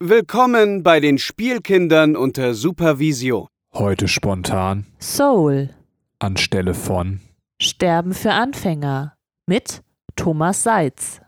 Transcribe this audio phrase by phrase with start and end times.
[0.00, 3.48] Willkommen bei den Spielkindern unter Supervision.
[3.74, 5.70] Heute spontan Soul.
[6.20, 7.18] anstelle von.
[7.60, 9.16] Sterben für Anfänger.
[9.48, 9.82] Mit
[10.14, 11.20] Thomas Seitz.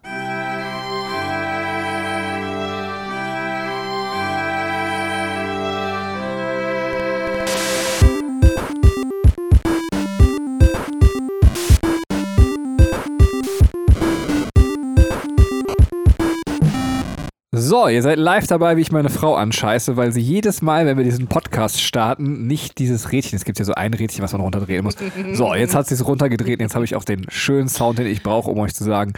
[17.80, 20.98] So, ihr seid live dabei, wie ich meine Frau anscheiße, weil sie jedes Mal, wenn
[20.98, 24.42] wir diesen Podcast starten, nicht dieses Rädchen, es gibt ja so ein Rädchen, was man
[24.42, 24.96] runterdrehen muss.
[25.32, 28.06] So, jetzt hat sie es runtergedreht und jetzt habe ich auch den schönen Sound, den
[28.06, 29.14] ich brauche, um euch zu sagen,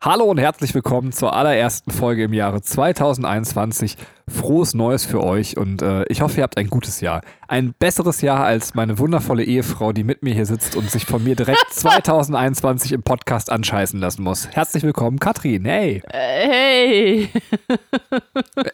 [0.00, 3.96] Hallo und herzlich willkommen zur allerersten Folge im Jahre 2021.
[4.28, 7.22] Frohes Neues für euch und äh, ich hoffe, ihr habt ein gutes Jahr.
[7.46, 11.22] Ein besseres Jahr als meine wundervolle Ehefrau, die mit mir hier sitzt und sich von
[11.22, 14.48] mir direkt 2021 im Podcast anscheißen lassen muss.
[14.48, 15.64] Herzlich willkommen, Katrin.
[15.66, 16.02] Hey.
[16.10, 17.28] Äh, hey.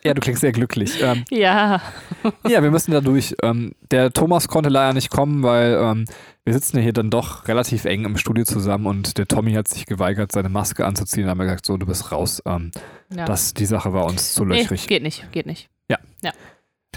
[0.05, 1.03] Ja, du klingst sehr glücklich.
[1.03, 1.83] Ähm, ja.
[2.47, 3.35] ja, wir müssen da durch.
[3.43, 6.05] Ähm, der Thomas konnte leider nicht kommen, weil ähm,
[6.45, 9.67] wir sitzen ja hier dann doch relativ eng im Studio zusammen und der Tommy hat
[9.67, 11.25] sich geweigert, seine Maske anzuziehen.
[11.25, 12.41] Da haben wir gesagt, so, du bist raus.
[12.47, 12.71] Ähm,
[13.15, 13.25] ja.
[13.25, 14.87] das, die Sache war uns zu nee, löchrig.
[14.87, 15.69] geht nicht, geht nicht.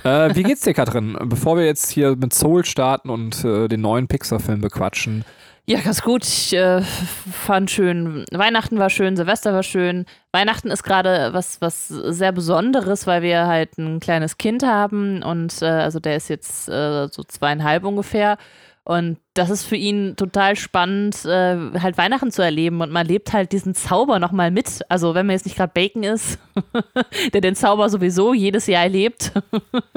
[0.03, 1.17] Äh, wie geht's dir, Katrin?
[1.23, 5.23] Bevor wir jetzt hier mit Soul starten und äh, den neuen Pixar-Film bequatschen.
[5.65, 6.25] Ja, ganz gut.
[6.25, 10.05] Ich äh, fand schön, Weihnachten war schön, Silvester war schön.
[10.33, 15.61] Weihnachten ist gerade was, was sehr Besonderes, weil wir halt ein kleines Kind haben und
[15.61, 18.37] äh, also der ist jetzt äh, so zweieinhalb ungefähr.
[18.85, 23.31] Und das ist für ihn total spannend, äh, halt Weihnachten zu erleben und man lebt
[23.31, 24.81] halt diesen Zauber nochmal mit.
[24.89, 26.37] Also wenn man jetzt nicht gerade Bacon ist,
[27.33, 29.31] der den Zauber sowieso jedes Jahr erlebt,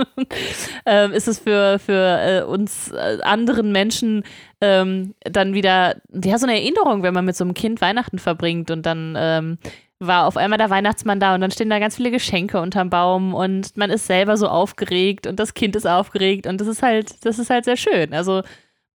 [0.87, 4.23] ähm, ist es für, für äh, uns äh, anderen Menschen
[4.61, 8.71] ähm, dann wieder, ja, so eine Erinnerung, wenn man mit so einem Kind Weihnachten verbringt
[8.71, 9.59] und dann ähm,
[9.99, 13.35] war auf einmal der Weihnachtsmann da und dann stehen da ganz viele Geschenke unterm Baum
[13.35, 17.25] und man ist selber so aufgeregt und das Kind ist aufgeregt und das ist halt,
[17.25, 18.13] das ist halt sehr schön.
[18.13, 18.43] Also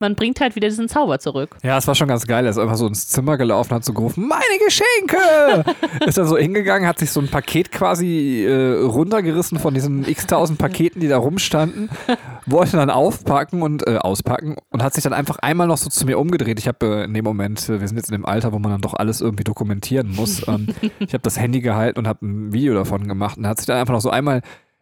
[0.01, 1.55] man bringt halt wieder diesen Zauber zurück.
[1.63, 2.43] Ja, es war schon ganz geil.
[2.45, 5.63] Er ist einfach so ins Zimmer gelaufen, hat so gerufen, meine Geschenke!
[6.05, 10.57] ist dann so hingegangen, hat sich so ein Paket quasi äh, runtergerissen von diesen x-tausend
[10.57, 11.89] Paketen, die da rumstanden,
[12.45, 16.05] wollte dann aufpacken und äh, auspacken und hat sich dann einfach einmal noch so zu
[16.05, 16.59] mir umgedreht.
[16.59, 18.71] Ich habe äh, in dem Moment, äh, wir sind jetzt in dem Alter, wo man
[18.71, 20.47] dann doch alles irgendwie dokumentieren muss.
[20.47, 20.67] Ähm,
[20.99, 23.77] ich habe das Handy gehalten und habe ein Video davon gemacht und hat sich dann
[23.77, 24.41] einfach noch so einmal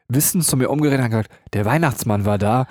[0.09, 2.67] wissend zu mir umgedreht und hat gesagt, der Weihnachtsmann war da,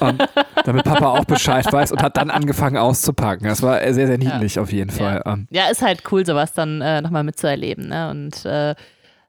[0.00, 0.18] ähm,
[0.64, 3.46] damit Papa auch Bescheid weiß und hat dann angefangen auszupacken.
[3.46, 5.22] Das war sehr, sehr niedlich auf jeden Fall.
[5.24, 7.88] Ähm, Ja, ist halt cool, sowas dann äh, nochmal mitzuerleben.
[7.88, 8.10] Ne?
[8.10, 8.74] Und äh,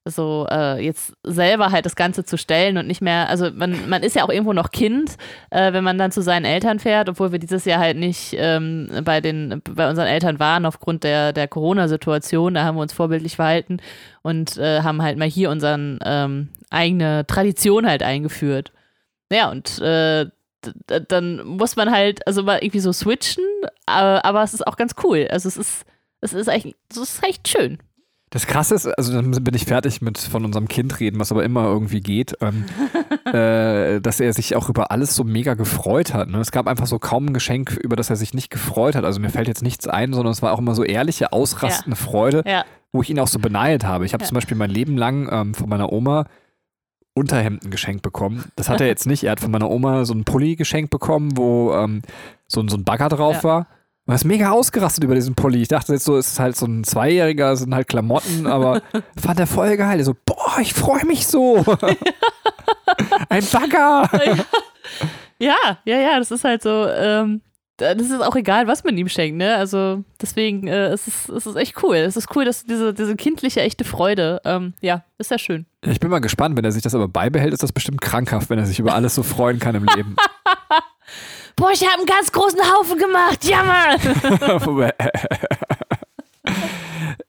[0.07, 4.03] so äh, jetzt selber halt das Ganze zu stellen und nicht mehr, also man, man
[4.03, 5.17] ist ja auch irgendwo noch Kind,
[5.49, 8.87] äh, wenn man dann zu seinen Eltern fährt, obwohl wir dieses Jahr halt nicht ähm,
[9.03, 13.35] bei den, bei unseren Eltern waren aufgrund der, der Corona-Situation, da haben wir uns vorbildlich
[13.35, 13.77] verhalten
[14.21, 18.71] und äh, haben halt mal hier unseren ähm, eigene Tradition halt eingeführt.
[19.31, 20.27] Ja, und äh,
[21.07, 23.43] dann muss man halt, also mal irgendwie so switchen,
[23.85, 25.27] aber, aber es ist auch ganz cool.
[25.31, 25.85] Also es ist,
[26.21, 27.77] es ist echt, es ist echt schön.
[28.31, 31.43] Das Krasse ist, also dann bin ich fertig mit von unserem Kind reden, was aber
[31.45, 32.65] immer irgendwie geht, ähm,
[33.33, 36.27] äh, dass er sich auch über alles so mega gefreut hat.
[36.29, 36.39] Ne?
[36.39, 39.05] Es gab einfach so kaum ein Geschenk, über das er sich nicht gefreut hat.
[39.05, 42.43] Also mir fällt jetzt nichts ein, sondern es war auch immer so ehrliche, ausrastende Freude,
[42.45, 42.65] Ja.
[42.91, 44.05] wo ich ihn auch so beneidet habe.
[44.05, 44.27] Ich habe Ja.
[44.27, 46.25] zum Beispiel mein Leben lang ähm, von meiner Oma
[47.15, 48.43] Unterhemden geschenkt bekommen.
[48.55, 49.23] Das hat er jetzt nicht.
[49.23, 52.01] Er hat von meiner Oma so einen Pulli geschenkt bekommen, wo ähm,
[52.47, 53.43] so, ein- so ein Bagger drauf Ja.
[53.43, 53.67] war.
[54.07, 55.63] Er ist mega ausgerastet über diesen Pulli.
[55.63, 58.81] Ich dachte jetzt so, es ist halt so ein Zweijähriger, es sind halt Klamotten, aber
[59.19, 60.03] fand er voll geil.
[60.03, 61.57] So, boah, ich freue mich so.
[63.29, 64.09] ein Bagger.
[65.39, 65.55] Ja,
[65.85, 67.41] ja, ja, das ist halt so, ähm,
[67.77, 69.55] das ist auch egal, was man ihm schenkt, ne?
[69.55, 71.97] Also deswegen äh, es ist es ist echt cool.
[71.97, 75.65] Es ist cool, dass diese, diese kindliche, echte Freude, ähm, ja, ist ja schön.
[75.81, 78.59] Ich bin mal gespannt, wenn er sich das aber beibehält, ist das bestimmt krankhaft, wenn
[78.59, 80.15] er sich über alles so freuen kann im Leben.
[81.57, 83.97] Boah, ich habe einen ganz großen Haufen gemacht, ja, Mann!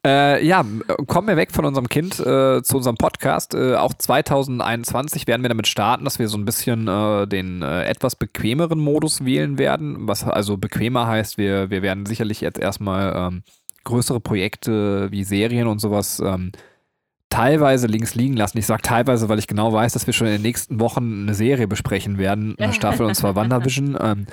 [0.04, 0.64] äh, ja,
[1.06, 3.54] kommen wir weg von unserem Kind äh, zu unserem Podcast.
[3.54, 7.84] Äh, auch 2021 werden wir damit starten, dass wir so ein bisschen äh, den äh,
[7.84, 10.08] etwas bequemeren Modus wählen werden.
[10.08, 13.42] Was also bequemer heißt, wir, wir werden sicherlich jetzt erstmal ähm,
[13.84, 16.52] größere Projekte wie Serien und sowas ähm,
[17.30, 18.58] teilweise links liegen lassen.
[18.58, 21.34] Ich sage teilweise, weil ich genau weiß, dass wir schon in den nächsten Wochen eine
[21.34, 23.96] Serie besprechen werden, eine Staffel, und zwar WandaVision.
[24.00, 24.26] Ähm,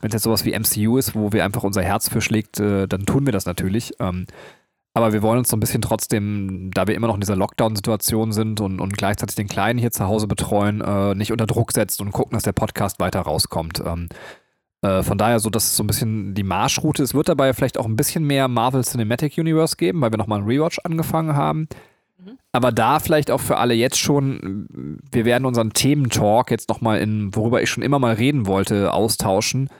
[0.00, 2.88] Wenn es jetzt sowas wie MCU ist, wo wir einfach unser Herz für schlägt, äh,
[2.88, 3.92] dann tun wir das natürlich.
[4.00, 4.26] Ähm,
[4.92, 8.32] aber wir wollen uns so ein bisschen trotzdem, da wir immer noch in dieser Lockdown-Situation
[8.32, 12.02] sind und, und gleichzeitig den Kleinen hier zu Hause betreuen, äh, nicht unter Druck setzen
[12.02, 13.80] und gucken, dass der Podcast weiter rauskommt.
[13.86, 14.08] Ähm,
[14.82, 17.02] äh, von daher so, das ist so ein bisschen die Marschroute.
[17.04, 20.40] Es wird dabei vielleicht auch ein bisschen mehr Marvel Cinematic Universe geben, weil wir nochmal
[20.40, 21.68] einen Rewatch angefangen haben.
[22.52, 27.34] Aber da vielleicht auch für alle jetzt schon, wir werden unseren Thementalk jetzt nochmal in,
[27.34, 29.70] worüber ich schon immer mal reden wollte, austauschen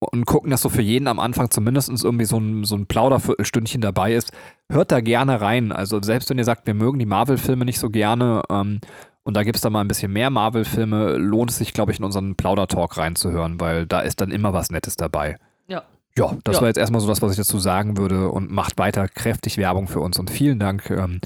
[0.00, 3.80] und gucken, dass so für jeden am Anfang zumindest irgendwie so ein, so ein Plauderviertelstündchen
[3.80, 4.32] dabei ist.
[4.70, 5.72] Hört da gerne rein.
[5.72, 8.80] Also selbst wenn ihr sagt, wir mögen die Marvel-Filme nicht so gerne ähm,
[9.24, 11.98] und da gibt es dann mal ein bisschen mehr Marvel-Filme, lohnt es sich, glaube ich,
[11.98, 15.36] in unseren Plaudertalk reinzuhören, weil da ist dann immer was Nettes dabei.
[15.66, 15.82] Ja.
[16.16, 16.60] Ja, das Ja.
[16.62, 19.88] war jetzt erstmal so das, was ich dazu sagen würde und macht weiter kräftig Werbung
[19.88, 21.20] für uns und vielen Dank, ähm,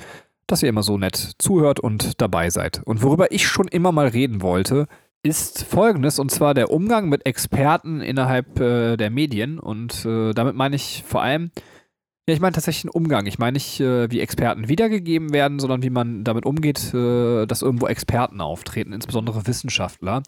[0.47, 2.83] dass ihr immer so nett zuhört und dabei seid.
[2.85, 4.87] Und worüber ich schon immer mal reden wollte,
[5.23, 9.59] ist folgendes, und zwar der Umgang mit Experten innerhalb äh, der Medien.
[9.59, 11.51] Und äh, damit meine ich vor allem,
[12.29, 13.27] ja, ich meine tatsächlich einen Umgang.
[13.27, 17.63] Ich meine nicht, äh, wie Experten wiedergegeben werden, sondern wie man damit umgeht, äh, dass
[17.63, 20.23] irgendwo Experten auftreten, insbesondere Wissenschaftler.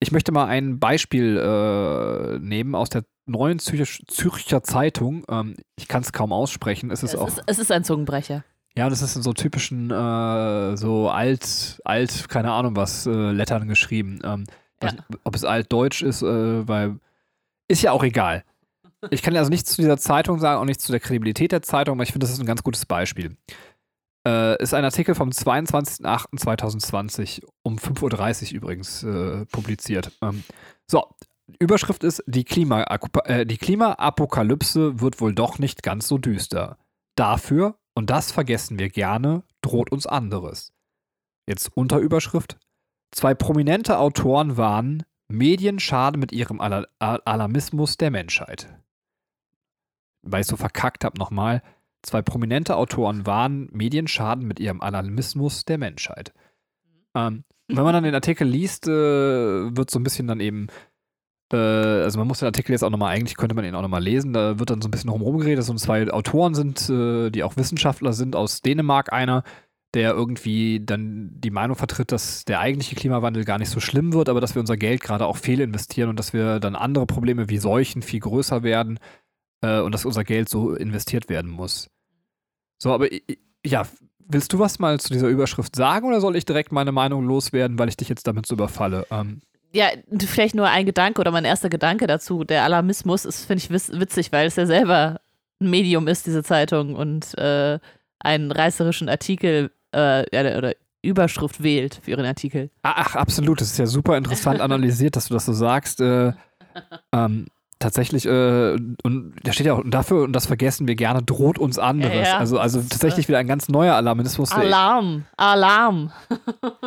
[0.00, 5.24] Ich möchte mal ein Beispiel äh, nehmen aus der neuen Zürich, Zürcher Zeitung.
[5.28, 6.90] Ähm, ich kann es kaum aussprechen.
[6.90, 7.28] Es ist Es auch.
[7.28, 8.44] ist, es ist ein Zungenbrecher.
[8.76, 13.68] Ja, das ist in so typischen, äh, so alt, alt, keine Ahnung was, äh, Lettern
[13.68, 14.20] geschrieben.
[14.24, 14.44] Ähm,
[14.82, 14.90] Ja.
[15.22, 16.98] Ob es altdeutsch ist, äh, weil
[17.68, 18.44] ist ja auch egal.
[19.10, 21.96] Ich kann also nichts zu dieser Zeitung sagen, auch nichts zu der Kredibilität der Zeitung,
[21.96, 23.36] aber ich finde, das ist ein ganz gutes Beispiel.
[24.26, 30.12] Äh, ist ein Artikel vom 22.08.2020 um 5.30 Uhr übrigens äh, publiziert.
[30.22, 30.44] Ähm,
[30.86, 31.14] so,
[31.58, 32.84] Überschrift ist, die, Klima
[33.24, 36.78] äh, die Klimaapokalypse wird wohl doch nicht ganz so düster.
[37.16, 40.72] Dafür, und das vergessen wir gerne, droht uns anderes.
[41.46, 42.58] Jetzt Unterüberschrift.
[43.12, 48.68] Zwei prominente Autoren warnen, Medien schaden mit ihrem Ala Al Alarmismus der Menschheit.
[50.22, 51.62] Weil ich so verkackt habe nochmal.
[52.02, 56.34] Zwei prominente Autoren warnen, Medien schaden mit ihrem Alarmismus der Menschheit.
[57.14, 60.66] Ähm, wenn man dann den Artikel liest, äh, wird so ein bisschen dann eben
[61.56, 64.32] also man muss den Artikel jetzt auch nochmal, eigentlich könnte man ihn auch nochmal lesen,
[64.32, 67.42] da wird dann so ein bisschen rumrum geredet, dass so zwei Autoren sind, äh, die
[67.42, 69.42] auch Wissenschaftler sind, aus Dänemark einer,
[69.94, 74.28] der irgendwie dann die Meinung vertritt, dass der eigentliche Klimawandel gar nicht so schlimm wird,
[74.28, 77.58] aber dass wir unser Geld gerade auch fehlinvestieren und dass wir dann andere Probleme wie
[77.58, 78.98] Seuchen viel größer werden
[79.62, 81.90] äh, und dass unser Geld so investiert werden muss.
[82.78, 83.08] So, aber
[83.64, 83.86] ja,
[84.18, 87.78] willst du was mal zu dieser Überschrift sagen oder soll ich direkt meine Meinung loswerden,
[87.78, 89.06] weil ich dich jetzt damit so überfalle?
[89.10, 89.40] Ähm,
[89.74, 89.88] Ja,
[90.26, 92.44] vielleicht nur ein Gedanke oder mein erster Gedanke dazu.
[92.44, 95.20] Der Alarmismus ist, finde ich, witzig, weil es ja selber
[95.60, 97.80] ein Medium ist, diese Zeitung, und äh,
[98.20, 100.24] einen reißerischen Artikel äh,
[100.56, 102.70] oder Überschrift wählt für ihren Artikel.
[102.82, 103.60] Ach, absolut.
[103.60, 106.00] Das ist ja super interessant analysiert, dass du das so sagst.
[106.00, 106.32] Äh,
[107.12, 107.46] ähm,
[107.84, 111.78] tatsächlich, äh, und da steht ja auch, dafür, und das vergessen wir gerne, droht uns
[111.78, 112.14] anderes.
[112.14, 112.38] Ja, ja.
[112.38, 114.52] Also, also tatsächlich wieder ein ganz neuer Alarmismus.
[114.52, 116.10] Alarm, Alarm.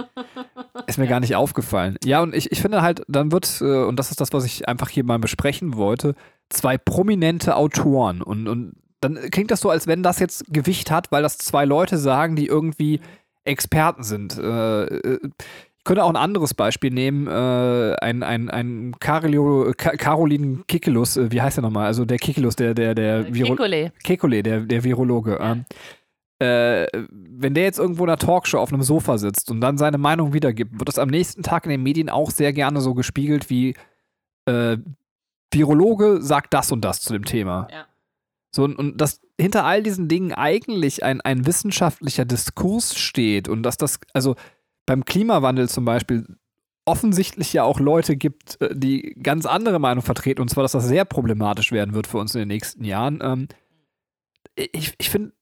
[0.87, 1.97] Ist mir gar nicht aufgefallen.
[2.03, 4.67] Ja, und ich, ich finde halt, dann wird, äh, und das ist das, was ich
[4.67, 6.15] einfach hier mal besprechen wollte,
[6.49, 8.21] zwei prominente Autoren.
[8.23, 11.65] Und, und dann klingt das so, als wenn das jetzt Gewicht hat, weil das zwei
[11.65, 13.01] Leute sagen, die irgendwie
[13.43, 14.37] Experten sind.
[14.37, 17.27] Äh, äh, ich könnte auch ein anderes Beispiel nehmen.
[17.27, 21.85] Äh, ein ein, ein Carolio, Ka Caroline Kikelus, äh, wie heißt der nochmal?
[21.85, 23.93] Also der Kikelus, der, der, der Viro Kekule.
[24.03, 25.37] Kekulé, der, der Virologe.
[25.39, 25.53] Ja.
[25.53, 25.65] Ähm,
[26.39, 29.97] äh, wenn der jetzt irgendwo in einer Talkshow auf einem Sofa sitzt und dann seine
[29.97, 33.49] Meinung wiedergibt, wird das am nächsten Tag in den Medien auch sehr gerne so gespiegelt
[33.49, 33.73] wie
[34.45, 34.77] äh,
[35.53, 37.69] Virologe sagt das und das zu dem Thema.
[37.71, 37.85] Ja.
[38.53, 43.63] So, und, und dass hinter all diesen Dingen eigentlich ein, ein wissenschaftlicher Diskurs steht und
[43.63, 44.35] dass das, also
[44.87, 46.25] beim Klimawandel zum Beispiel,
[46.85, 50.87] offensichtlich ja auch Leute gibt, äh, die ganz andere Meinung vertreten, und zwar, dass das
[50.87, 53.19] sehr problematisch werden wird für uns in den nächsten Jahren.
[53.21, 53.47] Ähm,
[54.55, 55.33] ich ich finde,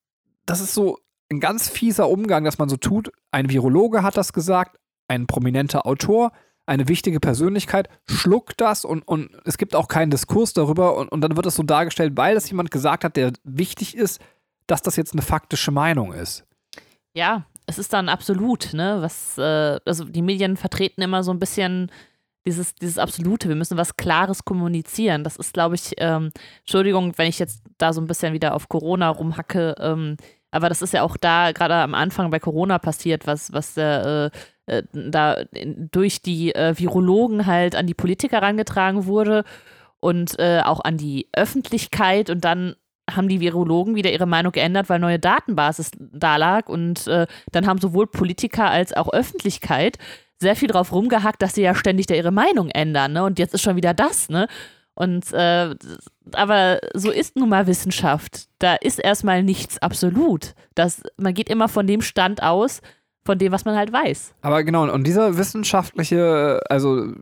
[0.45, 0.99] das ist so
[1.31, 3.11] ein ganz fieser Umgang, dass man so tut.
[3.31, 6.31] Ein Virologe hat das gesagt, ein prominenter Autor,
[6.65, 11.21] eine wichtige Persönlichkeit schluckt das und, und es gibt auch keinen Diskurs darüber und, und
[11.21, 14.19] dann wird es so dargestellt, weil das jemand gesagt hat, der wichtig ist,
[14.65, 16.43] dass das jetzt eine faktische Meinung ist.
[17.13, 18.97] Ja, es ist dann absolut, ne?
[19.01, 21.91] Was, äh, also die Medien vertreten immer so ein bisschen
[22.45, 23.49] dieses, dieses Absolute.
[23.49, 25.23] Wir müssen was Klares kommunizieren.
[25.23, 28.69] Das ist, glaube ich, ähm, Entschuldigung, wenn ich jetzt da so ein bisschen wieder auf
[28.69, 30.17] Corona rumhacke, ähm,
[30.51, 34.29] aber das ist ja auch da gerade am Anfang bei Corona passiert, was, was äh,
[34.67, 39.43] äh, da durch die äh, Virologen halt an die Politiker herangetragen wurde
[39.99, 42.75] und äh, auch an die Öffentlichkeit und dann
[43.09, 47.67] haben die Virologen wieder ihre Meinung geändert, weil neue Datenbasis da lag und äh, dann
[47.67, 49.97] haben sowohl Politiker als auch Öffentlichkeit
[50.39, 53.23] sehr viel drauf rumgehackt, dass sie ja ständig da ihre Meinung ändern, ne?
[53.23, 54.47] Und jetzt ist schon wieder das, ne?
[54.95, 55.75] Und äh,
[56.31, 58.47] aber so ist nun mal Wissenschaft.
[58.59, 60.55] Da ist erstmal nichts absolut.
[60.73, 62.81] Das, man geht immer von dem Stand aus,
[63.25, 64.33] von dem, was man halt weiß.
[64.41, 67.13] Aber genau, und dieser wissenschaftliche, also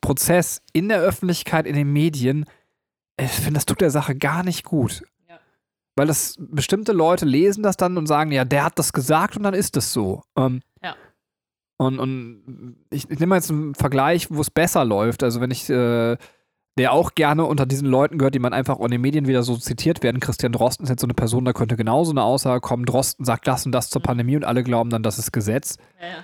[0.00, 2.44] Prozess in der Öffentlichkeit, in den Medien,
[3.18, 5.02] ich finde, das tut der Sache gar nicht gut.
[5.96, 9.42] Weil das bestimmte Leute lesen das dann und sagen, ja, der hat das gesagt und
[9.42, 10.22] dann ist es so.
[10.38, 10.94] Ähm, Ja.
[11.78, 15.22] Und, und ich, ich nehme mal jetzt einen Vergleich, wo es besser läuft.
[15.22, 16.16] Also wenn ich, äh,
[16.78, 19.56] der auch gerne unter diesen Leuten gehört, die man einfach in den Medien wieder so
[19.58, 20.20] zitiert werden.
[20.20, 22.86] Christian Drosten ist jetzt so eine Person, da könnte genauso eine Aussage kommen.
[22.86, 24.04] Drosten sagt das und das zur Mhm.
[24.04, 26.14] Pandemie und alle glauben dann, das ist Gesetz Ja, ja.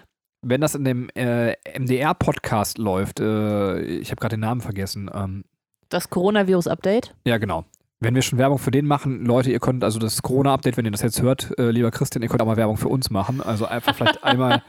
[0.40, 5.10] wenn das in dem äh, MDR-Podcast läuft, äh, ich habe gerade den Namen vergessen.
[5.12, 5.44] Ähm,
[5.90, 7.14] Das Coronavirus-Update.
[7.26, 7.64] ja, genau.
[8.00, 10.92] Wenn wir schon Werbung für den machen, Leute, ihr könnt also das Corona-Update, wenn ihr
[10.92, 13.42] das jetzt hört, äh, lieber Christian, ihr könnt auch mal Werbung für uns machen.
[13.42, 14.62] Also einfach vielleicht einmal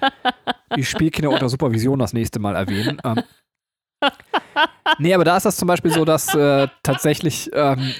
[0.75, 2.99] die Spielkinder unter Supervision das nächste Mal erwähnen.
[3.03, 3.21] Ähm,
[4.97, 7.93] nee, aber da ist das zum Beispiel so, dass äh, tatsächlich ähm,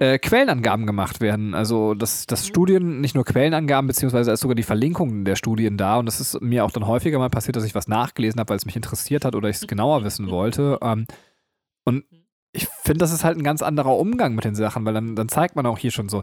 [0.00, 1.54] äh, Quellenangaben gemacht werden.
[1.54, 5.98] Also, dass, dass Studien, nicht nur Quellenangaben, beziehungsweise ist sogar die Verlinkung der Studien da.
[5.98, 8.56] Und das ist mir auch dann häufiger mal passiert, dass ich was nachgelesen habe, weil
[8.56, 10.78] es mich interessiert hat oder ich es genauer wissen wollte.
[10.82, 11.06] Ähm,
[11.84, 12.04] und
[12.56, 15.28] ich finde, das ist halt ein ganz anderer Umgang mit den Sachen, weil dann, dann
[15.28, 16.22] zeigt man auch hier schon so,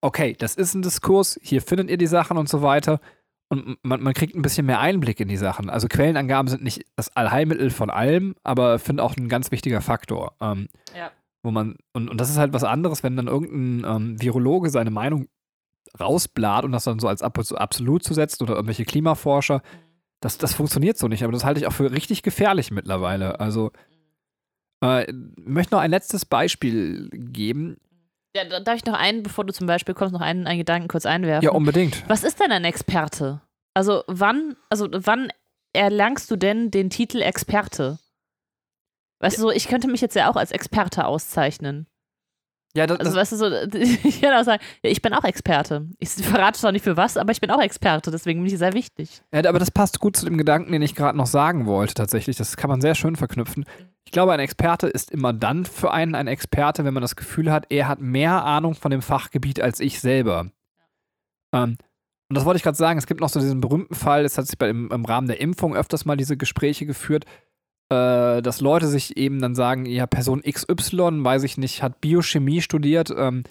[0.00, 3.00] okay, das ist ein Diskurs, hier findet ihr die Sachen und so weiter.
[3.48, 5.68] Und man, man kriegt ein bisschen mehr Einblick in die Sachen.
[5.68, 10.34] Also Quellenangaben sind nicht das Allheilmittel von allem, aber finde auch ein ganz wichtiger Faktor.
[10.40, 11.10] Ähm, Ja.
[11.42, 14.90] Wo man, und, und das ist halt was anderes, wenn dann irgendein ähm, Virologe seine
[14.90, 15.26] Meinung
[15.98, 19.60] rausblat und das dann so als ab absolut zu setzen oder irgendwelche Klimaforscher,
[20.20, 21.24] das, das funktioniert so nicht.
[21.24, 23.40] Aber das halte ich auch für richtig gefährlich mittlerweile.
[23.40, 23.72] Also
[24.82, 25.14] äh, ich
[25.46, 27.78] möchte noch ein letztes Beispiel geben.
[28.36, 30.88] Ja, da- darf ich noch einen, bevor du zum Beispiel kommst, noch einen, einen Gedanken
[30.88, 31.44] kurz einwerfen?
[31.44, 32.02] Ja, unbedingt.
[32.08, 33.40] Was ist denn ein Experte?
[33.74, 35.30] Also wann, also wann
[35.74, 37.98] erlangst du denn den Titel Experte?
[39.20, 41.86] Weißt du, so, ich könnte mich jetzt ja auch als Experte auszeichnen.
[42.74, 43.46] Ja, das, Also, weißt du, so,
[44.08, 45.86] ich kann auch sagen, ja, ich bin auch Experte.
[45.98, 48.72] Ich verrate zwar nicht für was, aber ich bin auch Experte, deswegen bin ich sehr
[48.72, 49.22] wichtig.
[49.32, 52.36] Ja, aber das passt gut zu dem Gedanken, den ich gerade noch sagen wollte, tatsächlich.
[52.36, 53.66] Das kann man sehr schön verknüpfen.
[54.04, 57.52] Ich glaube, ein Experte ist immer dann für einen ein Experte, wenn man das Gefühl
[57.52, 60.50] hat, er hat mehr Ahnung von dem Fachgebiet als ich selber.
[61.52, 61.76] Ähm,
[62.28, 62.98] und das wollte ich gerade sagen.
[62.98, 65.40] Es gibt noch so diesen berühmten Fall, es hat sich bei, im, im Rahmen der
[65.40, 67.26] Impfung öfters mal diese Gespräche geführt,
[67.92, 72.60] äh, dass Leute sich eben dann sagen: Ja, Person XY, weiß ich nicht, hat Biochemie
[72.62, 73.44] studiert ähm,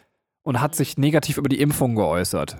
[0.43, 2.57] und hat sich negativ über die Impfung geäußert.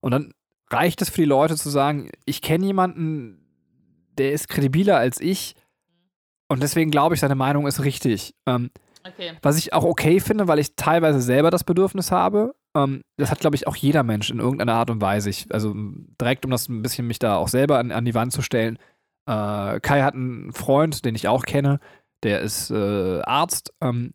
[0.00, 0.32] Und dann
[0.70, 3.38] reicht es für die Leute zu sagen, ich kenne jemanden,
[4.18, 5.54] der ist kredibiler als ich
[6.48, 8.34] und deswegen glaube ich, seine Meinung ist richtig.
[8.46, 8.70] Ähm,
[9.06, 9.34] Okay.
[9.40, 12.56] was ich auch okay finde, weil ich teilweise selber das Bedürfnis habe.
[12.74, 15.30] Ähm, das hat, glaube ich, auch jeder Mensch in irgendeiner Art und Weise.
[15.30, 15.74] Ich, also
[16.20, 18.78] direkt, um das ein bisschen mich da auch selber an, an die Wand zu stellen.
[19.26, 21.80] Äh, Kai hat einen Freund, den ich auch kenne,
[22.22, 23.72] der ist äh, Arzt.
[23.80, 24.14] Ähm,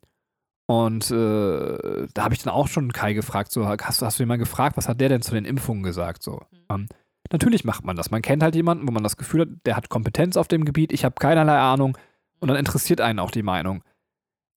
[0.67, 4.23] und äh, da habe ich dann auch schon Kai gefragt, so, hast, du- hast du
[4.23, 6.23] jemanden gefragt, was hat der denn zu den Impfungen gesagt?
[6.23, 6.87] So, ähm,
[7.31, 8.09] natürlich macht man das.
[8.11, 10.93] Man kennt halt jemanden, wo man das Gefühl hat, der hat Kompetenz auf dem Gebiet,
[10.93, 11.97] ich habe keinerlei Ahnung
[12.39, 13.83] und dann interessiert einen auch die Meinung.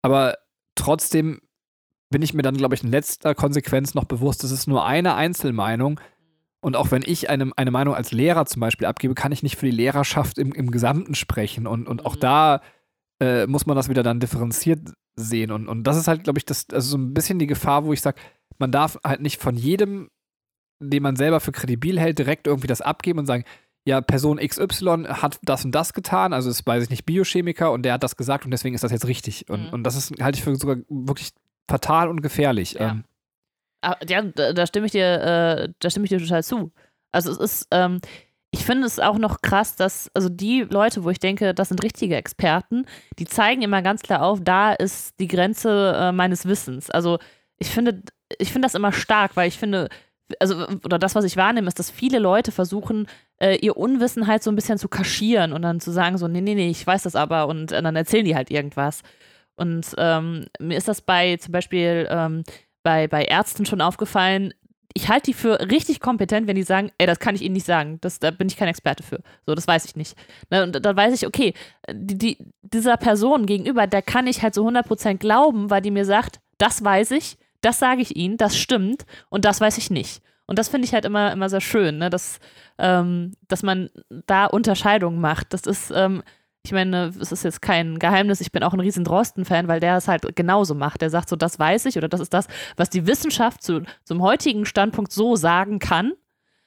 [0.02, 0.36] Aber
[0.76, 1.40] trotzdem
[2.10, 5.14] bin ich mir dann, glaube ich, in letzter Konsequenz noch bewusst, das ist nur eine
[5.16, 5.98] Einzelmeinung.
[6.64, 9.56] Und auch wenn ich eine, eine Meinung als Lehrer zum Beispiel abgebe, kann ich nicht
[9.56, 11.66] für die Lehrerschaft im, im Gesamten sprechen.
[11.66, 12.20] Und, und auch Mhm.
[12.20, 12.60] da
[13.20, 14.80] äh, muss man das wieder dann differenziert
[15.14, 15.50] sehen.
[15.52, 17.92] Und, und das ist halt, glaube ich, das, also so ein bisschen die Gefahr, wo
[17.92, 18.20] ich sage,
[18.58, 20.08] man darf halt nicht von jedem,
[20.80, 23.44] den man selber für kredibil hält, direkt irgendwie das abgeben und sagen,
[23.86, 27.82] ja, Person XY hat das und das getan, also ist, weiß ich nicht, Biochemiker und
[27.82, 29.50] der hat das gesagt und deswegen ist das jetzt richtig.
[29.50, 29.68] Und, Mhm.
[29.74, 31.30] und das ist, halte ich für sogar wirklich
[31.68, 32.72] fatal und gefährlich.
[32.74, 32.92] Ja.
[32.92, 33.04] Ähm,
[34.08, 36.72] ja, da, stimme ich dir, äh, da stimme ich dir total zu.
[37.12, 38.00] Also es ist, ähm,
[38.50, 41.82] ich finde es auch noch krass, dass, also die Leute, wo ich denke, das sind
[41.82, 42.86] richtige Experten,
[43.18, 46.88] die zeigen immer ganz klar auf, da ist die Grenze äh, meines Wissens.
[46.90, 47.18] Also
[47.58, 48.02] ich finde,
[48.38, 49.88] ich finde das immer stark, weil ich finde,
[50.40, 54.42] also, oder das, was ich wahrnehme, ist, dass viele Leute versuchen, äh, ihr Unwissen halt
[54.42, 57.02] so ein bisschen zu kaschieren und dann zu sagen, so, nee, nee, nee, ich weiß
[57.02, 59.02] das aber und äh, dann erzählen die halt irgendwas.
[59.56, 62.44] Und ähm, mir ist das bei zum Beispiel ähm,
[62.84, 64.54] bei, bei Ärzten schon aufgefallen,
[64.96, 67.66] ich halte die für richtig kompetent, wenn die sagen, ey, das kann ich Ihnen nicht
[67.66, 69.20] sagen, das, da bin ich kein Experte für.
[69.44, 70.16] So, das weiß ich nicht.
[70.50, 71.52] Ne, und da weiß ich, okay,
[71.90, 76.04] die, die, dieser Person gegenüber, der kann ich halt so 100% glauben, weil die mir
[76.04, 80.22] sagt, das weiß ich, das sage ich Ihnen, das stimmt und das weiß ich nicht.
[80.46, 82.10] Und das finde ich halt immer, immer sehr schön, ne?
[82.10, 82.38] dass,
[82.78, 83.90] ähm, dass man
[84.26, 85.52] da Unterscheidungen macht.
[85.54, 86.22] Das ist, ähm,
[86.64, 89.98] ich meine, es ist jetzt kein Geheimnis, ich bin auch ein riesen Drosten-Fan, weil der
[89.98, 91.02] es halt genauso macht.
[91.02, 94.22] Der sagt so, das weiß ich oder das ist das, was die Wissenschaft zu, zum
[94.22, 96.12] heutigen Standpunkt so sagen kann.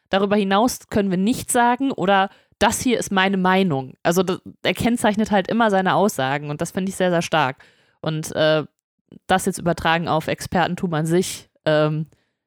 [0.10, 3.96] Darüber hinaus können wir nichts sagen oder das hier ist meine Meinung.
[4.04, 7.58] Also das, er kennzeichnet halt immer seine Aussagen und das finde ich sehr, sehr stark.
[8.00, 8.66] Und äh,
[9.26, 12.06] das jetzt übertragen auf Expertentum an sich, ähm,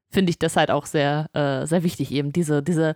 [0.09, 2.95] finde ich das halt auch sehr, äh, sehr wichtig, eben diese, diese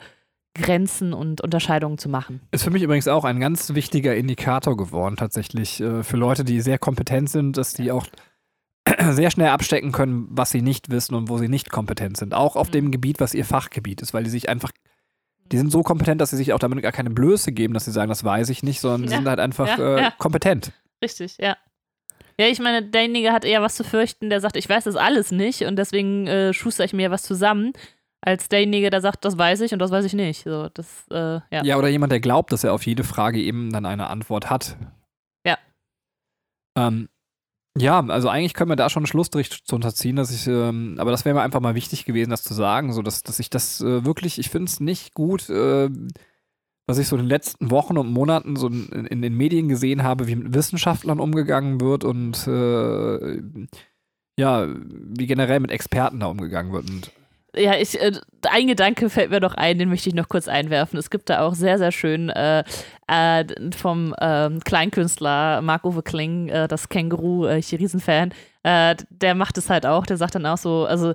[0.55, 2.41] Grenzen und Unterscheidungen zu machen.
[2.53, 6.61] Ist für mich übrigens auch ein ganz wichtiger Indikator geworden, tatsächlich, äh, für Leute, die
[6.61, 8.07] sehr kompetent sind, dass die auch
[9.11, 12.35] sehr schnell abstecken können, was sie nicht wissen und wo sie nicht kompetent sind.
[12.35, 12.73] Auch auf Mhm.
[12.73, 14.71] dem Gebiet, was ihr Fachgebiet ist, weil die sich einfach,
[15.51, 17.93] die sind so kompetent, dass sie sich auch damit gar keine Blöße geben, dass sie
[17.93, 20.11] sagen, das weiß ich nicht, sondern sie Ja, sind halt einfach ja, äh, ja.
[20.19, 20.73] kompetent.
[21.03, 21.57] Richtig, ja.
[22.39, 25.31] Ja, ich meine, derjenige hat eher was zu fürchten, der sagt, ich weiß das alles
[25.31, 27.73] nicht und deswegen äh, schuster ich mir was zusammen,
[28.25, 30.45] als derjenige, der sagt, das weiß ich und das weiß ich nicht.
[30.45, 31.65] So, das, äh, ja.
[31.65, 31.77] Ja.
[31.77, 34.77] oder jemand, der glaubt, dass er auf jede Frage eben dann eine Antwort hat.
[35.47, 35.59] Ja.
[36.77, 37.09] Ähm,
[37.77, 41.11] ja, also eigentlich können wir da schon einen Schlussstrich zu unterziehen, dass ich, ähm, aber
[41.11, 43.81] das wäre mir einfach mal wichtig gewesen, das zu sagen, so dass, dass ich das
[43.81, 45.91] äh, wirklich, ich finde es nicht gut, äh,
[46.87, 50.03] was ich so in den letzten Wochen und Monaten so in, in den Medien gesehen
[50.03, 53.43] habe, wie mit Wissenschaftlern umgegangen wird und äh,
[54.39, 56.91] ja, wie generell mit Experten da umgegangen wird.
[56.91, 57.11] Und
[57.57, 58.13] Ja, ich, äh,
[58.49, 60.99] ein Gedanke fällt mir noch ein, den möchte ich noch kurz einwerfen.
[60.99, 62.65] Es gibt da auch sehr, sehr schön äh,
[63.07, 63.45] äh,
[63.77, 68.33] vom ähm, Kleinkünstler Marc-Uwe Kling, äh, das Känguru, äh, ich Riesenfan,
[68.63, 71.15] äh, der macht es halt auch, der sagt dann auch so, also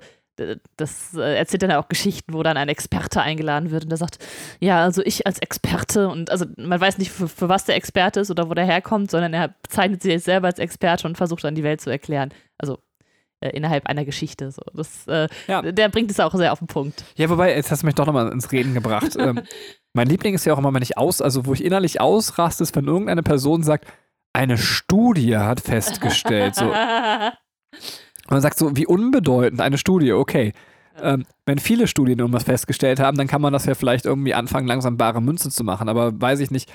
[0.78, 4.20] das äh, erzählt dann auch Geschichten, wo dann ein Experte eingeladen wird und der sagt,
[4.60, 8.22] ja, also ich als Experte und also man weiß nicht, für, für was der Experte
[8.22, 11.56] ist oder wo der herkommt, sondern er bezeichnet sich selber als Experte und versucht dann
[11.56, 12.34] die Welt zu erklären.
[12.58, 12.80] Also
[13.42, 14.52] äh, innerhalb einer Geschichte.
[14.52, 14.62] So.
[14.74, 15.62] Das, äh, Ja.
[15.62, 17.04] Der bringt es auch sehr auf den Punkt.
[17.16, 19.16] Ja, wobei, jetzt hast du mich doch nochmal ins Reden gebracht.
[19.18, 19.42] ähm,
[19.94, 22.76] mein Liebling ist ja auch immer, wenn ich aus, also wo ich innerlich ausraste, ist,
[22.76, 23.86] wenn irgendeine Person sagt,
[24.34, 26.56] eine Studie hat festgestellt.
[26.56, 26.66] So.
[26.66, 26.74] Und
[28.30, 30.54] man sagt so, wie unbedeutend eine Studie, okay.
[31.02, 34.68] Ähm, wenn viele Studien irgendwas festgestellt haben, dann kann man das ja vielleicht irgendwie anfangen,
[34.68, 35.88] langsam bare Münze zu machen.
[35.88, 36.70] Aber weiß ich nicht,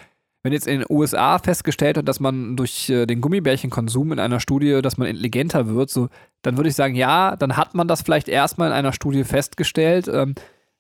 [0.45, 4.41] wenn jetzt in den USA festgestellt wird, dass man durch äh, den Gummibärchenkonsum in einer
[4.41, 6.09] Studie, dass man intelligenter wird, so,
[6.43, 10.07] dann würde ich sagen, ja, dann hat man das vielleicht erstmal in einer Studie festgestellt.
[10.07, 10.35] Ähm,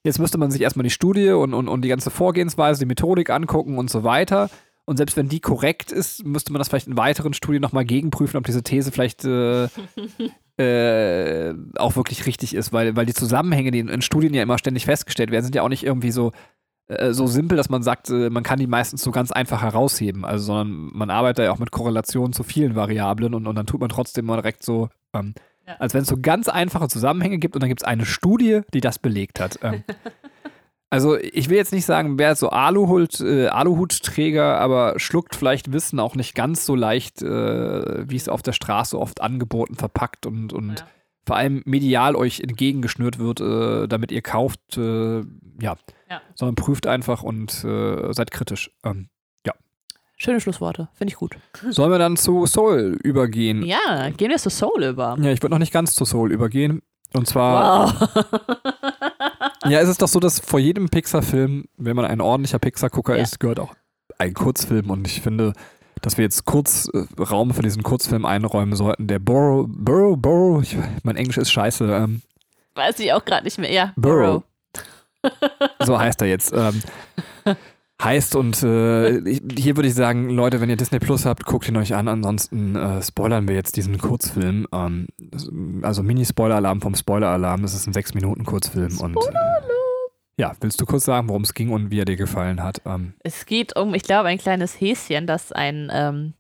[0.04, 3.30] jetzt müsste man sich erstmal die Studie und, und, und die ganze Vorgehensweise, die Methodik
[3.30, 4.50] angucken und so weiter.
[4.85, 8.37] Und selbst wenn die korrekt ist, müsste man das vielleicht in weiteren Studien nochmal gegenprüfen,
[8.37, 9.68] ob diese These vielleicht äh,
[10.62, 14.59] äh, auch wirklich richtig ist, weil, weil die Zusammenhänge, die in, in Studien ja immer
[14.59, 16.33] ständig festgestellt werden, sind ja auch nicht irgendwie so,
[16.88, 20.24] äh, so simpel, dass man sagt, äh, man kann die meistens so ganz einfach herausheben.
[20.24, 23.80] Also, sondern man arbeitet ja auch mit Korrelationen zu vielen Variablen und, und dann tut
[23.80, 25.34] man trotzdem mal direkt so, ähm,
[25.66, 25.76] Ja.
[25.78, 28.80] als wenn es so ganz einfache Zusammenhänge gibt und dann gibt es eine Studie, die
[28.82, 29.58] das belegt hat.
[29.62, 29.82] Ähm,
[30.90, 35.99] also ich will jetzt nicht sagen, wer so Aluhut, äh, Aluhutträger, aber schluckt vielleicht Wissen
[35.99, 40.52] auch nicht ganz so leicht, äh, wie es auf der Straße oft angeboten, verpackt und,
[40.52, 40.86] und Ja.
[41.26, 44.60] Vor allem medial euch entgegengeschnürt wird, äh, damit ihr kauft.
[44.76, 45.21] Äh,
[45.60, 45.76] ja.
[46.10, 46.21] Ja.
[46.34, 48.71] sondern prüft einfach und äh, seid kritisch.
[48.84, 49.08] Ähm,
[50.17, 51.37] Schöne Schlussworte, finde ich gut.
[51.71, 53.65] sollen wir dann zu Soul übergehen?
[53.65, 55.17] Ja, gehen wir zu Soul über.
[55.21, 56.82] Ja, ich würde noch nicht ganz zu Soul übergehen.
[57.15, 58.08] Und zwar Wow.
[59.67, 63.23] Ja, es ist doch so, dass vor jedem Pixar-Film, wenn man ein ordentlicher Pixar-Gucker Ja.
[63.25, 63.75] ist, gehört auch
[64.19, 64.89] ein Kurzfilm.
[64.91, 65.52] Und ich finde,
[66.02, 69.07] dass wir jetzt kurz äh, Raum für diesen Kurzfilm einräumen sollten.
[69.07, 72.23] Der Burrow, Burrow, Burrow, ich, mein Englisch ist scheiße, ähm,
[72.75, 73.73] Weiß ich auch gerade nicht mehr.
[73.73, 74.43] Ja, Burrow.
[75.80, 76.52] so heißt er jetzt.
[76.52, 76.83] Ähm,
[78.02, 79.23] heißt und äh,
[79.57, 82.09] hier würde ich sagen, Leute, wenn ihr Disney Plus habt, guckt ihn euch an.
[82.09, 84.67] Ansonsten äh, spoilern wir jetzt diesen Kurzfilm.
[84.73, 85.07] Ähm,
[85.83, 87.63] also Mini-Spoiler-Alarm vom Spoiler-Alarm.
[87.63, 88.99] Das ist ein 6-Minuten-Kurzfilm.
[88.99, 89.74] und äh,
[90.36, 92.80] ja, willst du kurz sagen, worum es ging und wie er dir gefallen hat?
[92.84, 96.34] Ähm, Es geht um, ich glaube, ein kleines Häschen, das ein, ähm,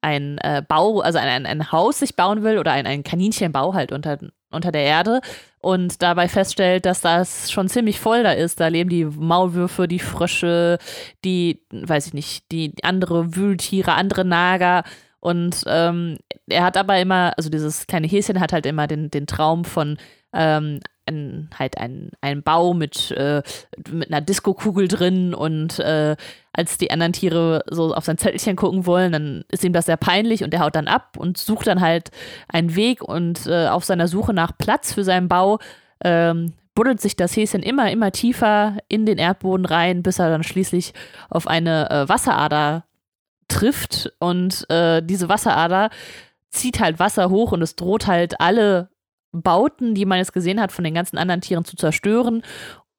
[0.00, 3.74] ein äh, Bau, also ein, ein, ein Haus sich bauen will oder ein, ein Kaninchenbau
[3.74, 4.18] halt unter,
[4.50, 5.20] unter der Erde
[5.60, 8.60] und dabei feststellt, dass das schon ziemlich voll da ist.
[8.60, 10.78] Da leben die Maulwürfe, die Frösche,
[11.24, 14.84] die, weiß ich nicht, die andere Wühltiere, andere Nager.
[15.20, 19.26] Und ähm, er hat aber immer, also dieses kleine Häschen hat halt immer den, den
[19.26, 19.96] Traum von
[20.34, 23.42] ähm, ein, halt ein, ein Bau mit, äh,
[23.90, 26.16] mit einer Diskokugel drin und äh,
[26.52, 29.96] als die anderen Tiere so auf sein Zettelchen gucken wollen, dann ist ihm das sehr
[29.96, 32.10] peinlich und er haut dann ab und sucht dann halt
[32.48, 35.58] einen Weg und äh, auf seiner Suche nach Platz für seinen Bau
[36.02, 40.42] ähm, buddelt sich das Häschen immer, immer tiefer in den Erdboden rein, bis er dann
[40.42, 40.92] schließlich
[41.30, 42.84] auf eine äh, Wasserader
[43.48, 45.90] trifft und äh, diese Wasserader
[46.50, 48.88] zieht halt Wasser hoch und es droht halt alle
[49.42, 52.42] Bauten, die man jetzt gesehen hat, von den ganzen anderen Tieren zu zerstören.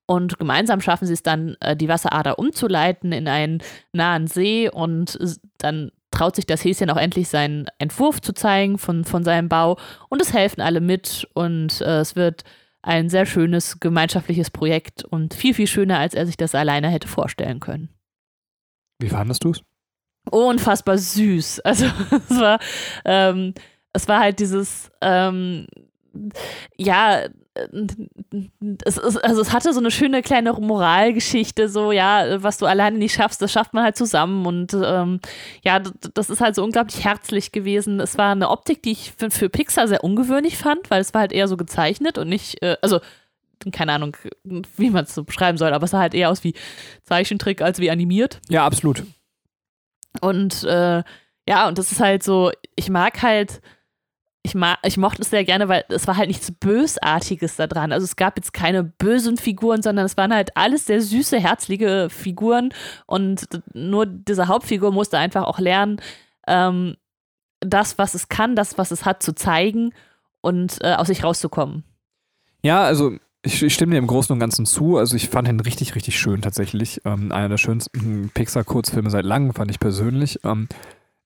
[0.07, 5.17] Und gemeinsam schaffen sie es dann, äh, die Wasserader umzuleiten in einen nahen See und
[5.57, 9.77] dann traut sich das Häschen auch endlich seinen Entwurf zu zeigen von, von seinem Bau
[10.09, 12.43] und es helfen alle mit und äh, es wird
[12.81, 17.07] ein sehr schönes gemeinschaftliches Projekt und viel, viel schöner, als er sich das alleine hätte
[17.07, 17.89] vorstellen können.
[18.99, 19.61] wie fandest du es?
[20.29, 21.61] Unfassbar süß.
[21.65, 22.59] Also es war,
[23.03, 23.53] ähm,
[23.93, 25.67] es war halt dieses, ähm,
[26.77, 27.25] ja,
[28.83, 32.97] es, ist, also es hatte so eine schöne kleine Moralgeschichte, so, ja, was du alleine
[32.97, 34.45] nicht schaffst, das schafft man halt zusammen.
[34.45, 35.21] Und ähm,
[35.63, 37.99] ja, das ist halt so unglaublich herzlich gewesen.
[37.99, 41.21] Es war eine Optik, die ich für, für Pixar sehr ungewöhnlich fand, weil es war
[41.21, 42.99] halt eher so gezeichnet und nicht, äh, also
[43.71, 46.53] keine Ahnung, wie man es so beschreiben soll, aber es sah halt eher aus wie
[47.03, 48.41] Zeichentrick als wie animiert.
[48.49, 49.03] Ja, absolut.
[50.19, 51.03] Und äh,
[51.47, 53.61] ja, und das ist halt so, ich mag halt
[54.45, 57.91] ich, ich mochte es sehr gerne, weil es war halt nichts Bösartiges da dran.
[57.91, 62.09] Also es gab jetzt keine bösen Figuren, sondern es waren halt alles sehr süße, herzliche
[62.11, 62.69] Figuren.
[63.07, 65.99] Und nur diese Hauptfigur musste einfach auch lernen,
[66.47, 66.95] ähm,
[67.59, 69.91] das, was es kann, das, was es hat, zu zeigen
[70.41, 71.83] und äh, aus sich rauszukommen.
[72.61, 74.97] Ja, also ich, ich, stimme dir im Großen und Ganzen zu.
[74.97, 77.01] Also ich fand ihn richtig, richtig schön tatsächlich.
[77.03, 80.39] Ähm, einer der schönsten Pixar-Kurzfilme seit langem, fand ich persönlich.
[80.43, 80.67] Ähm,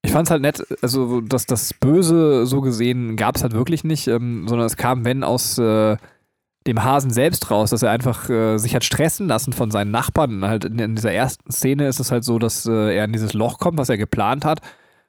[0.02, 3.84] ich fand es halt nett, also dass das Böse so gesehen gab es halt wirklich
[3.84, 5.98] nicht, ähm, sondern es kam, wenn aus äh,
[6.68, 10.46] dem Hasen selbst raus, dass er einfach äh, sich hat stressen lassen von seinen Nachbarn.
[10.46, 13.34] Halt in, in, dieser ersten Szene ist es halt so, dass äh, er in dieses
[13.34, 14.62] Loch kommt, was er geplant hat.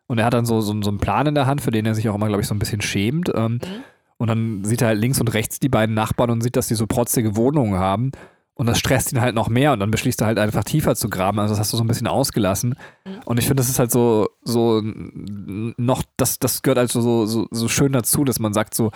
[0.06, 1.94] Und er hat dann so, so, so einen Plan in der Hand, für den er
[1.94, 3.30] sich auch immer, glaube ich, so ein bisschen schämt.
[3.34, 3.60] Ähm, mhm.
[4.16, 6.74] Und dann sieht er halt links und rechts die beiden Nachbarn und sieht, dass die
[6.74, 8.12] so protzige Wohnungen haben.
[8.60, 11.08] Und das stresst ihn halt noch mehr und dann beschließt er halt einfach tiefer zu
[11.08, 11.38] graben.
[11.38, 12.74] Also das hast du so ein bisschen ausgelassen.
[13.06, 13.20] Mhm.
[13.24, 17.48] Und ich finde, das ist halt so, so noch, das, das gehört also so, so,
[17.50, 18.90] so schön dazu, dass man sagt so,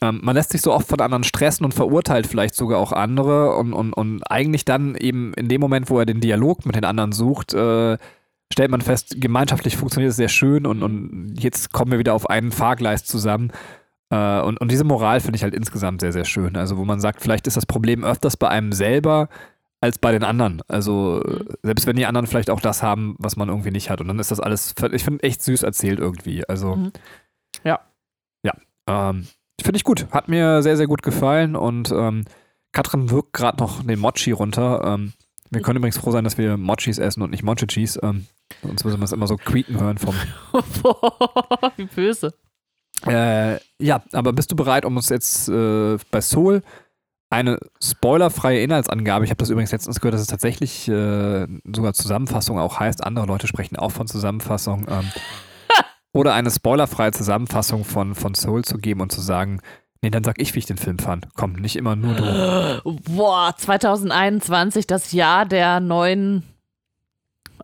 [0.00, 3.56] ähm, man lässt sich so oft von anderen stressen und verurteilt vielleicht sogar auch andere
[3.56, 6.84] und, und, und eigentlich dann eben in dem Moment, wo er den Dialog mit den
[6.84, 7.98] anderen sucht, äh,
[8.52, 12.30] stellt man fest, gemeinschaftlich funktioniert es sehr schön und, und jetzt kommen wir wieder auf
[12.30, 13.50] einen Fahrgleis zusammen.
[14.14, 16.56] Äh, und, und diese Moral finde ich halt insgesamt sehr, sehr schön.
[16.56, 19.28] Also, wo man sagt, vielleicht ist das Problem öfters bei einem selber
[19.80, 20.62] als bei den anderen.
[20.68, 21.48] Also, mhm.
[21.62, 24.00] selbst wenn die anderen vielleicht auch das haben, was man irgendwie nicht hat.
[24.00, 26.48] Und dann ist das alles, ich finde, echt süß erzählt irgendwie.
[26.48, 26.92] Also, mhm.
[27.64, 27.80] ja.
[28.44, 28.54] Ja.
[28.86, 29.26] Ähm,
[29.60, 30.06] finde ich gut.
[30.10, 32.24] Hat mir sehr, sehr gut gefallen und ähm,
[32.72, 34.82] Katrin wirkt gerade noch den Mochi runter.
[34.84, 35.12] Ähm,
[35.50, 37.98] wir können übrigens froh sein, dass wir Mochis essen und nicht Mochichis.
[38.02, 38.26] Ähm,
[38.62, 40.14] sonst müssen wir es immer so quieken hören vom.
[41.76, 42.34] Wie böse.
[43.06, 46.62] Äh, ja, aber bist du bereit, um uns jetzt äh, bei Soul
[47.30, 52.58] eine spoilerfreie Inhaltsangabe, ich habe das übrigens letztens gehört, dass es tatsächlich äh, sogar Zusammenfassung
[52.58, 55.10] auch heißt, andere Leute sprechen auch von Zusammenfassung, ähm,
[56.12, 59.60] oder eine spoilerfreie Zusammenfassung von, von Soul zu geben und zu sagen,
[60.00, 61.28] nee, dann sag ich, wie ich den Film fand.
[61.34, 62.94] Komm, nicht immer nur du.
[63.10, 66.44] Boah, 2021, das Jahr der neuen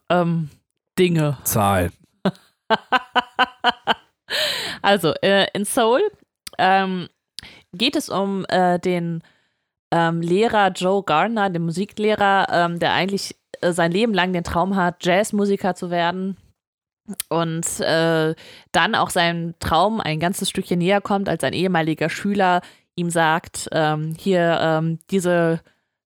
[0.08, 0.50] ähm,
[0.98, 1.38] Dinge.
[1.44, 1.92] Zahl.
[4.82, 6.02] Also, äh, in Seoul
[6.58, 7.08] ähm,
[7.72, 9.22] geht es um äh, den
[9.90, 14.76] ähm, Lehrer Joe Gardner, den Musiklehrer, ähm, der eigentlich äh, sein Leben lang den Traum
[14.76, 16.36] hat, Jazzmusiker zu werden.
[17.28, 18.34] Und äh,
[18.70, 22.60] dann auch seinem Traum ein ganzes Stückchen näher kommt, als ein ehemaliger Schüler
[22.94, 25.60] ihm sagt, ähm, hier ähm, diese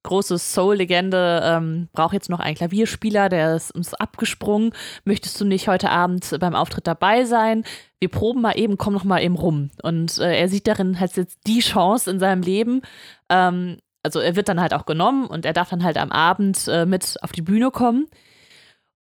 [0.04, 4.72] große Soul-Legende, ähm, braucht jetzt noch einen Klavierspieler, der ist uns abgesprungen.
[5.04, 7.64] Möchtest du nicht heute Abend beim Auftritt dabei sein?
[7.98, 9.70] Wir proben mal eben, komm noch mal eben rum.
[9.82, 12.82] Und äh, er sieht darin halt jetzt die Chance in seinem Leben.
[13.28, 16.68] Ähm, also er wird dann halt auch genommen und er darf dann halt am Abend
[16.68, 18.06] äh, mit auf die Bühne kommen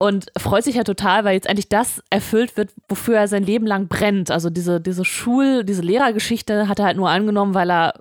[0.02, 3.68] und freut sich ja total, weil jetzt endlich das erfüllt wird, wofür er sein Leben
[3.68, 4.32] lang brennt.
[4.32, 7.94] Also diese, diese Schul-, diese Lehrergeschichte hat er halt nur angenommen, weil er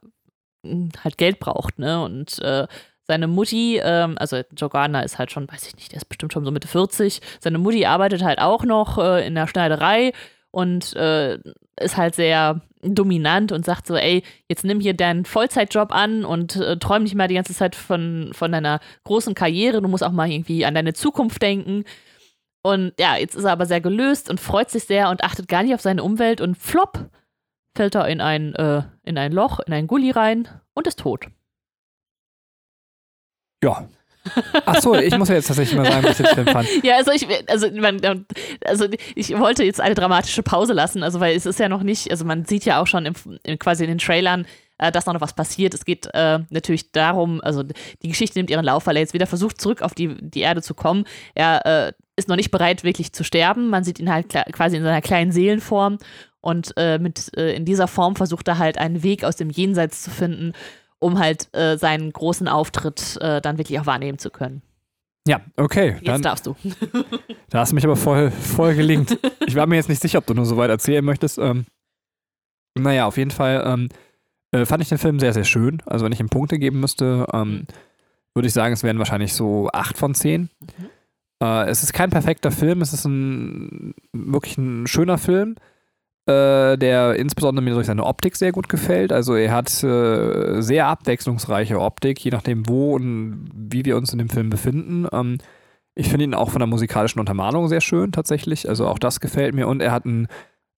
[0.64, 2.02] hm, halt Geld braucht, ne?
[2.02, 2.66] Und äh,
[3.10, 6.32] seine Mutti, ähm, also Joe Gardner ist halt schon, weiß ich nicht, der ist bestimmt
[6.32, 7.20] schon so Mitte 40.
[7.40, 10.12] Seine Mutti arbeitet halt auch noch äh, in der Schneiderei
[10.52, 11.40] und äh,
[11.80, 16.54] ist halt sehr dominant und sagt so, ey, jetzt nimm hier deinen Vollzeitjob an und
[16.54, 19.82] äh, träum nicht mal die ganze Zeit von, von deiner großen Karriere.
[19.82, 21.82] Du musst auch mal irgendwie an deine Zukunft denken.
[22.62, 25.64] Und ja, jetzt ist er aber sehr gelöst und freut sich sehr und achtet gar
[25.64, 27.10] nicht auf seine Umwelt und flop
[27.74, 31.26] fällt er in ein, äh, in ein Loch, in ein Gully rein und ist tot.
[33.62, 33.88] Ja.
[34.66, 36.68] Achso, ich muss ja jetzt tatsächlich mal sagen, was ich Film fand.
[36.84, 38.26] Ja, also ich, also, man,
[38.64, 42.10] also ich wollte jetzt eine dramatische Pause lassen, also weil es ist ja noch nicht,
[42.10, 44.46] also man sieht ja auch schon im, in, quasi in den Trailern,
[44.78, 45.72] äh, dass noch was passiert.
[45.74, 49.26] Es geht äh, natürlich darum, also die Geschichte nimmt ihren Lauf, weil er jetzt wieder
[49.26, 51.04] versucht, zurück auf die, die Erde zu kommen.
[51.34, 53.70] Er äh, ist noch nicht bereit, wirklich zu sterben.
[53.70, 55.98] Man sieht ihn halt quasi in seiner kleinen Seelenform
[56.42, 60.02] und äh, mit äh, in dieser Form versucht er halt einen Weg aus dem Jenseits
[60.02, 60.52] zu finden
[61.00, 64.62] um halt äh, seinen großen Auftritt äh, dann wirklich auch wahrnehmen zu können.
[65.26, 65.96] Ja, okay.
[65.96, 66.54] Jetzt dann, darfst du.
[67.50, 69.18] da hast du mich aber voll, voll gelingt.
[69.46, 71.38] ich war mir jetzt nicht sicher, ob du nur so weit erzählen möchtest.
[71.38, 71.66] Ähm,
[72.78, 73.88] naja, auf jeden Fall ähm,
[74.52, 75.82] äh, fand ich den Film sehr, sehr schön.
[75.86, 77.66] Also wenn ich ihm Punkte geben müsste, ähm, mhm.
[78.34, 80.50] würde ich sagen, es wären wahrscheinlich so acht von zehn.
[80.60, 80.90] Mhm.
[81.42, 85.56] Äh, es ist kein perfekter Film, es ist ein wirklich ein schöner Film.
[86.30, 89.12] Äh, der insbesondere mir durch seine Optik sehr gut gefällt.
[89.12, 94.18] Also er hat äh, sehr abwechslungsreiche Optik, je nachdem wo und wie wir uns in
[94.18, 95.06] dem Film befinden.
[95.12, 95.38] Ähm,
[95.94, 98.68] ich finde ihn auch von der musikalischen Untermalung sehr schön tatsächlich.
[98.68, 100.28] Also auch das gefällt mir und er hat einen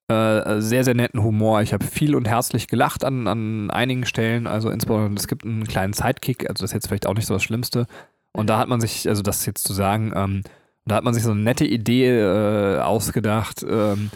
[0.09, 1.61] äh, sehr, sehr netten Humor.
[1.61, 4.47] Ich habe viel und herzlich gelacht an, an einigen Stellen.
[4.47, 7.35] Also insbesondere, es gibt einen kleinen Sidekick, also das ist jetzt vielleicht auch nicht so
[7.35, 7.87] das Schlimmste.
[8.33, 10.43] Und da hat man sich, also das jetzt zu sagen, ähm,
[10.87, 14.11] da hat man sich so eine nette Idee äh, ausgedacht ähm,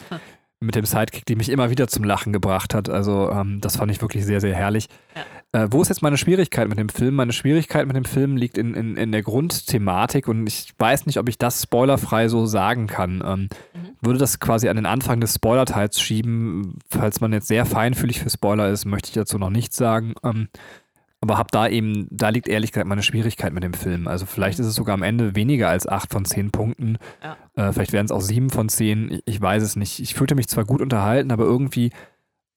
[0.61, 2.89] mit dem Sidekick, die mich immer wieder zum Lachen gebracht hat.
[2.89, 4.89] Also ähm, das fand ich wirklich sehr, sehr herrlich.
[5.15, 5.65] Ja.
[5.65, 7.15] Äh, wo ist jetzt meine Schwierigkeit mit dem Film?
[7.15, 11.19] Meine Schwierigkeit mit dem Film liegt in, in, in der Grundthematik und ich weiß nicht,
[11.19, 13.23] ob ich das spoilerfrei so sagen kann.
[13.25, 13.49] Ähm, mhm.
[14.01, 18.31] Würde das quasi an den Anfang des Spoilerteils schieben, falls man jetzt sehr feinfühlig für
[18.31, 20.15] Spoiler ist, möchte ich dazu noch nichts sagen.
[20.25, 20.49] Ähm,
[21.21, 24.07] aber hab da eben, da liegt ehrlich gesagt meine Schwierigkeit mit dem Film.
[24.07, 26.99] Also vielleicht ist es sogar am Ende weniger als acht von zehn Punkten.
[27.23, 27.37] Ja.
[27.57, 29.11] Äh, vielleicht wären es auch sieben von zehn.
[29.11, 29.99] Ich, ich weiß es nicht.
[30.01, 31.91] Ich fühlte mich zwar gut unterhalten, aber irgendwie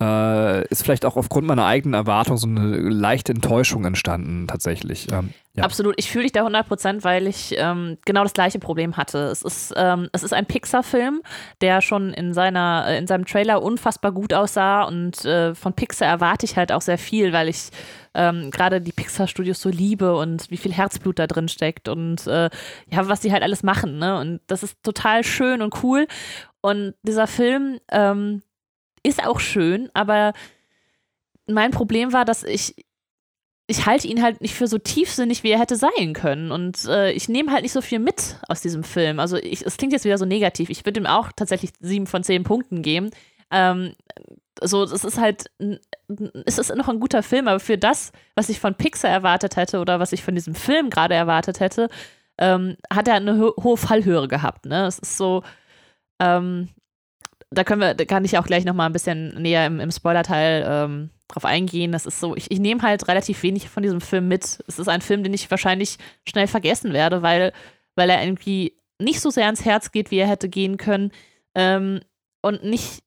[0.02, 5.12] äh, ist vielleicht auch aufgrund meiner eigenen Erwartung so eine leichte Enttäuschung entstanden, tatsächlich.
[5.12, 5.66] Ähm, ja.
[5.66, 9.18] Absolut, ich fühle dich da 100 Prozent, weil ich ähm, genau das gleiche Problem hatte.
[9.26, 11.22] Es ist, ähm, es ist ein Pixar-Film,
[11.60, 16.08] der schon in, seiner, äh, in seinem Trailer unfassbar gut aussah und äh, von Pixar
[16.08, 17.70] erwarte ich halt auch sehr viel, weil ich
[18.14, 22.50] ähm, gerade die Pixar-Studios so liebe und wie viel Herzblut da drin steckt und äh,
[22.90, 24.00] ja, was die halt alles machen.
[24.00, 24.18] Ne?
[24.18, 26.08] Und das ist total schön und cool.
[26.62, 28.42] Und dieser Film, ähm,
[29.04, 30.34] ist auch schön, aber
[31.48, 32.76] mein Problem war, dass ich
[33.70, 36.52] ich halte ihn halt nicht für so tiefsinnig, wie er hätte sein können.
[36.52, 39.20] Und äh, ich nehme halt nicht so viel mit aus diesem Film.
[39.20, 40.72] Also es klingt jetzt wieder so negativ.
[40.72, 43.12] Ich würde ihm auch tatsächlich sieben von zehn Punkten geben.
[43.52, 43.94] Ähm,
[44.60, 45.52] so, es ist halt,
[46.46, 49.80] es ist noch ein guter Film, aber für das, was ich von Pixar erwartet hätte
[49.80, 51.90] oder was ich von diesem Film gerade erwartet hätte,
[52.40, 54.66] ähm, hat er eine ho hohe Fallhöhe gehabt.
[54.66, 54.88] Ne?
[54.88, 55.44] Es ist so,
[56.20, 56.70] ähm,
[57.52, 60.66] da können wir, da kann ich auch gleich nochmal ein bisschen näher im, im Spoiler-Teil
[60.68, 61.92] ähm, drauf eingehen.
[61.92, 64.64] Das ist so, ich, ich nehme halt relativ wenig von diesem Film mit.
[64.68, 67.54] Es ist ein Film, den ich wahrscheinlich schnell vergessen werde, weil,
[67.96, 71.12] weil er irgendwie nicht so sehr ans Herz geht, wie er hätte gehen können.
[71.56, 72.02] Ähm,
[72.42, 73.04] und nicht,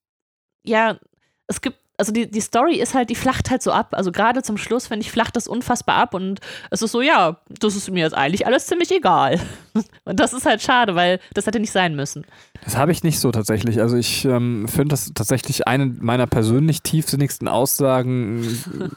[0.64, 0.98] ja,
[1.46, 3.88] es gibt also die, die Story ist halt, die flacht halt so ab.
[3.92, 7.36] Also gerade zum Schluss, finde ich, flacht das unfassbar ab und es ist so, ja,
[7.48, 9.38] das ist mir jetzt eigentlich alles ziemlich egal.
[10.04, 12.26] Und das ist halt schade, weil das hätte nicht sein müssen.
[12.64, 13.80] Das habe ich nicht so tatsächlich.
[13.80, 18.46] Also ich ähm, finde das tatsächlich eine meiner persönlich tiefsinnigsten Aussagen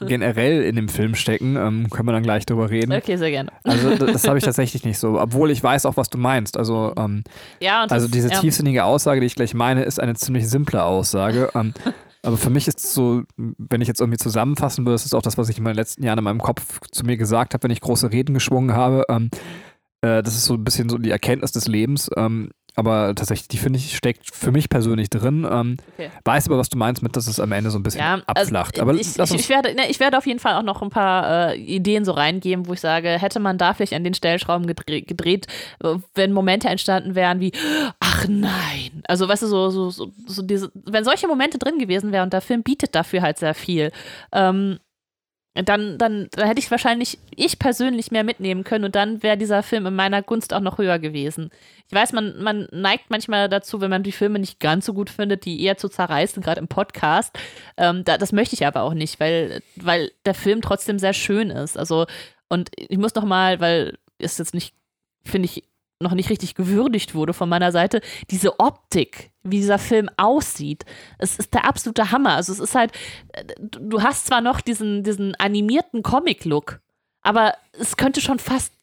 [0.06, 1.56] generell in dem Film stecken.
[1.56, 2.92] Ähm, können wir dann gleich drüber reden.
[2.92, 3.50] Okay, sehr gerne.
[3.64, 6.58] Also das, das habe ich tatsächlich nicht so, obwohl ich weiß auch, was du meinst.
[6.58, 7.24] Also, ähm,
[7.60, 8.38] ja, also diese ja.
[8.38, 11.50] tiefsinnige Aussage, die ich gleich meine, ist eine ziemlich simple Aussage.
[12.26, 15.22] Aber für mich ist es so, wenn ich jetzt irgendwie zusammenfassen würde, das ist auch
[15.22, 17.70] das, was ich in meinen letzten Jahren in meinem Kopf zu mir gesagt habe, wenn
[17.70, 19.04] ich große Reden geschwungen habe.
[19.08, 19.30] Ähm,
[20.00, 22.10] äh, das ist so ein bisschen so die Erkenntnis des Lebens.
[22.16, 25.46] Ähm, aber tatsächlich, die finde ich, steckt für mich persönlich drin.
[25.50, 26.10] Ähm, okay.
[26.24, 28.26] Weiß aber, was du meinst mit, dass es am Ende so ein bisschen ja, also
[28.26, 28.78] abflacht.
[28.78, 31.52] aber ich, ich, ich, werde, ne, ich werde auf jeden Fall auch noch ein paar
[31.52, 35.06] äh, Ideen so reingeben, wo ich sage, hätte man da vielleicht an den Stellschrauben gedreht,
[35.08, 35.46] gedreht
[36.14, 37.52] wenn Momente entstanden wären wie,
[38.16, 39.02] ach nein.
[39.08, 42.32] Also, weißt du, so, so, so, so diese, wenn solche Momente drin gewesen wären und
[42.32, 43.92] der Film bietet dafür halt sehr viel.
[44.32, 44.78] Ähm,
[45.54, 49.62] dann, dann, dann hätte ich wahrscheinlich ich persönlich mehr mitnehmen können und dann wäre dieser
[49.62, 51.50] Film in meiner Gunst auch noch höher gewesen.
[51.88, 55.08] Ich weiß, man, man neigt manchmal dazu, wenn man die Filme nicht ganz so gut
[55.08, 57.38] findet, die eher zu zerreißen, gerade im Podcast.
[57.78, 61.48] Ähm, da, das möchte ich aber auch nicht, weil, weil der Film trotzdem sehr schön
[61.48, 61.78] ist.
[61.78, 62.06] Also,
[62.50, 64.74] und ich muss noch mal, weil es jetzt nicht,
[65.24, 65.64] finde ich,
[66.00, 70.84] noch nicht richtig gewürdigt wurde von meiner Seite, diese Optik, wie dieser Film aussieht,
[71.18, 72.34] es ist der absolute Hammer.
[72.34, 72.92] Also es ist halt,
[73.60, 76.80] du hast zwar noch diesen, diesen animierten Comic-Look,
[77.22, 78.74] aber es könnte schon fast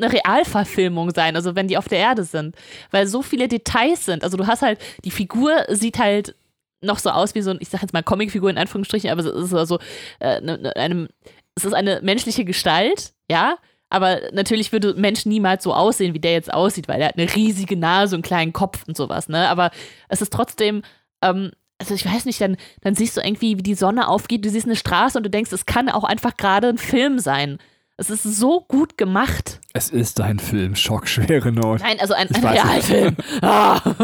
[0.00, 2.56] eine Realverfilmung sein, also wenn die auf der Erde sind,
[2.90, 4.22] weil so viele Details sind.
[4.22, 6.34] Also du hast halt, die Figur sieht halt
[6.80, 9.26] noch so aus wie so ein, ich sag jetzt mal Comicfigur in Anführungsstrichen, aber es
[9.26, 9.78] ist also
[10.20, 11.08] äh, ne, ne, einem,
[11.56, 13.56] es ist eine menschliche Gestalt, ja,
[13.90, 17.18] aber natürlich würde ein Mensch niemals so aussehen, wie der jetzt aussieht, weil er hat
[17.18, 19.48] eine riesige Nase und einen kleinen Kopf und sowas, ne?
[19.48, 19.70] Aber
[20.08, 20.82] es ist trotzdem,
[21.22, 24.50] ähm, also ich weiß nicht, dann, dann siehst du irgendwie, wie die Sonne aufgeht, du
[24.50, 27.58] siehst eine Straße und du denkst, es kann auch einfach gerade ein Film sein.
[27.96, 29.60] Es ist so gut gemacht.
[29.72, 31.80] Es ist ein Film, schockschwere Not.
[31.80, 33.16] Nein, also ein, ein Realfilm.
[33.42, 33.80] Ah.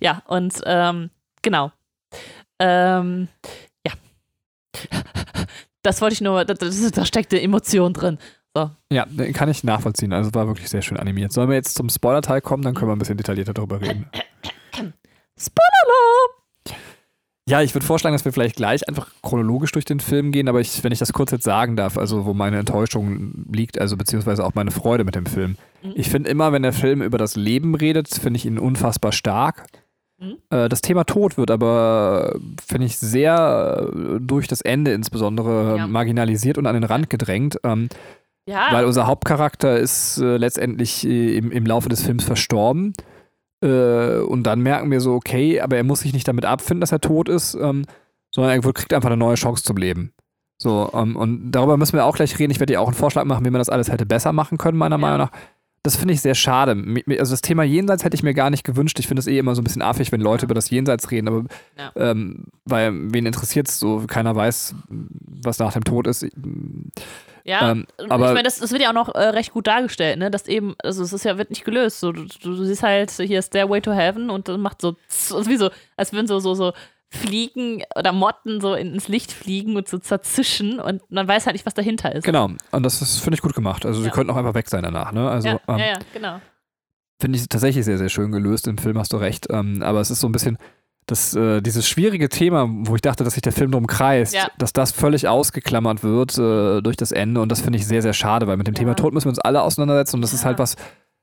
[0.00, 1.10] ja, und ähm,
[1.42, 1.70] genau.
[2.58, 3.28] Ähm,
[3.86, 3.92] ja
[5.86, 8.18] das wollte ich nur, da, da steckte Emotion drin.
[8.54, 8.70] So.
[8.90, 10.12] Ja, kann ich nachvollziehen.
[10.12, 11.32] Also war wirklich sehr schön animiert.
[11.32, 14.06] Sollen wir jetzt zum Spoiler-Teil kommen, dann können wir ein bisschen detaillierter darüber reden.
[15.38, 16.76] Spoiler!
[17.48, 20.60] Ja, ich würde vorschlagen, dass wir vielleicht gleich einfach chronologisch durch den Film gehen, aber
[20.60, 24.44] ich, wenn ich das kurz jetzt sagen darf, also wo meine Enttäuschung liegt, also beziehungsweise
[24.44, 25.56] auch meine Freude mit dem Film.
[25.82, 25.92] Mhm.
[25.94, 29.66] Ich finde immer, wenn der Film über das Leben redet, finde ich ihn unfassbar stark.
[30.18, 30.38] Mhm.
[30.50, 35.86] Äh, das Thema Tod wird aber, finde ich, sehr äh, durch das Ende insbesondere ja.
[35.86, 37.58] marginalisiert und an den Rand gedrängt.
[37.64, 37.88] Ähm,
[38.48, 38.68] ja.
[38.70, 42.92] Weil unser Hauptcharakter ist äh, letztendlich äh, im, im Laufe des Films verstorben.
[43.62, 46.92] Äh, und dann merken wir so, okay, aber er muss sich nicht damit abfinden, dass
[46.92, 47.84] er tot ist, ähm,
[48.30, 50.12] sondern er kriegt einfach eine neue Chance zum Leben.
[50.58, 52.50] So, ähm, und darüber müssen wir auch gleich reden.
[52.50, 54.78] Ich werde dir auch einen Vorschlag machen, wie man das alles hätte besser machen können,
[54.78, 55.00] meiner ja.
[55.00, 55.30] Meinung nach.
[55.86, 56.72] Das finde ich sehr schade.
[57.16, 58.98] Also das Thema Jenseits hätte ich mir gar nicht gewünscht.
[58.98, 60.46] Ich finde es eh immer so ein bisschen affig, wenn Leute ja.
[60.46, 61.44] über das Jenseits reden, aber
[61.78, 61.92] ja.
[61.94, 64.02] ähm, weil wen interessiert es so?
[64.08, 66.26] Keiner weiß, was nach dem Tod ist.
[67.44, 70.18] Ja, ähm, aber ich meine, das, das, wird ja auch noch äh, recht gut dargestellt,
[70.18, 70.28] ne?
[70.28, 72.00] Dass eben, also es ist ja, wird nicht gelöst.
[72.00, 75.46] So, du, du, siehst halt, hier ist Stairway to Heaven und dann macht so, so
[75.46, 76.72] wie so, als würden so, so, so
[77.08, 81.66] Fliegen oder Motten so ins Licht fliegen und so zerzischen und man weiß halt nicht,
[81.66, 82.24] was dahinter ist.
[82.24, 83.86] Genau, und das finde ich gut gemacht.
[83.86, 84.04] Also ja.
[84.04, 85.28] sie könnten auch einfach weg sein danach, ne?
[85.30, 86.40] Also, ja, ähm, ja, ja, genau.
[87.20, 88.66] Finde ich tatsächlich sehr, sehr schön gelöst.
[88.66, 89.46] Im Film hast du recht.
[89.50, 90.58] Ähm, aber es ist so ein bisschen,
[91.06, 94.48] das, äh, dieses schwierige Thema, wo ich dachte, dass sich der Film drum kreist, ja.
[94.58, 98.12] dass das völlig ausgeklammert wird äh, durch das Ende und das finde ich sehr, sehr
[98.12, 98.80] schade, weil mit dem ja.
[98.80, 100.38] Thema Tod müssen wir uns alle auseinandersetzen und das ja.
[100.38, 100.74] ist halt was,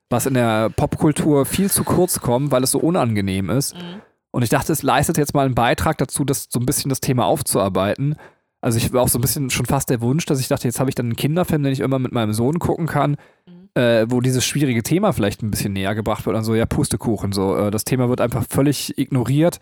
[0.10, 3.76] was in der Popkultur viel zu kurz kommt, weil es so unangenehm ist.
[3.76, 4.02] Mhm.
[4.34, 7.02] Und ich dachte, es leistet jetzt mal einen Beitrag dazu, das so ein bisschen das
[7.02, 8.16] Thema aufzuarbeiten.
[8.62, 10.80] Also ich war auch so ein bisschen schon fast der Wunsch, dass ich dachte, jetzt
[10.80, 13.70] habe ich dann einen Kinderfilm, den ich immer mit meinem Sohn gucken kann, mhm.
[13.80, 16.36] äh, wo dieses schwierige Thema vielleicht ein bisschen näher gebracht wird.
[16.36, 17.32] Also ja, Pustekuchen.
[17.32, 19.60] So, äh, das Thema wird einfach völlig ignoriert.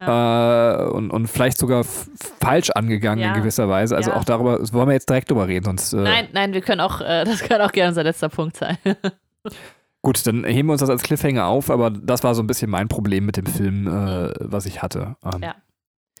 [0.00, 0.86] Ja.
[0.86, 3.34] Äh, und, und vielleicht sogar falsch angegangen ja.
[3.34, 3.94] in gewisser Weise.
[3.94, 4.16] Also ja.
[4.16, 5.92] auch darüber wollen wir jetzt direkt drüber reden, sonst.
[5.92, 8.78] Äh nein, nein, wir können auch, äh, das kann auch gerne unser letzter Punkt sein.
[10.02, 12.70] Gut, dann heben wir uns das als Cliffhanger auf, aber das war so ein bisschen
[12.70, 15.16] mein Problem mit dem Film, äh, was ich hatte.
[15.24, 15.54] Ähm, ja.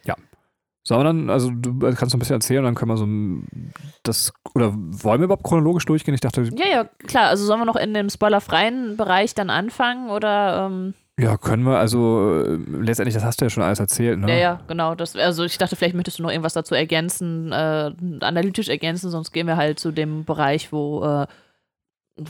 [0.04, 0.16] Ja.
[0.82, 3.06] Sollen wir dann, also du kannst ein bisschen erzählen, dann können wir so
[4.02, 6.14] das, oder wollen wir überhaupt chronologisch durchgehen?
[6.14, 6.48] Ich dachte.
[6.56, 7.28] Ja, ja, klar.
[7.28, 10.66] Also sollen wir noch in dem spoilerfreien Bereich dann anfangen oder.
[10.66, 11.78] Ähm ja, können wir.
[11.78, 14.30] Also äh, letztendlich, das hast du ja schon alles erzählt, ne?
[14.30, 14.94] Ja, ja, genau.
[14.94, 19.32] Das, also ich dachte, vielleicht möchtest du noch irgendwas dazu ergänzen, äh, analytisch ergänzen, sonst
[19.32, 21.26] gehen wir halt zu dem Bereich, wo äh,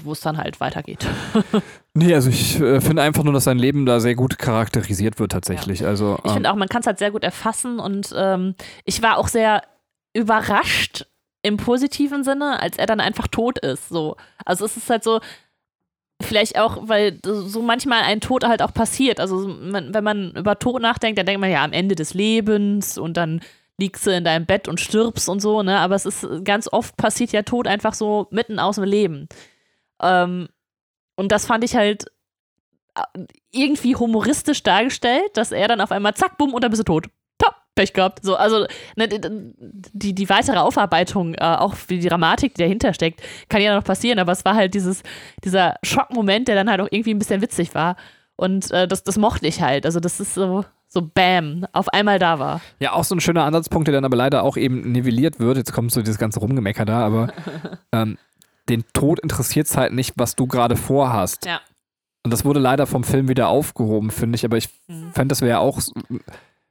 [0.04, 1.06] wo es dann halt weitergeht.
[1.94, 5.32] nee, also ich äh, finde einfach nur, dass sein Leben da sehr gut charakterisiert wird
[5.32, 5.80] tatsächlich.
[5.80, 5.88] Ja.
[5.88, 9.02] Also, ich finde ähm, auch, man kann es halt sehr gut erfassen und ähm, ich
[9.02, 9.62] war auch sehr
[10.14, 11.06] überrascht
[11.42, 13.88] im positiven Sinne, als er dann einfach tot ist.
[13.88, 14.16] So.
[14.44, 15.20] Also es ist halt so,
[16.20, 19.20] vielleicht auch, weil so manchmal ein Tod halt auch passiert.
[19.20, 22.98] Also man, wenn man über Tod nachdenkt, dann denkt man ja am Ende des Lebens
[22.98, 23.40] und dann
[23.78, 25.78] liegst du in deinem Bett und stirbst und so, ne?
[25.78, 29.28] Aber es ist ganz oft passiert ja Tod einfach so mitten aus dem Leben.
[30.00, 30.48] Ähm,
[31.16, 32.06] und das fand ich halt
[32.94, 36.84] äh, irgendwie humoristisch dargestellt, dass er dann auf einmal zack, bumm, und dann bist du
[36.84, 37.08] tot.
[37.38, 38.24] Top, Pech gehabt.
[38.24, 43.22] So, also ne, die, die weitere Aufarbeitung, äh, auch wie die Dramatik, die dahinter steckt,
[43.48, 45.02] kann ja noch passieren, aber es war halt dieses,
[45.44, 47.96] dieser Schockmoment, der dann halt auch irgendwie ein bisschen witzig war.
[48.36, 49.84] Und äh, das, das mochte ich halt.
[49.84, 52.60] Also, das ist so, so Bam, auf einmal da war.
[52.78, 55.56] Ja, auch so ein schöner Ansatzpunkt, der dann aber leider auch eben nivelliert wird.
[55.56, 57.32] Jetzt kommt so dieses ganze Rumgemecker da, aber
[57.92, 58.16] ähm,
[58.68, 61.46] den Tod interessiert es halt nicht, was du gerade vorhast.
[61.46, 61.60] Ja.
[62.24, 64.44] Und das wurde leider vom Film wieder aufgehoben, finde ich.
[64.44, 65.12] Aber ich mhm.
[65.12, 65.80] fände, das wäre auch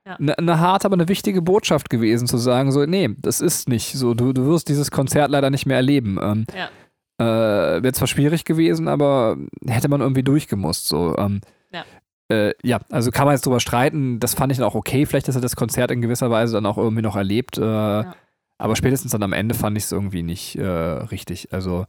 [0.06, 0.42] eine ja.
[0.42, 4.14] ne harte, aber eine wichtige Botschaft gewesen, zu sagen, so, nee, das ist nicht so.
[4.14, 6.18] Du, du wirst dieses Konzert leider nicht mehr erleben.
[6.22, 6.70] Ähm, ja.
[7.20, 10.88] äh, wäre zwar schwierig gewesen, aber hätte man irgendwie durchgemusst.
[10.88, 11.18] So.
[11.18, 11.84] Ähm, ja.
[12.30, 14.20] Äh, ja, also kann man jetzt drüber streiten.
[14.20, 15.06] Das fand ich dann auch okay.
[15.06, 17.58] Vielleicht, dass er das Konzert in gewisser Weise dann auch irgendwie noch erlebt.
[17.58, 18.16] Äh, ja.
[18.58, 21.54] Aber spätestens dann am Ende fand ich es irgendwie nicht äh, richtig.
[21.54, 21.86] Also.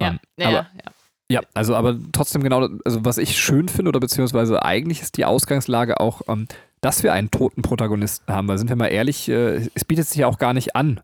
[0.00, 0.90] Ja, ähm, ja, aber, ja,
[1.30, 1.40] ja.
[1.54, 6.00] also aber trotzdem genau, also was ich schön finde oder beziehungsweise eigentlich ist die Ausgangslage
[6.00, 6.48] auch, ähm,
[6.80, 10.18] dass wir einen toten Protagonisten haben, weil sind wir mal ehrlich, äh, es bietet sich
[10.18, 11.00] ja auch gar nicht an,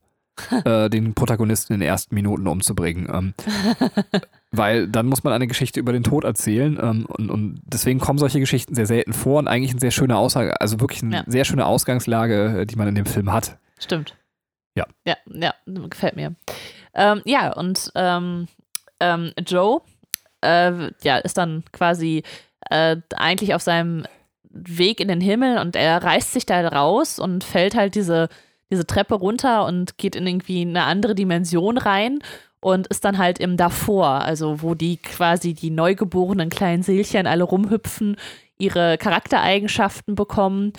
[0.65, 3.09] äh, den Protagonisten in den ersten Minuten umzubringen.
[3.13, 3.35] Ähm,
[4.51, 8.19] weil dann muss man eine Geschichte über den Tod erzählen ähm, und, und deswegen kommen
[8.19, 11.25] solche Geschichten sehr selten vor und eigentlich eine sehr schöne Aussage, also wirklich eine ja.
[11.27, 13.59] sehr schöne Ausgangslage, äh, die man in dem Film hat.
[13.79, 14.15] Stimmt.
[14.75, 14.87] Ja.
[15.07, 16.35] Ja, ja, gefällt mir.
[16.95, 18.49] Ähm, ja, und ähm,
[19.01, 19.83] ähm, Joe
[20.43, 22.23] äh, ja, ist dann quasi
[22.71, 24.05] äh, eigentlich auf seinem
[24.51, 28.29] Weg in den Himmel und er reißt sich da raus und fällt halt diese,
[28.71, 32.19] diese Treppe runter und geht in irgendwie eine andere Dimension rein
[32.61, 37.45] und ist dann halt im Davor, also wo die quasi die neugeborenen kleinen Seelchen alle
[37.45, 38.17] rumhüpfen,
[38.59, 40.73] ihre Charaktereigenschaften bekommen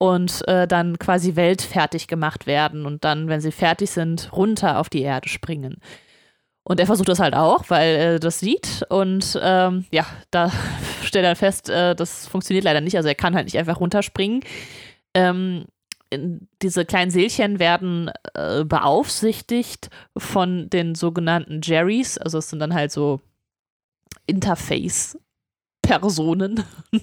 [0.00, 4.88] und äh, dann quasi weltfertig gemacht werden und dann, wenn sie fertig sind, runter auf
[4.88, 5.76] die Erde springen.
[6.64, 8.86] Und er versucht das halt auch, weil er das sieht.
[8.88, 10.50] Und ähm, ja, da
[11.02, 12.96] stellt er fest, äh, das funktioniert leider nicht.
[12.96, 14.40] Also er kann halt nicht einfach runterspringen.
[15.12, 15.66] Ähm,
[16.62, 22.16] diese kleinen Seelchen werden äh, beaufsichtigt von den sogenannten Jerrys.
[22.16, 23.20] Also es sind dann halt so
[24.26, 25.18] Interface
[25.98, 26.62] Personen,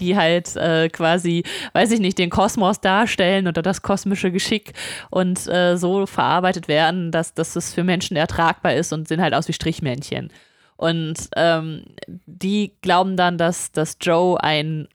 [0.00, 4.72] die halt äh, quasi, weiß ich nicht, den Kosmos darstellen oder das kosmische Geschick
[5.10, 9.34] und äh, so verarbeitet werden, dass, dass es für Menschen ertragbar ist und sehen halt
[9.34, 10.30] aus wie Strichmännchen.
[10.76, 11.84] Und ähm,
[12.26, 14.88] die glauben dann, dass, dass Joe ein,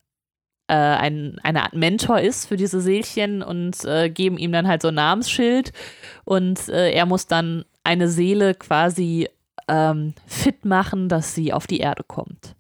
[0.68, 4.82] äh, ein, eine Art Mentor ist für diese Seelchen und äh, geben ihm dann halt
[4.82, 5.72] so ein Namensschild
[6.26, 9.30] und äh, er muss dann eine Seele quasi
[9.68, 12.56] ähm, fit machen, dass sie auf die Erde kommt.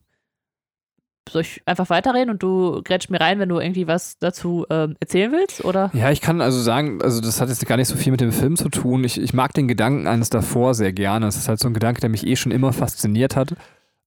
[1.29, 4.95] Soll ich einfach weiterreden und du grätschst mir rein, wenn du irgendwie was dazu ähm,
[4.99, 5.91] erzählen willst, oder?
[5.93, 8.31] Ja, ich kann also sagen, also das hat jetzt gar nicht so viel mit dem
[8.31, 9.03] Film zu tun.
[9.03, 11.27] Ich, ich mag den Gedanken eines davor sehr gerne.
[11.27, 13.55] Es ist halt so ein Gedanke, der mich eh schon immer fasziniert hat.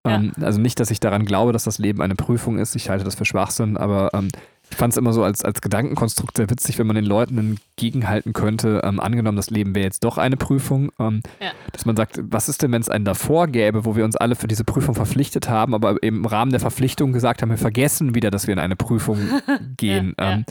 [0.07, 0.17] Ja.
[0.17, 2.75] Ähm, also nicht, dass ich daran glaube, dass das Leben eine Prüfung ist.
[2.75, 4.29] Ich halte das für Schwachsinn, aber ähm,
[4.71, 8.33] ich fand es immer so als, als Gedankenkonstrukt sehr witzig, wenn man den Leuten entgegenhalten
[8.33, 11.51] könnte, ähm, angenommen, das Leben wäre jetzt doch eine Prüfung, ähm, Ja.
[11.73, 14.37] dass man sagt, was ist denn, wenn es einen davor gäbe, wo wir uns alle
[14.37, 18.31] für diese Prüfung verpflichtet haben, aber im Rahmen der Verpflichtung gesagt haben, wir vergessen wieder,
[18.31, 19.19] dass wir in eine Prüfung
[19.77, 20.15] gehen.
[20.19, 20.33] Ja, ja.
[20.37, 20.45] Ähm,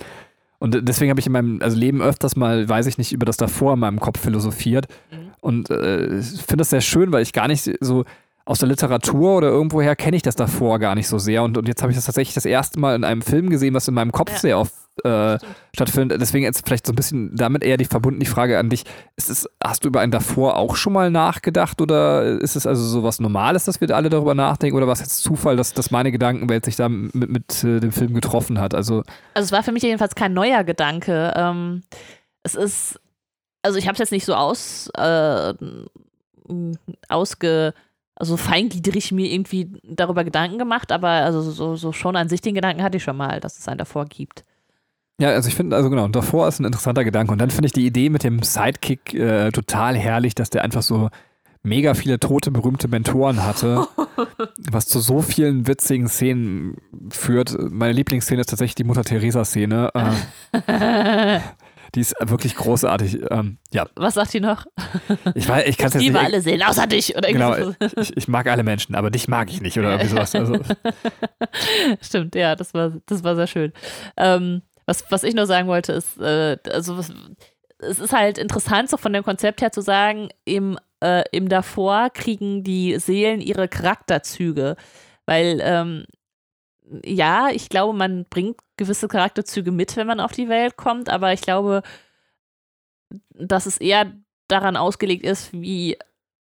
[0.60, 3.38] und deswegen habe ich in meinem also Leben öfters mal, weiß ich nicht, über das
[3.38, 4.88] davor in meinem Kopf philosophiert.
[5.10, 5.18] Mhm.
[5.40, 8.04] Und äh, ich finde das sehr schön, weil ich gar nicht so
[8.50, 11.43] aus der Literatur oder irgendwoher kenne ich das davor gar nicht so sehr.
[11.43, 13.88] Und, und jetzt habe ich das tatsächlich das erste Mal in einem Film gesehen, was
[13.88, 14.38] in meinem Kopf Ja.
[14.39, 14.74] sehr oft
[15.04, 15.38] äh,
[15.76, 16.20] stattfindet.
[16.20, 18.86] Deswegen jetzt vielleicht so ein bisschen damit eher die verbunden die Frage an dich.
[19.16, 22.84] Ist es, hast du über einen davor auch schon mal nachgedacht oder ist es also
[22.84, 25.91] so was Normales, dass wir alle darüber nachdenken oder war es jetzt Zufall, dass, dass
[25.91, 28.74] meine Gedankenwelt sich da mit, mit äh, dem Film getroffen hat?
[28.74, 29.04] Also
[29.36, 31.34] Also es war für mich jedenfalls kein neuer Gedanke.
[31.36, 31.84] Ähm,
[32.41, 33.00] es ist,
[33.62, 35.54] also ich habe es jetzt nicht so aus, äh,
[37.10, 37.74] ausge,
[38.20, 42.54] also feingliedrig mir irgendwie darüber Gedanken gemacht, aber also so, so schon an sich den
[42.54, 44.44] Gedanken hatte ich schon mal, dass es einen davor gibt.
[45.20, 47.32] Ja, also ich finde, also genau, davor ist ein interessanter Gedanke.
[47.32, 50.82] Und dann finde ich die Idee mit dem Sidekick äh, total herrlich, dass der einfach
[50.82, 51.10] so
[51.62, 53.86] mega viele tote, berühmte Mentoren hatte,
[54.72, 56.78] was zu so vielen witzigen Szenen
[57.10, 57.56] führt.
[57.72, 59.92] Meine Lieblingsszene ist tatsächlich die Mutter-Theresa-Szene.
[60.54, 61.40] Äh,
[61.96, 63.20] die ist wirklich großartig.
[63.30, 64.66] Ähm, ja, Was sagt die noch?
[65.36, 66.26] ich weiß, ich jetzt Liebe nicht.
[66.26, 67.16] alle Seelen, außer dich.
[67.18, 67.56] Oder Genau,
[67.98, 70.36] ich, ich mag alle Menschen, aber dich mag ich nicht oder irgendwie sowas.
[70.36, 70.60] Also,
[72.02, 73.74] Stimmt, ja, das war, das war sehr schön.
[74.18, 77.12] Ähm, was, was ich nur sagen wollte, ist, äh, also was,
[77.80, 82.10] es ist halt interessant, so von dem Konzept her zu sagen, im, äh, im davor
[82.10, 84.76] kriegen die Seelen ihre Charakterzüge.
[85.26, 86.06] Weil, ähm,
[87.04, 91.34] ja, ich glaube, man bringt gewisse Charakterzüge mit, wenn man auf die Welt kommt, aber
[91.34, 91.84] ich glaube,
[93.34, 94.12] dass es eher
[94.48, 95.98] daran ausgelegt ist, wie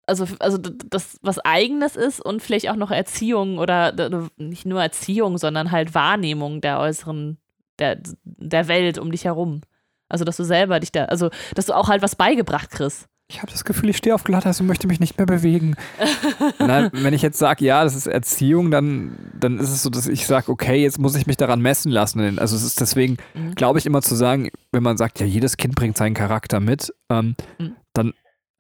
[0.07, 3.93] also, also das was eigenes ist und vielleicht auch noch Erziehung oder
[4.39, 7.37] nicht nur Erziehung, sondern halt Wahrnehmung der äußeren,
[7.79, 9.61] der, der Welt um dich herum.
[10.09, 13.07] Also, dass du selber dich da, also, dass du auch halt was beigebracht kriegst.
[13.31, 15.77] Ich habe das Gefühl, ich stehe auf Glatteis und möchte mich nicht mehr bewegen.
[16.59, 20.07] Nein, wenn ich jetzt sage, ja, das ist Erziehung, dann, dann ist es so, dass
[20.09, 22.39] ich sage, okay, jetzt muss ich mich daran messen lassen.
[22.39, 23.55] Also es ist deswegen, Mhm.
[23.55, 26.93] glaube ich, immer zu sagen, wenn man sagt, ja, jedes Kind bringt seinen Charakter mit,
[27.11, 27.77] ähm, Mhm.
[27.93, 28.15] dann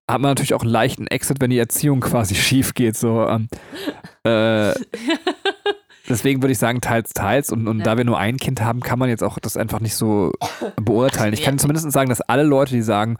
[0.06, 2.96] hat man natürlich auch einen leichten Exit, wenn die Erziehung quasi schief geht.
[2.98, 3.48] So, ähm,
[4.24, 4.74] äh,
[6.10, 7.50] deswegen würde ich sagen, teils, teils.
[7.52, 7.84] Und, und Ja.
[7.84, 10.30] da wir nur ein Kind haben, kann man jetzt auch das einfach nicht so
[10.76, 11.32] beurteilen.
[11.32, 13.16] Ich kann zumindest sagen, dass alle Leute, die sagen,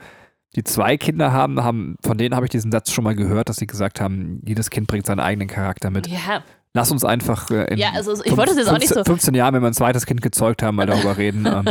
[0.57, 3.57] die zwei Kinder haben, haben, von denen habe ich diesen Satz schon mal gehört, dass
[3.57, 6.07] sie gesagt haben, jedes Kind bringt seinen eigenen Charakter mit.
[6.07, 6.43] Ja,
[6.75, 9.11] Lass uns einfach äh, in Ja, also ich wollte das jetzt auch nicht 15, so-
[9.11, 11.47] 15 Jahren, wenn wir ein zweites Kind gezeugt haben, mal darüber reden.
[11.47, 11.65] Ähm,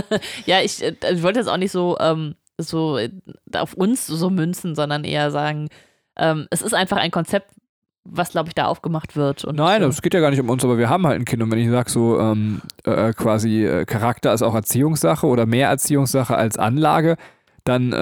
[0.45, 3.11] ja, ich, äh, ich wollte jetzt auch nicht so, ähm, so äh,
[3.53, 5.69] auf uns so münzen, sondern eher sagen,
[6.17, 7.51] ähm, es ist einfach ein Konzept,
[8.05, 9.45] was, glaube ich, da aufgemacht wird.
[9.53, 11.43] Nein, es geht ja gar nicht um uns, aber wir haben halt ein Kind.
[11.43, 15.69] Und wenn ich sage, so ähm, äh, quasi äh, Charakter ist auch Erziehungssache oder mehr
[15.69, 17.17] Erziehungssache als Anlage,
[17.67, 17.95] dann äh,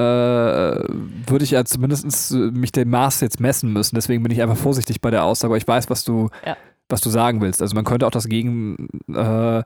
[1.28, 3.96] würde ich ja zumindest mich dem Maß jetzt messen müssen.
[3.96, 5.52] Deswegen bin ich einfach vorsichtig bei der Aussage.
[5.52, 6.56] Aber ich weiß, was du, Ja.
[6.90, 7.62] was du sagen willst.
[7.62, 9.64] Also man könnte auch das Gegen, äh,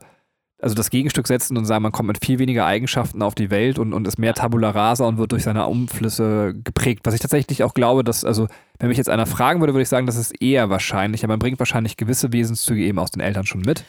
[0.62, 3.78] also das Gegenstück setzen und sagen, man kommt mit viel weniger Eigenschaften auf die Welt
[3.78, 7.00] und, und ist mehr Tabula rasa und wird durch seine Umflüsse geprägt.
[7.04, 8.46] Was ich tatsächlich auch glaube, dass, also
[8.78, 11.24] wenn mich jetzt einer fragen würde, würde ich sagen, das ist eher wahrscheinlich.
[11.24, 13.84] Aber man bringt wahrscheinlich gewisse Wesenszüge eben aus den Eltern schon mit.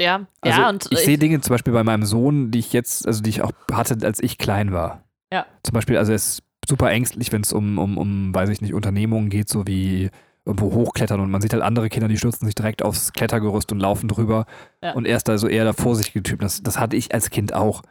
[0.00, 3.06] ja, Also ja, und ich sehe Dinge zum Beispiel bei meinem Sohn, die ich jetzt,
[3.06, 5.02] also die ich auch hatte, als ich klein war.
[5.32, 5.46] Ja.
[5.62, 8.74] Zum Beispiel, also er ist super ängstlich, wenn es um, um, um, weiß ich nicht,
[8.74, 10.10] Unternehmungen geht, so wie
[10.44, 13.80] irgendwo hochklettern und man sieht halt andere Kinder, die stürzen sich direkt aufs Klettergerüst und
[13.80, 14.46] laufen drüber.
[14.82, 14.92] Ja.
[14.92, 16.40] Und er ist da so eher der vorsichtige Typ.
[16.40, 17.82] Das, das hatte ich als Kind auch.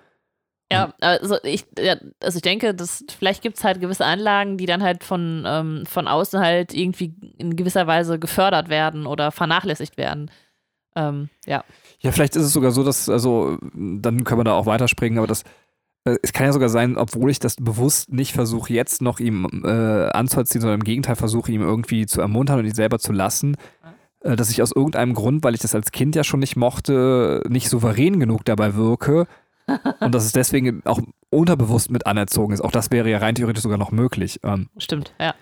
[0.71, 4.67] Ja, also ich, ja, also ich denke, dass vielleicht gibt es halt gewisse Anlagen, die
[4.67, 9.97] dann halt von, ähm, von außen halt irgendwie in gewisser Weise gefördert werden oder vernachlässigt
[9.97, 10.29] werden.
[10.95, 11.63] Ähm, ja.
[12.01, 15.27] Ja, vielleicht ist es sogar so, dass, also, dann können wir da auch weiterspringen, aber
[15.27, 15.43] das,
[16.22, 20.10] es kann ja sogar sein, obwohl ich das bewusst nicht versuche, jetzt noch ihm äh,
[20.10, 23.55] anzuziehen, sondern im Gegenteil versuche, ihm irgendwie zu ermuntern und ihn selber zu lassen,
[24.22, 27.43] äh, dass ich aus irgendeinem Grund, weil ich das als Kind ja schon nicht mochte,
[27.47, 29.28] nicht souverän genug dabei wirke.
[29.99, 30.99] und dass es deswegen auch
[31.30, 32.62] unterbewusst mit anerzogen ist.
[32.62, 34.39] Auch das wäre ja rein theoretisch sogar noch möglich.
[34.43, 35.36] Ähm, Stimmt, ja.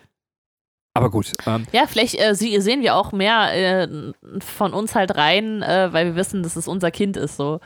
[0.93, 1.31] aber gut.
[1.45, 5.93] Ähm, Ja, vielleicht äh, sie, sehen wir auch mehr äh, von uns halt rein, äh,
[5.93, 7.37] weil wir wissen, dass es unser Kind ist.
[7.37, 7.59] So.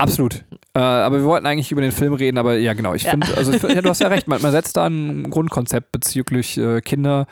[0.00, 0.44] Absolut.
[0.74, 2.94] Äh, aber wir wollten eigentlich über den Film reden, aber ja, genau.
[2.94, 3.10] Ich Ja.
[3.12, 5.92] finde, also ich find- ja, du hast ja recht, man, man setzt da ein Grundkonzept
[5.92, 7.26] bezüglich äh, Kinder,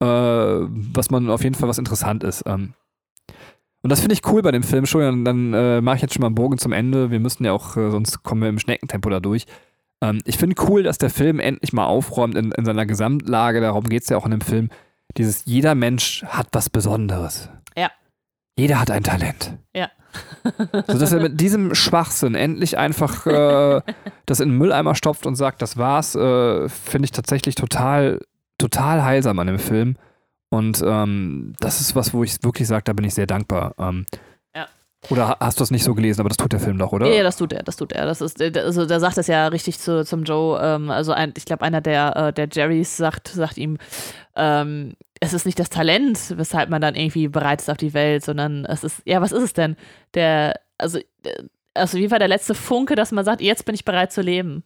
[0.00, 2.42] äh, was man auf jeden Fall was interessant ist.
[2.46, 2.74] Ähm.
[3.82, 5.02] Und das finde ich cool bei dem Film schon.
[5.02, 7.10] Und dann äh, mache ich jetzt schon mal einen Bogen zum Ende.
[7.10, 9.44] Wir müssen ja auch, äh, sonst kommen wir im Schneckentempo da durch.
[10.02, 13.60] Ähm, ich finde cool, dass der Film endlich mal aufräumt in, in seiner Gesamtlage.
[13.60, 14.70] Darum geht es ja auch in dem Film.
[15.16, 17.48] Dieses, jeder Mensch hat was Besonderes.
[18.56, 19.52] Jeder hat ein Talent.
[19.74, 19.90] Ja.
[20.86, 23.80] So dass er mit diesem Schwachsinn endlich einfach äh,
[24.26, 28.20] das in den Mülleimer stopft und sagt, das war's, äh, finde ich tatsächlich total,
[28.58, 29.96] total heilsam an dem Film.
[30.50, 33.74] Und ähm, das ist was, wo ich wirklich sage, da bin ich sehr dankbar.
[33.78, 34.06] Ähm,
[34.54, 34.68] Ja.
[35.10, 37.06] Oder ha- hast du das nicht so gelesen, aber das tut der Film doch, oder?
[37.08, 38.04] Ja, ja, das tut er, das tut er.
[38.06, 40.60] Das ist, äh, also da sagt es ja richtig zu, zum Joe.
[40.62, 43.78] Ähm, also ein, ich glaube, einer der, äh, der Jerrys sagt, sagt ihm,
[44.36, 44.92] ähm,
[45.24, 48.64] es ist nicht das Talent, weshalb man dann irgendwie bereit ist auf die Welt, sondern
[48.64, 49.76] es ist, ja, was ist es denn?
[50.14, 51.44] Der, also, äh,
[51.74, 54.62] also wie war der letzte Funke, dass man sagt, jetzt bin ich bereit zu leben?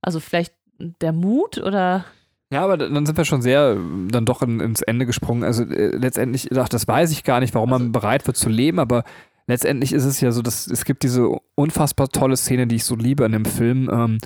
[0.00, 2.04] Also vielleicht der Mut oder?
[2.50, 5.44] Ja, aber dann sind wir schon sehr äh, dann doch in, ins Ende gesprungen.
[5.44, 8.78] Also äh, letztendlich, ach, das weiß ich gar nicht, warum man bereit wird zu leben,
[8.78, 9.04] aber
[9.46, 12.96] letztendlich ist es ja so, dass es gibt diese unfassbar tolle Szene, die ich so
[12.96, 14.18] liebe an dem Film, ähm,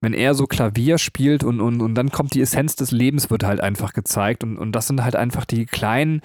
[0.00, 3.44] wenn er so Klavier spielt und, und, und dann kommt die Essenz des Lebens, wird
[3.44, 4.42] halt einfach gezeigt.
[4.42, 6.22] Und, und das sind halt einfach die kleinen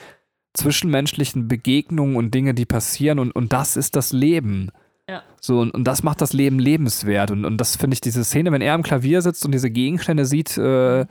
[0.53, 4.71] zwischenmenschlichen Begegnungen und Dinge, die passieren und, und das ist das Leben.
[5.09, 5.21] Ja.
[5.41, 7.31] So, und, und das macht das Leben lebenswert.
[7.31, 10.25] Und, und das finde ich, diese Szene, wenn er am Klavier sitzt und diese Gegenstände
[10.25, 11.05] sieht, äh,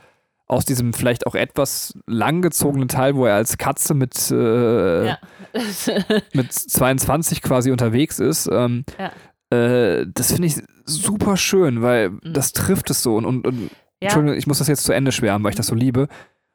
[0.47, 5.17] aus diesem vielleicht auch etwas langgezogenen Teil, wo er als Katze mit, äh, Ja.
[6.33, 8.83] mit 22 quasi unterwegs ist, ähm,
[9.49, 13.15] äh, das finde ich super schön, weil das trifft es so.
[13.15, 14.05] Und, und, und Mhm.
[14.05, 14.07] Ja.
[14.07, 16.07] Entschuldigung, ich muss das jetzt zu Ende schwärmen, weil ich das so liebe.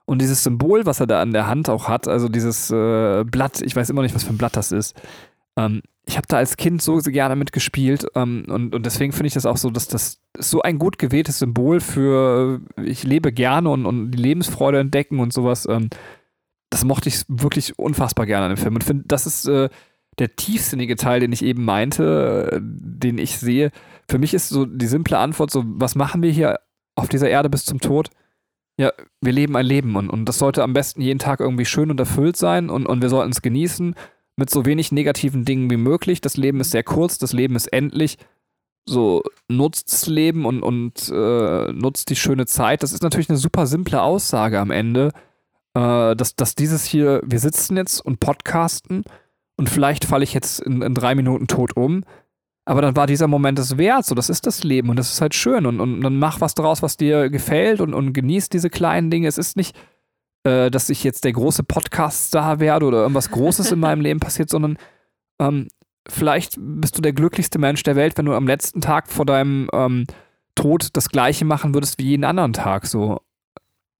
[0.06, 3.60] Und dieses Symbol, was er da an der Hand auch hat, also dieses äh, Blatt,
[3.62, 5.00] ich weiß immer nicht, was für ein Blatt das ist.
[5.56, 9.34] Ähm, ich habe da als Kind so gerne mitgespielt ähm, und, und deswegen finde ich
[9.34, 13.86] das auch so, dass das so ein gut gewähltes Symbol für ich lebe gerne und,
[13.86, 15.66] und die Lebensfreude entdecken und sowas.
[15.68, 15.90] Ähm,
[16.70, 19.68] das mochte ich wirklich unfassbar gerne an dem Film und finde, das ist äh,
[20.20, 23.70] der tiefsinnige Teil, den ich eben meinte, äh, den ich sehe.
[24.08, 26.60] Für mich ist so die simple Antwort so, was machen wir hier
[26.94, 28.10] auf dieser Erde bis zum Tod?
[28.78, 31.90] Ja, wir leben ein Leben und, und das sollte am besten jeden Tag irgendwie schön
[31.90, 33.94] und erfüllt sein und, und wir sollten es genießen
[34.36, 36.20] mit so wenig negativen Dingen wie möglich.
[36.20, 38.16] Das Leben ist sehr kurz, das Leben ist endlich.
[38.86, 42.82] So nutzt das Leben und, und äh, nutzt die schöne Zeit.
[42.82, 45.12] Das ist natürlich eine super simple Aussage am Ende,
[45.74, 49.04] äh, dass, dass dieses hier, wir sitzen jetzt und podcasten
[49.60, 52.02] und vielleicht falle ich jetzt in, in drei Minuten tot um.
[52.64, 55.20] Aber dann war dieser Moment es wert, so das ist das Leben und das ist
[55.20, 58.70] halt schön und, und dann mach was draus, was dir gefällt und, und genieß diese
[58.70, 59.28] kleinen Dinge.
[59.28, 59.76] Es ist nicht,
[60.44, 64.48] äh, dass ich jetzt der große Podcast-Star werde oder irgendwas Großes in meinem Leben passiert,
[64.48, 64.78] sondern
[65.38, 65.68] ähm,
[66.08, 69.68] vielleicht bist du der glücklichste Mensch der Welt, wenn du am letzten Tag vor deinem
[69.74, 70.06] ähm,
[70.54, 73.20] Tod das Gleiche machen würdest wie jeden anderen Tag so.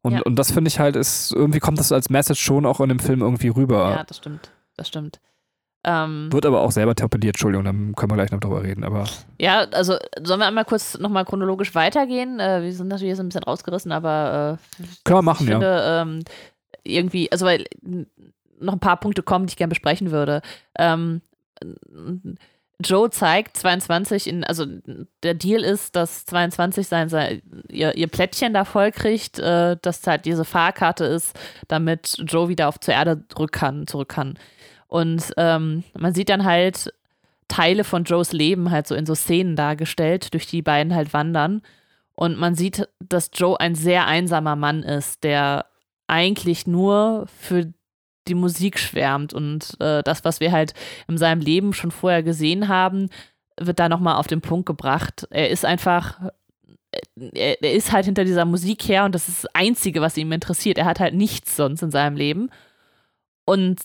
[0.00, 0.22] Und, Ja.
[0.22, 2.98] und das finde ich halt, ist, irgendwie kommt das als Message schon auch in dem
[2.98, 3.90] Film irgendwie rüber.
[3.90, 4.52] Ja, das stimmt.
[4.76, 5.20] Das stimmt.
[5.82, 8.84] Ähm, Wird aber auch selber torpediert, Entschuldigung, dann können wir gleich noch drüber reden.
[8.84, 9.04] Aber
[9.38, 12.38] ja, also sollen wir einmal kurz nochmal chronologisch weitergehen?
[12.38, 15.58] Äh, wir sind natürlich jetzt ein bisschen rausgerissen, aber äh, können wir machen, ich ja.
[15.58, 16.24] finde ähm,
[16.84, 17.64] irgendwie, also weil
[18.58, 20.42] noch ein paar Punkte kommen, die ich gerne besprechen würde.
[20.78, 21.22] Ähm,
[22.82, 24.66] Joe zeigt 22 in, also
[25.22, 30.06] der Deal ist, dass 22 sein, sein ihr, ihr Plättchen da voll kriegt, äh, dass
[30.06, 34.38] halt diese Fahrkarte ist, damit Joe wieder auf zur Erde zurück kann, zurück kann.
[34.90, 36.92] Und ähm, man sieht dann halt
[37.46, 41.62] Teile von Joes Leben halt so in so Szenen dargestellt, durch die beiden halt wandern.
[42.16, 45.66] Und man sieht, dass Joe ein sehr einsamer Mann ist, der
[46.08, 47.72] eigentlich nur für
[48.26, 49.32] die Musik schwärmt.
[49.32, 50.74] Und äh, das, was wir halt
[51.06, 53.10] in seinem Leben schon vorher gesehen haben,
[53.60, 55.28] wird da nochmal auf den Punkt gebracht.
[55.30, 56.20] Er ist einfach,
[57.32, 60.32] er, er ist halt hinter dieser Musik her und das ist das Einzige, was ihn
[60.32, 60.78] interessiert.
[60.78, 62.50] Er hat halt nichts sonst in seinem Leben.
[63.44, 63.82] Und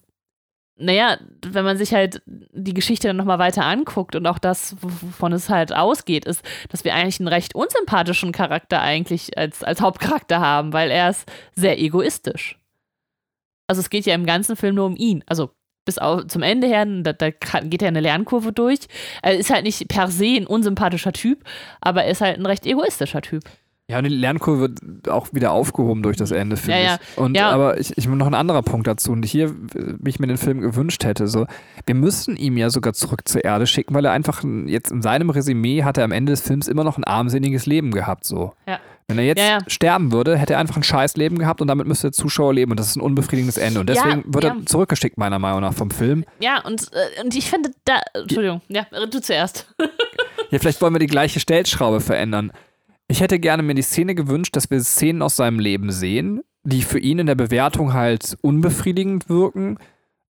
[0.78, 5.32] naja, wenn man sich halt die Geschichte dann nochmal weiter anguckt und auch das, wovon
[5.32, 10.42] es halt ausgeht, ist, dass wir eigentlich einen recht unsympathischen Charakter eigentlich als, als Hauptcharakter
[10.42, 12.60] haben, weil er ist sehr egoistisch.
[13.68, 15.24] Also es geht ja im ganzen Film nur um ihn.
[15.28, 15.52] Also
[15.86, 18.80] bis auf, zum Ende her, da, da geht er eine Lernkurve durch.
[19.22, 21.44] Er ist halt nicht per se ein unsympathischer Typ,
[21.80, 23.44] aber er ist halt ein recht egoistischer Typ.
[23.88, 27.00] Ja, und die Lernkurve wird auch wieder aufgehoben durch das Ende, finde Ja, ja.
[27.12, 27.18] ich.
[27.20, 27.52] Und Ja.
[27.52, 30.60] aber ich, ich noch ein anderer Punkt dazu und hier äh, mich mir den Film
[30.60, 31.28] gewünscht hätte.
[31.28, 31.46] So,
[31.86, 35.04] wir müssen ihm ja sogar zurück zur Erde schicken, weil er einfach ein- jetzt in
[35.04, 38.26] seinem Resümee hat er am Ende des Films immer noch ein armseliges Leben gehabt.
[38.26, 38.54] So.
[38.68, 38.80] Ja.
[39.08, 39.60] Wenn er jetzt Ja, ja.
[39.68, 42.72] sterben würde, hätte er einfach ein scheiß Leben gehabt und damit müsste der Zuschauer leben
[42.72, 43.82] und das ist ein unbefriedigendes Ende.
[43.82, 44.56] Und deswegen Ja, wird ja.
[44.60, 46.26] er zurückgeschickt, meiner Meinung nach, vom Film.
[46.40, 48.00] Ja, und, äh, und ich finde da.
[48.16, 49.68] Entschuldigung, ja, du zuerst.
[50.50, 52.52] Ja, vielleicht wollen wir die gleiche Stellschraube verändern.
[53.08, 56.82] Ich hätte gerne mir die Szene gewünscht, dass wir Szenen aus seinem Leben sehen, die
[56.82, 59.78] für ihn in der Bewertung halt unbefriedigend wirken,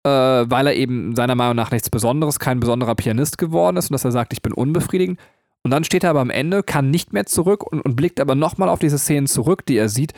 [0.05, 3.95] äh, weil er eben seiner Meinung nach nichts Besonderes, kein besonderer Pianist geworden ist und
[3.95, 5.19] dass er sagt, ich bin unbefriedigend.
[5.63, 8.35] Und dann steht er aber am Ende, kann nicht mehr zurück und, und blickt aber
[8.35, 10.15] nochmal auf diese Szenen zurück, die er sieht,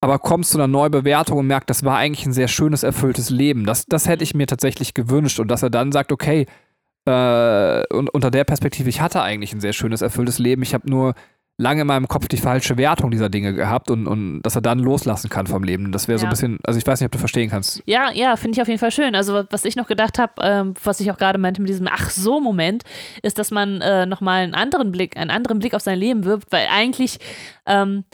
[0.00, 3.66] aber kommt zu einer Neubewertung und merkt, das war eigentlich ein sehr schönes, erfülltes Leben.
[3.66, 6.46] Das, das hätte ich mir tatsächlich gewünscht und dass er dann sagt, okay,
[7.06, 10.62] äh, und unter der Perspektive, ich hatte eigentlich ein sehr schönes, erfülltes Leben.
[10.62, 11.14] Ich habe nur
[11.58, 14.78] lange in meinem Kopf die falsche Wertung dieser Dinge gehabt und, und dass er dann
[14.78, 15.90] loslassen kann vom Leben.
[15.90, 16.30] Das wäre so ein Ja.
[16.30, 17.82] bisschen, also ich weiß nicht, ob du verstehen kannst.
[17.86, 19.14] Ja, ja, finde ich auf jeden Fall schön.
[19.14, 22.10] Also was ich noch gedacht habe, ähm, was ich auch gerade meinte mit diesem Ach
[22.10, 22.82] so Moment,
[23.22, 26.52] ist, dass man äh, nochmal einen anderen Blick, einen anderen Blick auf sein Leben wirft,
[26.52, 27.18] weil eigentlich
[27.64, 28.04] ähm,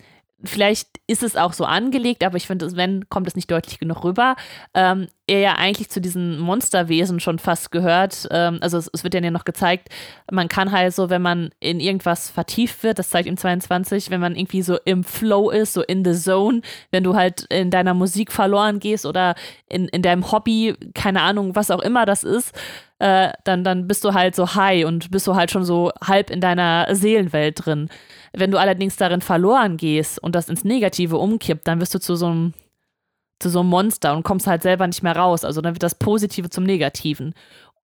[0.45, 4.05] vielleicht ist es auch so angelegt, aber ich finde, wenn kommt es nicht deutlich genug
[4.05, 4.36] rüber.
[4.74, 8.28] Ähm, er ja eigentlich zu diesen Monsterwesen schon fast gehört.
[8.30, 9.88] Ähm, also es, es wird ja noch gezeigt,
[10.30, 14.20] man kann halt so, wenn man in irgendwas vertieft wird, das zeigt ihm 22, wenn
[14.20, 17.95] man irgendwie so im Flow ist, so in the zone, wenn du halt in deiner
[17.95, 19.34] Musik verloren gehst oder
[19.68, 22.53] in, in deinem Hobby, keine Ahnung, was auch immer das ist,
[22.99, 26.30] äh, dann, dann bist du halt so high und bist du halt schon so halb
[26.30, 27.88] in deiner Seelenwelt drin.
[28.32, 32.16] Wenn du allerdings darin verloren gehst und das ins Negative umkippt, dann wirst du zu
[32.16, 32.54] so einem
[33.42, 35.44] zu so einem Monster und kommst halt selber nicht mehr raus.
[35.44, 37.34] Also dann wird das Positive zum Negativen.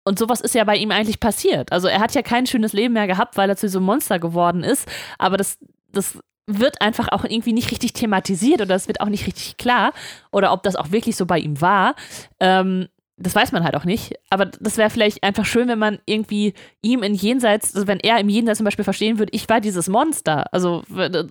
[0.03, 1.71] Und sowas ist ja bei ihm eigentlich passiert.
[1.71, 4.17] Also er hat ja kein schönes Leben mehr gehabt, weil er zu so einem Monster
[4.17, 4.87] geworden ist.
[5.19, 5.59] Aber das,
[5.91, 6.17] das
[6.47, 9.93] wird einfach auch irgendwie nicht richtig thematisiert oder es wird auch nicht richtig klar.
[10.31, 11.95] Oder ob das auch wirklich so bei ihm war.
[12.39, 12.87] Ähm,
[13.21, 14.13] das weiß man halt auch nicht.
[14.29, 18.19] Aber das wäre vielleicht einfach schön, wenn man irgendwie ihm in Jenseits, also wenn er
[18.19, 20.45] im Jenseits zum Beispiel verstehen würde, ich war dieses Monster.
[20.53, 20.83] Also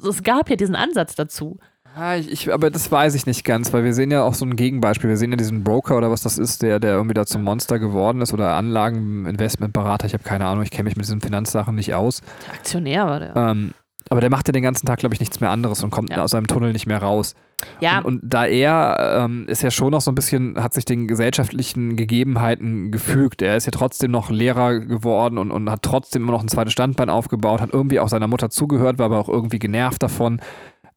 [0.09, 1.59] es gab ja diesen Ansatz dazu.
[1.97, 4.45] Ja, ich, ich, aber das weiß ich nicht ganz, weil wir sehen ja auch so
[4.45, 5.11] ein Gegenbeispiel.
[5.11, 7.80] Wir sehen ja diesen Broker oder was das ist, der, der irgendwie da zum Monster
[7.80, 11.74] geworden ist oder Anlagen, Investmentberater, ich habe keine Ahnung, ich kenne mich mit diesen Finanzsachen
[11.74, 12.22] nicht aus.
[12.47, 13.34] Der Aktionär war der.
[13.34, 13.72] Ähm,
[14.09, 16.22] aber der macht ja den ganzen Tag, glaube ich, nichts mehr anderes und kommt Ja.
[16.22, 17.34] aus seinem Tunnel nicht mehr raus.
[17.80, 20.84] Ja, Und, und da er ähm, ist ja schon noch so ein bisschen, hat sich
[20.84, 23.42] den gesellschaftlichen Gegebenheiten gefügt.
[23.42, 26.72] Er ist ja trotzdem noch Lehrer geworden und, und hat trotzdem immer noch ein zweites
[26.72, 30.40] Standbein aufgebaut, hat irgendwie auch seiner Mutter zugehört, war aber auch irgendwie genervt davon.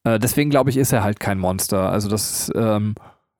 [0.04, 1.90] Äh, deswegen glaube ich, ist er halt kein Monster.
[1.90, 2.96] Also das, ähm,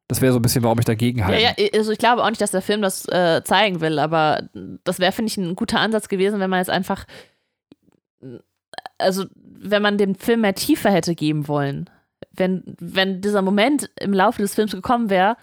[0.08, 1.42] das wäre so ein bisschen, warum ich dagegen Ja, halte.
[1.42, 4.44] ja, also ich glaube auch nicht, dass der Film das äh, zeigen will, aber
[4.84, 7.06] das wäre, finde ich, ein guter Ansatz gewesen, wenn man jetzt einfach,
[8.98, 11.90] also wenn man dem Film mehr Tiefe hätte geben wollen.
[12.36, 15.38] Wenn, wenn dieser Moment im Laufe des Films gekommen wäre,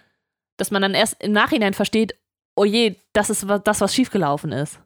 [0.56, 2.14] dass man dann erst im Nachhinein versteht,
[2.56, 4.80] oh je, das ist das, was schiefgelaufen ist.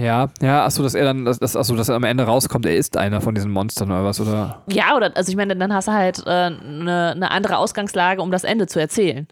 [0.00, 2.76] Ja, ja, achso, dass er dann, dass, dass, achso, dass er am Ende rauskommt, er
[2.76, 4.64] ist einer von diesen Monstern oder was, oder?
[4.68, 8.32] Ja, oder, also ich meine, dann hast du halt eine äh, ne andere Ausgangslage, um
[8.32, 9.28] das Ende zu erzählen.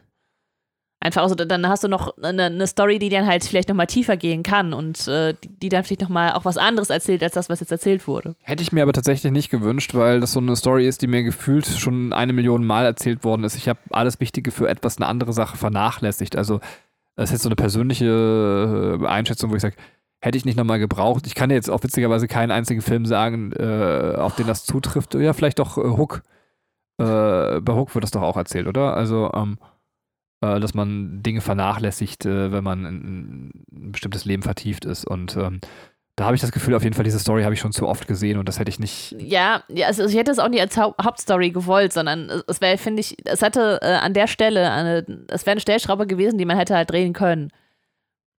[1.04, 4.16] Einfach, also dann hast du noch eine, eine Story, die dann halt vielleicht nochmal tiefer
[4.16, 7.58] gehen kann und äh, die, dann vielleicht nochmal auch was anderes erzählt, als das, was
[7.58, 8.36] jetzt erzählt wurde.
[8.40, 11.24] Hätte ich mir aber tatsächlich nicht gewünscht, weil das so eine Story ist, die mir
[11.24, 13.56] gefühlt schon eine Million Mal erzählt worden ist.
[13.56, 16.36] Ich habe alles Wichtige für etwas eine andere Sache vernachlässigt.
[16.36, 16.60] Also,
[17.16, 19.74] das ist jetzt so eine persönliche äh, Einschätzung, wo ich sage,
[20.20, 21.26] hätte ich nicht nochmal gebraucht.
[21.26, 25.14] Ich kann jetzt auch witzigerweise keinen einzigen Film sagen, äh, auf den das zutrifft.
[25.14, 26.22] Ja, vielleicht doch äh, Hook.
[26.98, 28.94] Äh, bei Hook wird das doch auch erzählt, oder?
[28.94, 29.71] Also, ähm, äh,
[30.60, 33.02] dass man Dinge vernachlässigt, äh, wenn man in,
[33.72, 35.06] in ein bestimmtes Leben vertieft ist.
[35.06, 35.60] Und ähm,
[36.16, 38.06] da habe ich das Gefühl, auf jeden Fall, diese Story habe ich schon zu oft
[38.06, 39.16] gesehen und das hätte ich nicht.
[39.18, 42.60] Ja, ja also ich hätte es auch nicht als Hau Hauptstory gewollt, sondern es- es
[42.60, 46.36] wäre, finde ich, es hätte äh, an der Stelle, eine, es wäre eine Stellschraube gewesen,
[46.38, 47.48] die man hätte halt drehen können.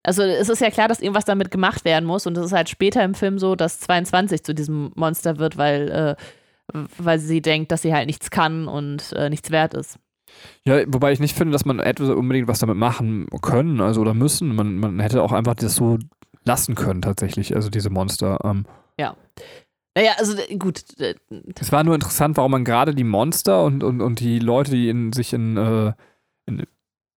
[0.04, 2.68] Also es ist ja klar, dass irgendwas damit gemacht werden muss und es ist halt
[2.70, 5.90] später im Film so, dass 22 zu diesem Monster wird, weil,
[6.74, 9.98] äh, weil sie denkt, dass sie halt nichts kann und äh, nichts wert ist.
[10.66, 14.14] Ja, wobei ich nicht finde, dass man etwas unbedingt was damit machen können, also oder
[14.14, 14.56] müssen.
[14.56, 16.00] Man, man hätte auch einfach das so
[16.46, 18.40] lassen können, tatsächlich, also diese Monster.
[18.44, 18.66] Ähm,
[19.96, 20.84] Naja, also gut,
[21.60, 24.90] es war nur interessant, warum man gerade die Monster und, und, und die Leute, die
[24.90, 25.94] in, sich in, äh,
[26.48, 26.66] in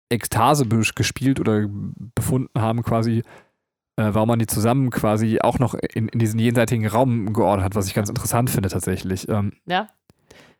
[0.09, 1.67] Ekstase gespielt oder
[2.13, 3.23] befunden haben, quasi,
[3.95, 7.75] äh, warum man die zusammen quasi auch noch in, in diesen jenseitigen Raum geordnet hat,
[7.75, 9.27] was ich ganz interessant finde tatsächlich.
[9.27, 9.87] Ähm, Ja.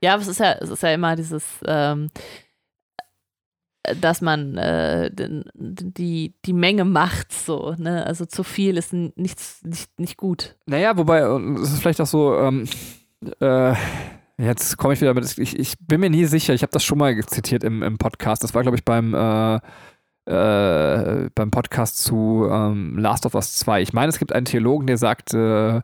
[0.01, 2.09] Ja, aber es ist ja, es ist ja immer dieses, ähm,
[4.01, 8.05] dass man äh, die, die Menge macht so, ne?
[8.05, 10.55] Also zu viel ist nichts, nicht, nicht gut.
[10.65, 12.65] Naja, wobei, äh, es ist vielleicht auch so, ähm,
[13.39, 13.73] Äh,
[14.37, 15.37] jetzt komme ich wieder mit.
[15.37, 16.53] Ich, ich, bin mir nie sicher.
[16.53, 18.43] Ich habe das schon mal zitiert im, im Podcast.
[18.43, 19.55] Das war, glaube ich, beim, äh,
[20.25, 23.81] äh, beim Podcast zu ähm, Last of Us 2.
[23.81, 25.81] Ich meine, es gibt einen Theologen, der sagt, äh,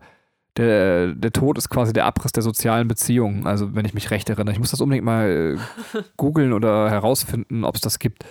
[0.58, 3.47] der, der Tod ist quasi der Abriss der sozialen Beziehungen.
[3.47, 4.54] Also, wenn ich mich recht erinnere.
[4.54, 8.24] Ich muss das unbedingt mal äh, googeln oder herausfinden, ob es das gibt.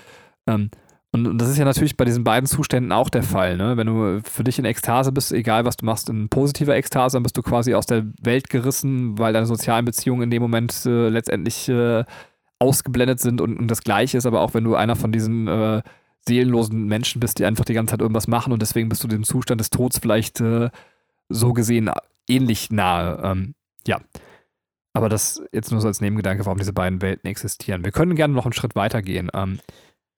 [0.46, 0.70] Ähm,
[1.14, 3.56] und, und, das ist ja natürlich bei diesen beiden Zuständen auch der Fall.
[3.56, 3.76] Ne?
[3.76, 7.22] Wenn du für dich in Ekstase bist, egal was du machst, in positiver Ekstase, dann
[7.22, 11.08] bist du quasi aus der Welt gerissen, weil deine sozialen Beziehungen in dem Moment äh,
[11.08, 12.04] letztendlich äh,
[12.58, 13.42] ausgeblendet sind.
[13.42, 15.82] Und, und, das Gleiche ist aber auch, wenn du einer von diesen äh,
[16.26, 19.24] seelenlosen Menschen bist, die einfach die ganze Zeit irgendwas machen und deswegen bist du dem
[19.24, 20.70] Zustand des Todes vielleicht äh,
[21.32, 21.90] so gesehen
[22.28, 23.20] ähnlich nahe.
[23.22, 23.54] Ähm,
[23.86, 24.00] ja.
[24.94, 27.84] Aber das jetzt nur so als Nebengedanke, warum diese beiden Welten existieren.
[27.84, 29.30] Wir können gerne noch einen Schritt weiter gehen.
[29.32, 29.58] Ähm,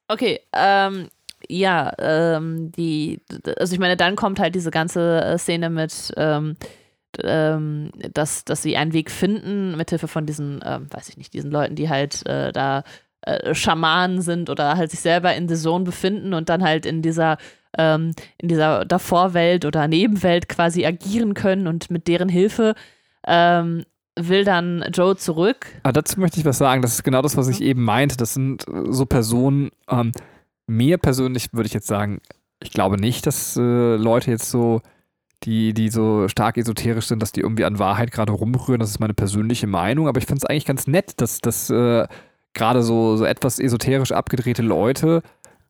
[0.08, 1.08] Okay, ähm,
[1.48, 3.20] ja, ähm, die,
[3.58, 6.56] also ich meine, dann kommt halt diese ganze äh, Szene mit, ähm,
[7.22, 11.50] ähm, dass, dass sie einen Weg finden, mithilfe von diesen, ähm, weiß ich nicht, diesen
[11.50, 12.84] Leuten, die halt äh, da
[13.22, 17.02] äh, Schamanen sind oder halt sich selber in der Zone befinden und dann halt in
[17.02, 17.38] dieser
[17.78, 22.74] ähm, in dieser Davorwelt oder Nebenwelt quasi agieren können und mit deren Hilfe
[23.26, 23.84] ähm,
[24.16, 25.66] will dann Joe zurück.
[25.82, 26.82] Ah, dazu möchte ich was sagen.
[26.82, 27.66] Das ist genau das, was ich mhm.
[27.66, 28.16] eben meinte.
[28.16, 29.70] Das sind äh, so Personen.
[29.88, 30.12] Ähm,
[30.66, 32.20] mir persönlich würde ich jetzt sagen,
[32.62, 34.80] ich glaube nicht, dass äh, Leute jetzt so,
[35.42, 38.80] die, die so stark esoterisch sind, dass die irgendwie an Wahrheit gerade rumrühren.
[38.80, 40.08] Das ist meine persönliche Meinung.
[40.08, 42.06] Aber ich finde es eigentlich ganz nett, dass, dass äh,
[42.54, 45.22] gerade so, so etwas esoterisch abgedrehte Leute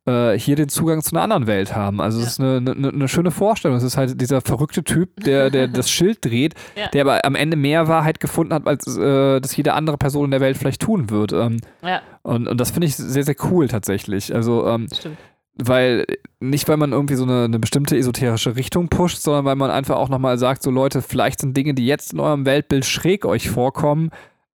[0.07, 2.01] äh, hier den Zugang zu einer anderen Welt haben.
[2.01, 2.31] Also es ja.
[2.31, 3.77] ist eine, eine, eine, schöne Vorstellung.
[3.77, 6.89] Es ist halt dieser verrückte Typ, der, der das Schild dreht, ja.
[6.89, 10.31] der aber am Ende mehr Wahrheit gefunden hat, als äh, das jede andere Person in
[10.31, 11.33] der Welt vielleicht tun wird.
[11.33, 12.03] Ähm, ja.
[12.23, 14.35] und, und das finde ich sehr, sehr cool tatsächlich.
[14.35, 15.19] Also ähm, Stimmt
[15.57, 16.05] weil
[16.41, 19.97] nicht, weil man irgendwie so eine, eine, bestimmte esoterische Richtung pusht, sondern weil man einfach
[19.97, 23.49] auch nochmal sagt, so Leute, vielleicht sind Dinge, die jetzt in eurem Weltbild schräg euch
[23.49, 24.11] vorkommen,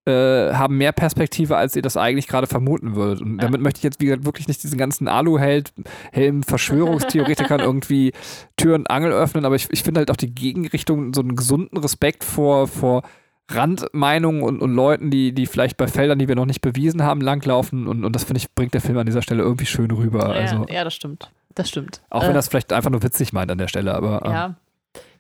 [0.06, 3.20] äh, haben mehr Perspektive, als ihr das eigentlich gerade vermuten würdet.
[3.20, 3.42] Und ja.
[3.42, 5.72] damit möchte ich jetzt wie gesagt, wirklich nicht diesen ganzen Aluheld,
[6.12, 8.12] Helm, Verschwörungstheoretikern irgendwie
[8.56, 11.78] Tür und Angel öffnen, aber ich, ich finde halt auch die Gegenrichtung, so einen gesunden
[11.78, 13.02] Respekt vor, vor
[13.50, 17.20] Randmeinungen und, und Leuten, die, die vielleicht bei Feldern, die wir noch nicht bewiesen haben,
[17.20, 17.86] langlaufen.
[17.86, 20.34] Und, und das finde ich, bringt der Film an dieser Stelle irgendwie schön rüber.
[20.34, 21.30] Ja, also, ja das stimmt.
[21.54, 22.00] Das stimmt.
[22.10, 24.24] Auch wenn äh, das vielleicht einfach nur witzig meint an der Stelle, aber.
[24.24, 24.54] Ähm, ja,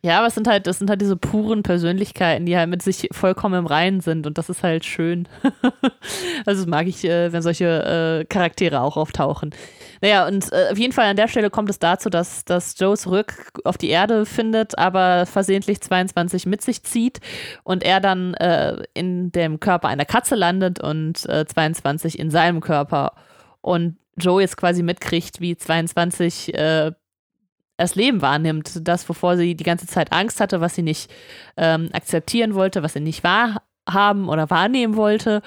[0.02, 3.08] ja, aber es sind halt, das sind halt diese puren Persönlichkeiten, die halt mit sich
[3.12, 5.28] vollkommen im Reinen sind und das ist halt schön.
[6.46, 9.50] also das mag ich, äh, wenn solche äh, Charaktere auch auftauchen.
[10.00, 12.96] Naja, und äh, auf jeden Fall an der Stelle kommt es dazu, dass, dass Joe
[12.96, 17.20] zurück auf die Erde findet, aber versehentlich 22 mit sich zieht
[17.62, 22.60] und er dann äh, in dem Körper einer Katze landet und 22 äh, in seinem
[22.60, 23.12] Körper.
[23.60, 26.92] Und Joe jetzt quasi mitkriegt, wie 22 äh,
[27.80, 28.86] das Leben wahrnimmt.
[28.86, 31.10] Das, wovor sie die ganze Zeit Angst hatte, was sie nicht
[31.56, 35.42] ähm, akzeptieren wollte, was sie nicht wahrhaben oder wahrnehmen wollte.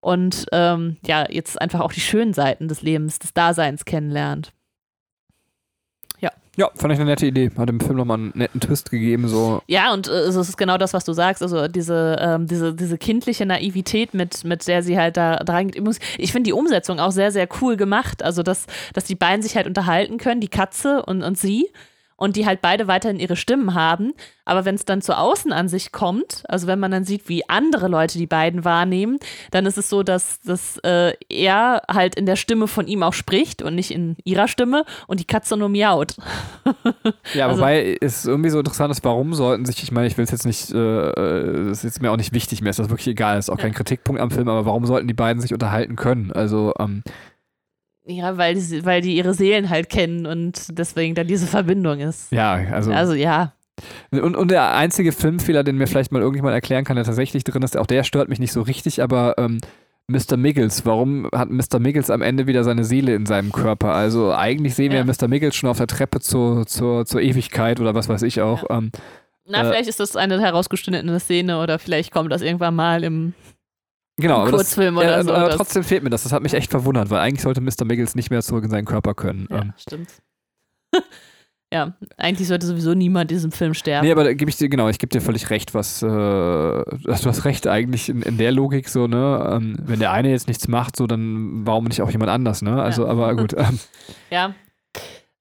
[0.00, 4.52] Und ähm, ja, jetzt einfach auch die schönen Seiten des Lebens, des Daseins kennenlernt.
[6.56, 6.70] Ja.
[6.74, 7.50] Fand ich eine nette Idee.
[7.56, 9.28] Hat dem Film nochmal einen netten Twist gegeben.
[9.28, 9.62] So.
[9.66, 11.42] Ja, und äh, es ist genau das, was du sagst.
[11.42, 15.82] Also diese, ähm, diese, diese kindliche Naivität, mit, mit der sie halt da dran geht.
[16.18, 18.22] Ich finde die Umsetzung auch sehr, sehr cool gemacht.
[18.22, 21.68] Also, dass, dass die beiden sich halt unterhalten können, die Katze und, und sie
[22.16, 24.12] und die halt beide weiterhin ihre Stimmen haben.
[24.44, 28.16] Aber wenn es dann zur Außenansicht kommt, also wenn man dann sieht, wie andere Leute
[28.16, 29.18] die beiden wahrnehmen,
[29.50, 33.12] dann ist es so, dass, dass äh, er halt in der Stimme von ihm auch
[33.12, 36.14] spricht und nicht in ihrer Stimme und die Katze nur miaut.
[37.34, 40.24] ja, also, wobei es irgendwie so interessant ist, warum sollten sich, ich meine, ich will
[40.24, 41.12] es jetzt nicht, äh,
[41.68, 43.74] das ist jetzt mir auch nicht wichtig, mehr ist das wirklich egal, ist auch kein
[43.74, 46.32] Kritikpunkt am Film, aber warum sollten die beiden sich unterhalten können?
[46.32, 47.02] Also, ähm,
[48.06, 52.30] ja, weil die, weil die ihre Seelen halt kennen und deswegen da diese Verbindung ist.
[52.30, 52.92] Ja, also.
[52.92, 53.52] Also ja.
[54.10, 57.62] Und, und der einzige Filmfehler, den mir vielleicht mal irgendjemand erklären kann, der tatsächlich drin
[57.62, 59.60] ist, auch der stört mich nicht so richtig, aber ähm,
[60.08, 60.36] Mr.
[60.36, 61.80] Miggles, warum hat Mr.
[61.80, 63.92] Miggles am Ende wieder seine Seele in seinem Körper?
[63.92, 65.04] Also eigentlich sehen ja.
[65.04, 65.26] wir Mr.
[65.28, 68.70] Miggles schon auf der Treppe zur, zur, zur Ewigkeit oder was weiß ich auch.
[68.70, 68.78] Ja.
[68.78, 68.92] Ähm,
[69.46, 73.34] Na, äh, vielleicht ist das eine herausgeschnittene Szene oder vielleicht kommt das irgendwann mal im
[74.18, 75.34] Genau, Kurzfilm das, oder ja, so.
[75.34, 76.22] Aber trotzdem fehlt mir das.
[76.22, 77.84] Das hat mich echt verwundert, weil eigentlich sollte Mr.
[77.84, 79.46] Miggles nicht mehr zurück in seinen Körper können.
[79.50, 79.74] Ja, ähm.
[79.76, 80.08] stimmt.
[81.72, 84.06] ja, eigentlich sollte sowieso niemand in diesem Film sterben.
[84.06, 86.82] Nee, aber da gebe ich dir, genau, ich gebe dir völlig recht, was, äh, du
[87.06, 90.66] hast recht eigentlich in, in der Logik so, ne, ähm, wenn der eine jetzt nichts
[90.68, 93.10] macht, so, dann warum nicht auch jemand anders, ne, also, ja.
[93.10, 93.54] aber gut.
[93.66, 93.80] Ähm.
[94.30, 94.54] Ja,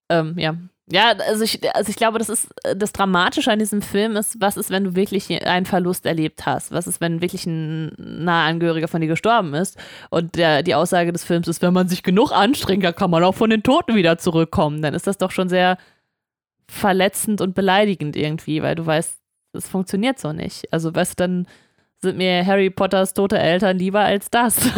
[0.10, 0.56] ähm, ja,
[0.88, 4.56] ja, also ich, also ich glaube, das ist das Dramatische an diesem Film ist, was
[4.56, 6.72] ist, wenn du wirklich einen Verlust erlebt hast?
[6.72, 9.78] Was ist, wenn wirklich ein naher Angehöriger von dir gestorben ist?
[10.12, 13.24] Und der, die Aussage des Films ist, wenn man sich genug anstrengt, dann kann man
[13.24, 14.84] auch von den Toten wieder zurückkommen.
[14.84, 15.80] Dann ist das doch schon sehr
[16.68, 19.18] verletzend und beleidigend irgendwie, weil du weißt,
[19.54, 20.72] es funktioniert so nicht.
[20.72, 21.48] Also weißt du, dann
[22.02, 24.58] sind mir Harry Potters tote Eltern lieber als das.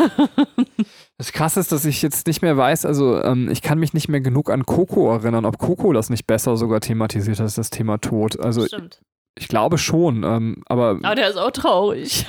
[1.20, 4.08] Das Krasse ist, dass ich jetzt nicht mehr weiß, also ähm, ich kann mich nicht
[4.08, 7.98] mehr genug an Coco erinnern, ob Coco das nicht besser sogar thematisiert als das Thema
[7.98, 8.40] Tod.
[8.40, 9.02] Also Stimmt.
[9.36, 12.28] ich glaube schon, ähm, aber, Aber der ist auch traurig.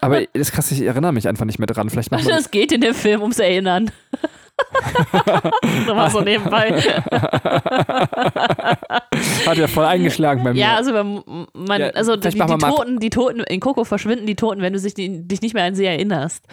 [0.00, 1.88] aber das ist krass, ich erinnere mich einfach nicht mehr dran.
[1.88, 3.92] Vielleicht machen wir Es geht in dem Film ums Erinnern.
[5.86, 6.72] Nochmal so nebenbei.
[9.46, 10.58] Hat ja voll eingeschlagen bei mir.
[10.60, 11.22] Ja, also, man,
[11.80, 14.80] Ja, also die, die, mal- Toten, die Toten in Coco verschwinden die Toten, wenn du
[14.80, 16.44] die, dich nicht mehr an sie erinnerst.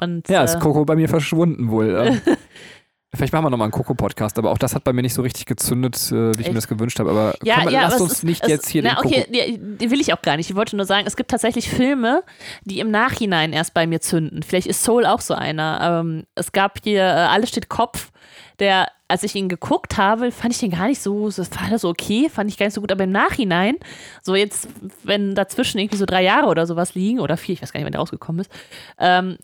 [0.00, 2.20] Und, Ja, ist äh, Coco bei mir verschwunden wohl.
[3.14, 5.46] Vielleicht machen wir nochmal einen Coco-Podcast, aber auch das hat bei mir nicht so richtig
[5.46, 6.48] gezündet, äh, wie ich Echt?
[6.48, 7.10] mir das gewünscht habe.
[7.10, 9.76] Aber ja, komm, ja, aber uns ist, nicht jetzt hier na, den okay, Coco.
[9.80, 10.50] die will ich auch gar nicht.
[10.50, 12.22] Ich wollte nur sagen, es gibt tatsächlich Filme,
[12.64, 14.42] die im Nachhinein erst bei mir zünden.
[14.42, 16.02] Vielleicht ist Soul auch so einer.
[16.02, 18.10] Ähm, es gab hier äh, Alles steht Kopf,
[18.58, 21.82] der, als ich ihn geguckt habe, fand ich den gar nicht so, so fand das
[21.82, 22.92] so okay, fand ich gar nicht so gut.
[22.92, 23.76] Aber im Nachhinein,
[24.22, 24.68] so jetzt,
[25.02, 27.86] wenn dazwischen irgendwie so drei Jahre oder sowas liegen, oder vier, ich weiß gar nicht,
[27.86, 28.50] wann der rausgekommen ist,
[28.98, 29.38] ähm,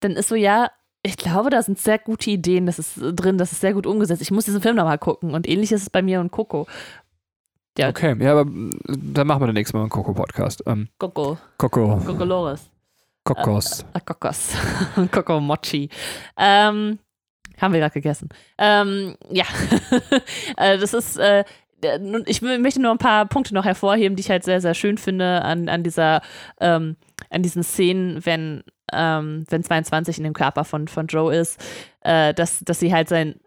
[0.00, 0.70] dann ist so, ja,
[1.02, 3.86] ich glaube, da sind sehr gute Ideen das ist äh, drin, das ist sehr gut
[3.86, 4.22] umgesetzt.
[4.22, 5.34] Ich muss diesen Film nochmal gucken.
[5.34, 6.66] Und ähnlich ist es bei mir und Coco.
[7.76, 10.62] Ja, Okay, ja, aber mm, dann machen wir den nächsten Mal einen Coco-Podcast.
[10.66, 12.70] Ähm, Coco, Coco, Coco Loris.
[13.24, 13.84] Kokos.
[13.92, 14.54] Ah, Kokos.
[15.10, 15.88] Coco Mochi.
[16.36, 16.98] Ähm,
[17.60, 18.28] haben wir gerade gegessen.
[18.58, 19.44] Ähm, ja,
[20.56, 21.44] äh, das ist, äh,
[22.26, 25.42] ich möchte nur ein paar Punkte noch hervorheben, die ich halt sehr, sehr schön finde
[25.42, 26.22] an, an dieser,
[26.60, 26.96] ähm,
[27.30, 28.62] an diesen Szenen, wenn,
[28.92, 31.60] ähm, wenn 22 in dem Körper von, von Joe ist,
[32.00, 33.40] äh, dass, dass sie halt sein,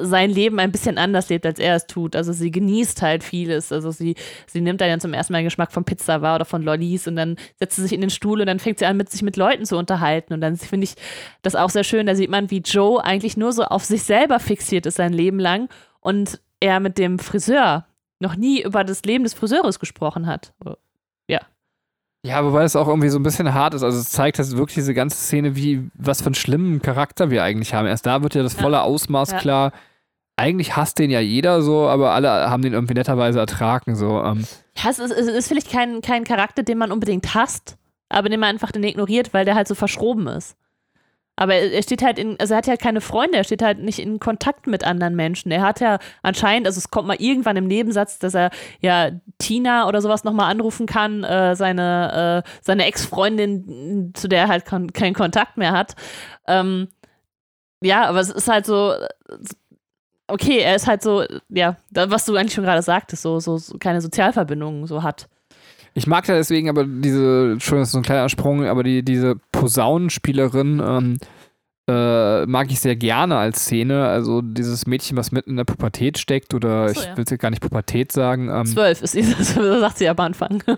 [0.00, 2.16] sein Leben ein bisschen anders lebt, als er es tut.
[2.16, 3.72] Also sie genießt halt vieles.
[3.72, 4.14] Also sie,
[4.46, 7.06] sie nimmt dann ja zum ersten Mal den Geschmack von Pizza wahr oder von Lollis
[7.06, 9.22] und dann setzt sie sich in den Stuhl und dann fängt sie an, mit sich
[9.22, 10.32] mit Leuten zu unterhalten.
[10.34, 10.94] Und dann finde ich
[11.42, 12.06] das auch sehr schön.
[12.06, 15.38] Da sieht man, wie Joe eigentlich nur so auf sich selber fixiert ist sein Leben
[15.38, 15.68] lang
[16.00, 17.86] und er mit dem Friseur
[18.20, 20.54] noch nie über das Leben des Friseurs gesprochen hat.
[22.24, 23.82] Ja, wobei es auch irgendwie so ein bisschen hart ist.
[23.82, 27.42] Also es zeigt halt wirklich diese ganze Szene, wie, was für einen schlimmen Charakter wir
[27.42, 27.86] eigentlich haben.
[27.86, 29.38] Erst da wird ja das volle Ausmaß Ja.
[29.38, 29.72] klar.
[30.36, 33.96] Eigentlich hasst den ja jeder so, aber alle haben den irgendwie netterweise ertragen.
[33.96, 34.22] So.
[34.22, 34.44] Ähm,
[34.76, 37.76] Ja, es ist, es ist vielleicht kein, kein Charakter, den man unbedingt hasst,
[38.08, 40.56] aber den man einfach den ignoriert, weil der halt so verschroben ist.
[41.42, 43.98] Aber er steht halt in, also er hat ja keine Freunde, er steht halt nicht
[43.98, 45.50] in Kontakt mit anderen Menschen.
[45.50, 49.88] Er hat ja anscheinend, also es kommt mal irgendwann im Nebensatz, dass er ja Tina
[49.88, 54.92] oder sowas nochmal anrufen kann, äh, seine, äh, seine Ex-Freundin, zu der er halt kon
[54.92, 55.96] keinen Kontakt mehr hat.
[56.46, 56.86] Ähm,
[57.82, 58.94] ja, aber es ist halt so,
[60.28, 63.78] okay, er ist halt so, ja, was du eigentlich schon gerade sagtest, so, so, so
[63.78, 65.28] keine Sozialverbindungen so hat.
[65.94, 69.02] Ich mag ja deswegen aber diese, Entschuldigung, das ist so ein kleiner Sprung, aber die,
[69.04, 71.18] diese Posaunenspielerin ähm,
[71.88, 74.06] äh, mag ich sehr gerne als Szene.
[74.06, 77.16] Also dieses Mädchen, was mitten in der Pubertät steckt, oder so, ich ja.
[77.16, 78.48] will jetzt gar nicht Pubertät sagen.
[78.48, 80.62] Ähm, Zwölf ist sie, das sagt sie am Anfang.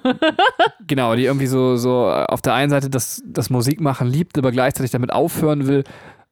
[0.86, 4.90] Genau, die irgendwie so, so auf der einen Seite das, das Musikmachen liebt, aber gleichzeitig
[4.90, 5.82] damit aufhören will.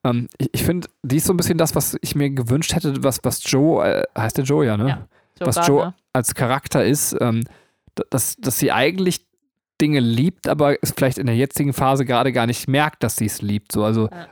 [0.04, 3.02] Ähm, ich ich finde, die ist so ein bisschen das, was ich mir gewünscht hätte,
[3.02, 4.88] was, was Joe, äh, heißt der Joe, ja, ne?
[4.88, 5.08] Ja.
[5.38, 5.74] Joe was Gardner.
[5.74, 7.44] Joe als Charakter ist, ähm,
[8.10, 9.26] dass, dass sie eigentlich
[9.80, 13.26] Dinge liebt, aber es vielleicht in der jetzigen Phase gerade gar nicht merkt, dass sie
[13.26, 13.72] es liebt.
[13.72, 14.28] So, also Ja.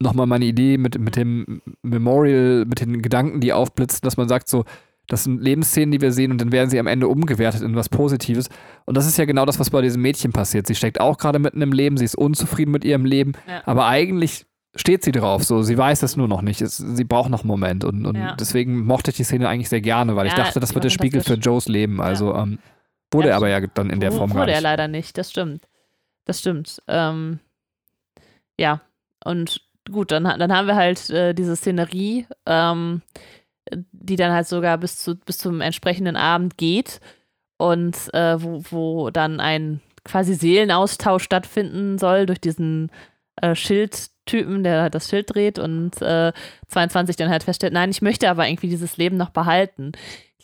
[0.00, 4.48] nochmal meine Idee mit, mit dem Memorial, mit den Gedanken, die aufblitzen, dass man sagt,
[4.48, 4.64] so,
[5.06, 7.88] das sind Lebensszenen, die wir sehen und dann werden sie am Ende umgewertet in was
[7.90, 8.48] Positives.
[8.86, 10.66] Und das ist ja genau das, was bei diesem Mädchen passiert.
[10.66, 13.62] Sie steckt auch gerade mitten im Leben, sie ist unzufrieden mit ihrem Leben, Ja.
[13.66, 14.46] aber eigentlich
[14.76, 15.44] steht sie drauf.
[15.44, 16.60] So, sie weiß es nur noch nicht.
[16.62, 17.84] Es, sie braucht noch einen Moment.
[17.84, 18.34] Und, und Ja.
[18.34, 20.90] deswegen mochte ich die Szene eigentlich sehr gerne, weil ich Ja, dachte, das wird der
[20.90, 21.34] Spiegel für.
[21.34, 22.00] Joes Leben.
[22.00, 22.58] Also ähm,
[23.14, 25.30] wurde Ja, er aber ja dann in der Form gar Wurde er leider nicht, das
[25.30, 25.66] stimmt.
[26.24, 26.82] Das stimmt.
[26.88, 27.40] Ähm,
[28.58, 28.80] ja,
[29.24, 33.02] und gut, dann, dann haben wir halt äh, diese Szenerie, ähm,
[33.72, 37.00] die dann halt sogar bis, zu, bis zum entsprechenden Abend geht
[37.56, 42.90] und äh, wo, wo dann ein quasi Seelenaustausch stattfinden soll durch diesen
[43.36, 46.32] äh, Schildtypen, der halt das Schild dreht und äh,
[46.68, 49.92] 22 dann halt feststellt, nein, ich möchte aber irgendwie dieses Leben noch behalten.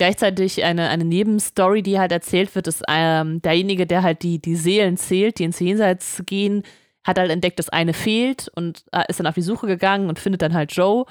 [0.01, 4.57] Gleichzeitig eine, eine Nebenstory, die halt erzählt wird, ist ähm, derjenige, der halt die, die
[4.57, 6.63] Seelen zählt, die ins Jenseits gehen,
[7.05, 10.19] hat halt entdeckt, dass eine fehlt und äh, ist dann auf die Suche gegangen und
[10.19, 11.05] findet dann halt Joe.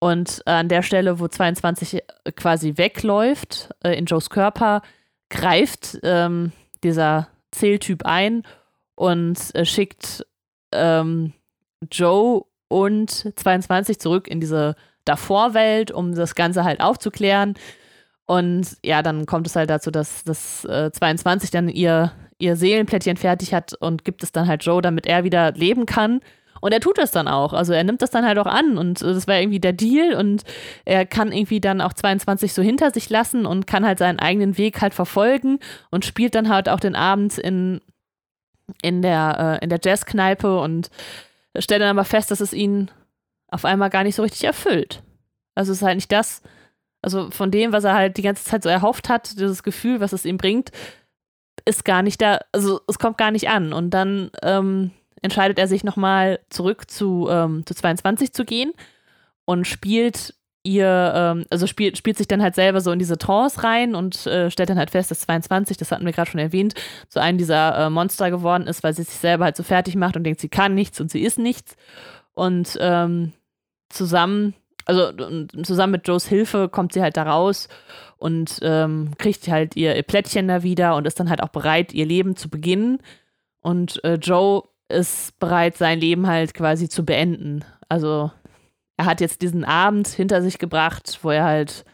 [0.00, 2.02] Und äh, an der Stelle, wo 22
[2.34, 4.82] quasi wegläuft äh, in Joes Körper,
[5.30, 6.50] greift ähm,
[6.82, 8.42] dieser Zähltyp ein
[8.96, 10.26] und äh, schickt
[10.72, 11.32] ähm,
[11.92, 14.74] Joe und 22 zurück in diese
[15.04, 17.54] Davorwelt, um das Ganze halt aufzuklären.
[18.26, 23.16] Und ja, dann kommt es halt dazu, dass, dass äh, 22 dann ihr, ihr Seelenplättchen
[23.16, 26.20] fertig hat und gibt es dann halt Joe, damit er wieder leben kann.
[26.60, 27.52] Und er tut das dann auch.
[27.52, 30.14] Also er nimmt das dann halt auch an und äh, das war irgendwie der Deal
[30.14, 30.42] und
[30.84, 34.58] er kann irgendwie dann auch 22 so hinter sich lassen und kann halt seinen eigenen
[34.58, 35.60] Weg halt verfolgen
[35.90, 37.80] und spielt dann halt auch den Abend in,
[38.82, 40.90] in der, äh, in der Jazzkneipe und
[41.58, 42.90] stellt dann aber fest, dass es ihn
[43.48, 45.02] auf einmal gar nicht so richtig erfüllt.
[45.54, 46.42] Also es ist halt nicht das,
[47.02, 50.12] also von dem, was er halt die ganze Zeit so erhofft hat, dieses Gefühl, was
[50.12, 50.70] es ihm bringt,
[51.64, 53.72] ist gar nicht da, also es kommt gar nicht an.
[53.72, 54.90] Und dann ähm,
[55.22, 58.72] entscheidet er sich nochmal zurück zu, ähm, zu 22 zu gehen
[59.44, 60.34] und spielt
[60.66, 64.26] ihr, ähm, also spielt, spielt sich dann halt selber so in diese Trance rein und
[64.26, 66.74] äh, stellt dann halt fest, dass 22, das hatten wir gerade schon erwähnt,
[67.08, 70.16] so einen dieser äh, Monster geworden ist, weil sie sich selber halt so fertig macht
[70.16, 71.76] und denkt, sie kann nichts und sie ist nichts.
[72.34, 73.32] Und ähm,
[73.88, 74.54] zusammen,
[74.86, 75.12] also
[75.62, 77.68] zusammen mit Joes Hilfe kommt sie halt da raus
[78.16, 81.92] und ähm, kriegt halt ihr, ihr Plättchen da wieder und ist dann halt auch bereit,
[81.92, 82.98] ihr Leben zu beginnen.
[83.60, 87.64] Und äh, Joe ist bereit, sein Leben halt quasi zu beenden.
[87.88, 88.30] Also
[88.96, 91.84] er hat jetzt diesen Abend hinter sich gebracht, wo er halt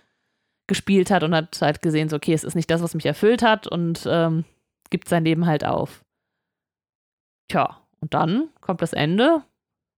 [0.66, 3.43] gespielt hat und hat halt gesehen, so, okay, es ist nicht das, was mich erfüllt
[3.43, 4.45] hat und ähm,
[4.90, 6.05] gibt sein Leben halt auf.
[7.49, 9.43] Tja, und dann kommt das Ende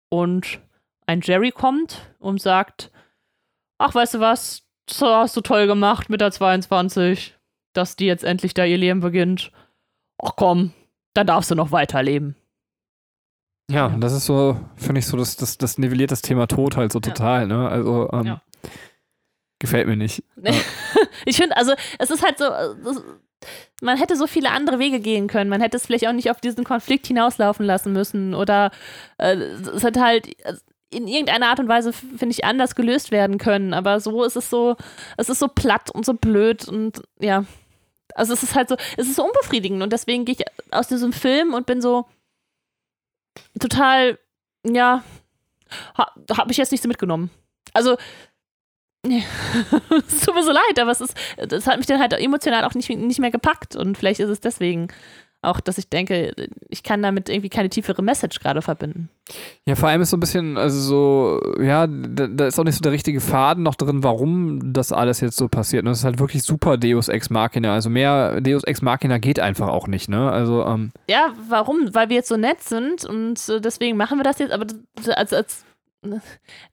[0.09, 0.61] und
[1.07, 2.91] ein Jerry kommt und sagt,
[3.79, 7.37] ach, weißt du was, das hast du toll gemacht mit der 22,
[7.73, 9.53] dass die jetzt endlich da ihr Leben beginnt.
[10.23, 10.73] Ach komm,
[11.15, 12.37] dann darfst du noch weiterleben.
[13.71, 13.97] Ja, ja.
[13.99, 17.01] das ist so, finde ich so, das, das, das nivelliert das Thema Tod halt so
[17.01, 17.47] total, ja.
[17.47, 17.69] ne?
[17.69, 18.43] Also, ähm, ja.
[19.59, 20.23] gefällt mir nicht.
[21.25, 23.03] ich finde, also, es ist halt so, das,
[23.81, 25.51] man hätte so viele andere Wege gehen können.
[25.51, 28.71] Man hätte es vielleicht auch nicht auf diesen Konflikt hinauslaufen lassen müssen oder
[29.19, 30.29] äh, es hätte halt
[30.93, 33.75] in irgendeiner Art und Weise, finde ich, anders gelöst werden können.
[33.75, 34.77] Aber so ist es so,
[35.17, 37.45] es ist so platt und so blöd und ja.
[38.15, 41.13] Also es ist halt so, es ist so unbefriedigend und deswegen gehe ich aus diesem
[41.13, 42.07] Film und bin so,
[43.59, 44.19] total,
[44.65, 45.03] ja,
[45.97, 47.31] ha, habe ich jetzt nicht so mitgenommen.
[47.73, 47.97] Also,
[49.07, 49.25] nee,
[50.07, 52.75] es tut mir so leid, aber es ist, das hat mich dann halt emotional auch
[52.75, 54.89] nicht, nicht mehr gepackt und vielleicht ist es deswegen
[55.43, 56.35] auch, dass ich denke,
[56.69, 59.09] ich kann damit irgendwie keine tiefere Message gerade verbinden.
[59.67, 62.77] Ja, vor allem ist so ein bisschen, also so, ja, da, da, ist auch nicht
[62.77, 65.83] so der richtige Faden noch drin, warum das alles jetzt so passiert.
[65.83, 67.75] Und das ist halt wirklich super Deus Ex Machina.
[67.75, 70.31] Also mehr Deus Ex Machina geht einfach auch nicht, ne?
[70.31, 71.93] Also, ähm Ja, warum?
[71.93, 74.67] Weil wir jetzt so nett sind und äh, deswegen machen wir das jetzt, aber
[75.17, 75.65] als, als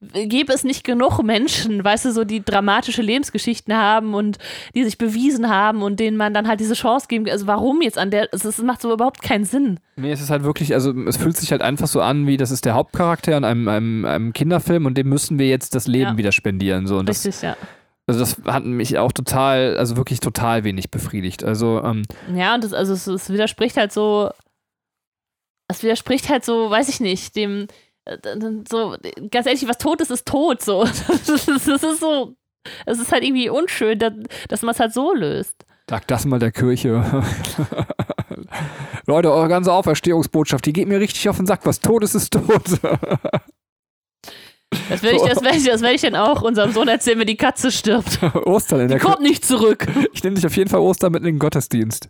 [0.00, 4.38] gäbe es nicht genug Menschen, weißt du, so die dramatische Lebensgeschichten haben und
[4.74, 7.96] die sich bewiesen haben und denen man dann halt diese Chance geben Also warum jetzt
[7.96, 9.78] an der, es, macht so überhaupt keinen Sinn.
[9.96, 12.50] Nee, es ist halt wirklich, also es fühlt sich halt einfach so an, wie das
[12.50, 16.12] ist der Hauptcharakter in einem, einem, einem Kinderfilm und dem müssen wir jetzt das Leben
[16.12, 16.16] ja.
[16.16, 16.88] wieder spendieren.
[16.88, 16.98] So.
[16.98, 17.56] Und Richtig, das, ja.
[18.08, 21.44] Also das hat mich auch total, also wirklich total wenig befriedigt.
[21.44, 22.02] Also ähm,
[22.34, 24.30] ja, und das, also es, es widerspricht halt so,
[25.68, 27.68] es widerspricht halt so, weiß ich nicht, dem
[28.68, 28.96] so,
[29.30, 30.62] ganz ehrlich, was tot ist, ist tot.
[30.62, 30.84] So.
[30.84, 32.34] Das, ist, das ist so,
[32.86, 34.12] es ist halt irgendwie unschön, dass,
[34.48, 35.64] dass man es halt so löst.
[35.88, 37.02] Sag das mal der Kirche.
[39.06, 41.60] Leute, eure ganze Auferstehungsbotschaft, die geht mir richtig auf den Sack.
[41.64, 42.62] Was tot ist, ist tot.
[44.88, 47.26] Das werde ich, das werd ich, das werd ich dann auch unserem Sohn erzählen, wenn
[47.26, 48.22] die Katze stirbt.
[48.46, 49.86] Ostern in der Die kommt nicht zurück.
[50.12, 52.08] Ich nehme dich auf jeden Fall Ostern mit in den Gottesdienst.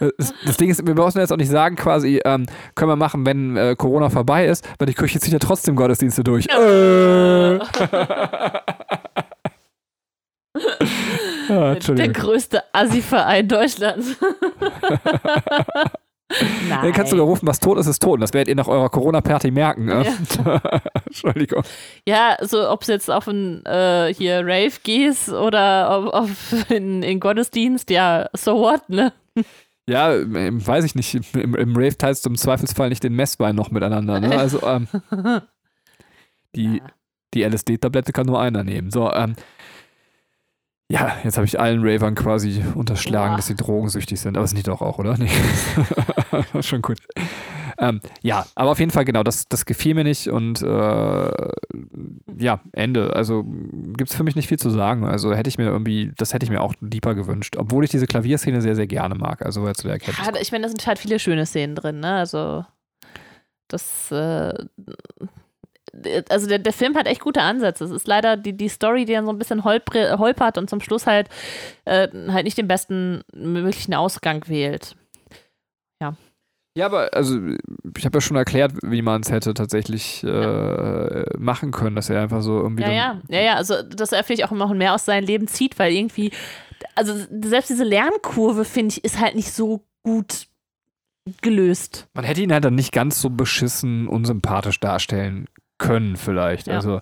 [0.00, 3.24] Äh, das, Ding ist, wir müssen jetzt auch nicht sagen, quasi, ähm, können wir machen,
[3.26, 6.46] wenn äh, Corona vorbei ist, weil die Kirche zieht ja trotzdem Gottesdienste durch.
[6.48, 7.58] Äh.
[11.48, 14.16] ah, Der größte Assi-Verein Deutschlands.
[16.68, 16.80] Nein.
[16.82, 18.20] Dann kannst du rufen, was tot ist, ist tot.
[18.20, 19.84] Das werdet ihr nach eurer Corona-Party merken.
[19.86, 20.04] Ne?
[20.04, 20.60] Ja.
[21.06, 21.62] Entschuldigung.
[22.06, 27.04] Ja, so ob es jetzt auf ein äh, hier Rave gehst oder auf, auf in,
[27.04, 29.12] in Gottesdienst, ja, so what, ne?
[29.88, 31.14] Ja, ähm, weiß ich nicht.
[31.34, 34.18] Im, im Rave teilst du im Zweifelsfall nicht den Messwein noch miteinander.
[34.20, 34.36] Ne?
[34.36, 34.88] Also ähm,
[36.56, 36.82] die,
[37.34, 38.90] die LSD-Tablette kann nur einer nehmen.
[38.90, 39.36] So, ähm,
[40.88, 43.36] ja, jetzt habe ich allen Ravern quasi unterschlagen, Boah.
[43.36, 44.36] dass sie drogensüchtig sind.
[44.36, 45.16] Aber es ist nicht doch auch, oder?
[45.18, 45.30] Nee.
[46.62, 46.98] Schon gut.
[47.78, 51.30] Ähm, ja, aber auf jeden Fall, genau, das, das gefiel mir nicht und äh,
[52.38, 53.14] ja, Ende.
[53.14, 53.44] Also
[53.96, 55.04] gibt es für mich nicht viel zu sagen.
[55.04, 57.56] Also hätte ich mir irgendwie, das hätte ich mir auch deeper gewünscht.
[57.56, 59.44] Obwohl ich diese Klavierszene sehr, sehr gerne mag.
[59.44, 60.26] Also zu der Erkenntnis.
[60.26, 62.14] Ja, ich meine, da sind halt viele schöne Szenen drin, ne?
[62.14, 62.64] Also
[63.68, 64.54] das äh,
[66.28, 67.84] also der, der Film hat echt gute Ansätze.
[67.84, 71.06] Es ist leider die, die Story, die dann so ein bisschen holpert und zum Schluss
[71.06, 71.28] halt,
[71.84, 74.96] äh, halt nicht den besten möglichen Ausgang wählt.
[76.76, 76.86] Ja.
[76.86, 77.38] Aber also
[77.96, 80.28] ich habe ja schon erklärt, wie man es hätte tatsächlich äh,
[81.20, 81.24] ja.
[81.38, 82.82] machen können, dass er einfach so irgendwie.
[82.82, 85.78] Ja, ja, ja, ja, also dass er vielleicht auch noch mehr aus seinem Leben zieht,
[85.78, 86.32] weil irgendwie,
[86.94, 90.48] also selbst diese Lernkurve, finde ich, ist halt nicht so gut
[91.40, 92.08] gelöst.
[92.12, 95.46] Man hätte ihn halt dann nicht ganz so beschissen unsympathisch darstellen
[95.78, 96.66] können, vielleicht.
[96.66, 96.74] Ja.
[96.74, 97.00] Also.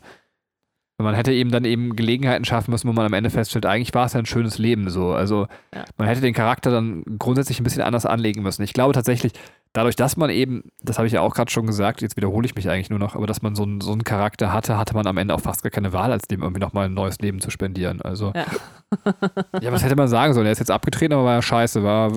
[0.97, 4.07] Man hätte eben dann eben Gelegenheiten schaffen müssen, wo man am Ende feststellt, eigentlich war
[4.07, 5.12] es ja ein schönes Leben so.
[5.12, 5.84] Also Ja.
[5.99, 8.62] man hätte den Charakter dann grundsätzlich ein bisschen anders anlegen müssen.
[8.62, 9.32] Ich glaube tatsächlich,
[9.72, 12.55] dadurch, dass man eben, das habe ich ja auch gerade schon gesagt, jetzt wiederhole ich
[12.55, 15.09] mich eigentlich nur noch, aber dass man so, einen- so einen Charakter hatte, hatte man
[15.09, 17.51] am Ende auch fast gar keine Wahl, als dem irgendwie nochmal ein neues Leben zu
[17.51, 18.01] spendieren.
[18.01, 18.45] Also Ja.
[19.61, 20.47] ja, was hätte man sagen sollen?
[20.47, 21.82] Er ist jetzt abgetreten, aber war ja scheiße.
[21.82, 22.12] War,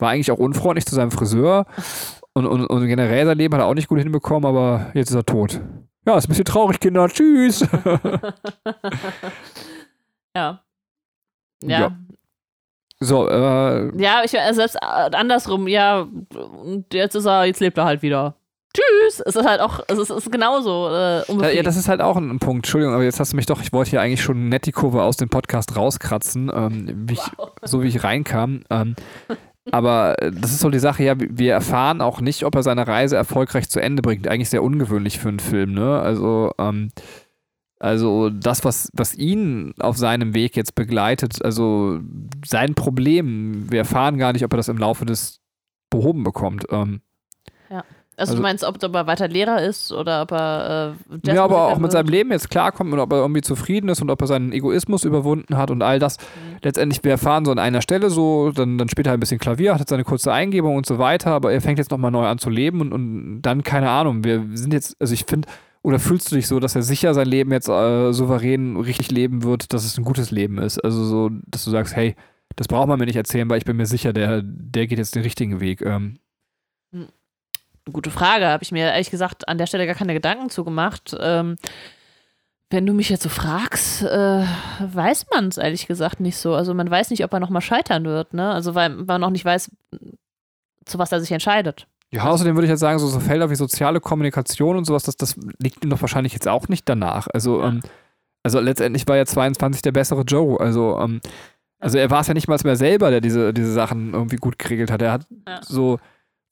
[0.00, 1.66] war eigentlich auch unfreundlich zu seinem Friseur
[2.32, 5.16] und, und, und generell sein Leben hat er auch nicht gut hinbekommen, aber jetzt ist
[5.16, 5.60] er tot.
[6.06, 7.08] Ja, ist ein bisschen traurig, Kinder.
[7.08, 7.66] Tschüss.
[10.36, 10.60] Ja.
[11.62, 11.80] Ja.
[11.80, 11.96] Ja.
[13.00, 17.78] so, äh, Ja, ich äh, selbst äh, andersrum, ja, und jetzt ist er, jetzt lebt
[17.78, 18.34] er halt wieder.
[18.74, 19.22] Tschüss!
[19.24, 22.18] Es ist halt auch, es ist, es ist genauso äh, ja, das ist halt auch
[22.18, 22.66] ein Punkt.
[22.66, 25.02] Entschuldigung, aber jetzt hast du mich doch, ich wollte hier eigentlich schon nett die Kurve
[25.02, 27.22] aus dem Podcast rauskratzen, ähm, wie ich,
[27.62, 28.64] so wie ich reinkam.
[28.68, 28.94] Ähm,
[29.72, 32.86] aber äh, das ist so die Sache, ja, wir erfahren auch nicht, ob er seine
[32.86, 34.28] Reise erfolgreich zu Ende bringt.
[34.28, 36.00] Eigentlich sehr ungewöhnlich für einen Film, ne?
[36.00, 36.90] Also, ähm,
[37.78, 42.00] also das, was, was ihn auf seinem Weg jetzt begleitet, also
[42.44, 45.40] sein Problem, wir erfahren gar nicht, ob er das im Laufe des
[45.90, 46.66] behoben bekommt.
[46.70, 47.02] Ähm,
[48.16, 50.94] also, also- du meinst, ob, ob er weiter Lehrer ist oder ob er
[51.24, 52.08] äh, ja, aber auch mit seinem?
[52.08, 55.56] Leben jetzt klarkommt und ob er irgendwie zufrieden ist und ob er seinen Egoismus überwunden
[55.56, 56.18] hat und all das.
[56.18, 56.56] Mhm.
[56.62, 59.74] Letztendlich, wir erfahren so an einer Stelle so, dann, dann spielt er ein bisschen Klavier,
[59.74, 62.38] hat jetzt seine kurze Eingebung und so weiter, aber er fängt jetzt nochmal neu an
[62.38, 65.48] zu leben und, und dann, keine Ahnung, wir sind jetzt, also ich finde,
[65.82, 69.44] oder fühlst du dich so, dass er sicher sein Leben jetzt äh, souverän richtig leben
[69.44, 70.82] wird, dass es ein gutes Leben ist?
[70.82, 72.16] Also so, dass du sagst, hey,
[72.56, 75.14] das braucht man mir nicht erzählen, weil ich bin mir sicher, der, der geht jetzt
[75.14, 75.82] den richtigen Weg.
[75.82, 76.18] Ähm,
[77.92, 81.16] Gute Frage, habe ich mir ehrlich gesagt an der Stelle gar keine Gedanken zugemacht.
[81.20, 81.56] Ähm,
[82.70, 84.44] wenn du mich jetzt so fragst, äh,
[84.80, 86.54] weiß man es ehrlich gesagt nicht so.
[86.56, 88.50] Also man weiß nicht, ob er nochmal scheitern wird, ne?
[88.50, 89.70] Also weil man noch nicht weiß,
[90.84, 91.86] zu was er sich entscheidet.
[92.12, 95.16] Ja, außerdem würde ich jetzt sagen, so, so Felder wie soziale Kommunikation und sowas, das,
[95.16, 97.28] das liegt ihm doch wahrscheinlich jetzt auch nicht danach.
[97.32, 97.68] Also, Ja.
[97.68, 97.80] ähm,
[98.42, 100.58] also letztendlich war ja 22 der bessere Joe.
[100.60, 101.20] Also, ähm,
[101.80, 104.58] also er war es ja nicht mal mehr selber, der diese, diese Sachen irgendwie gut
[104.58, 105.02] geregelt hat.
[105.02, 105.60] Er hat Ja.
[105.62, 105.98] so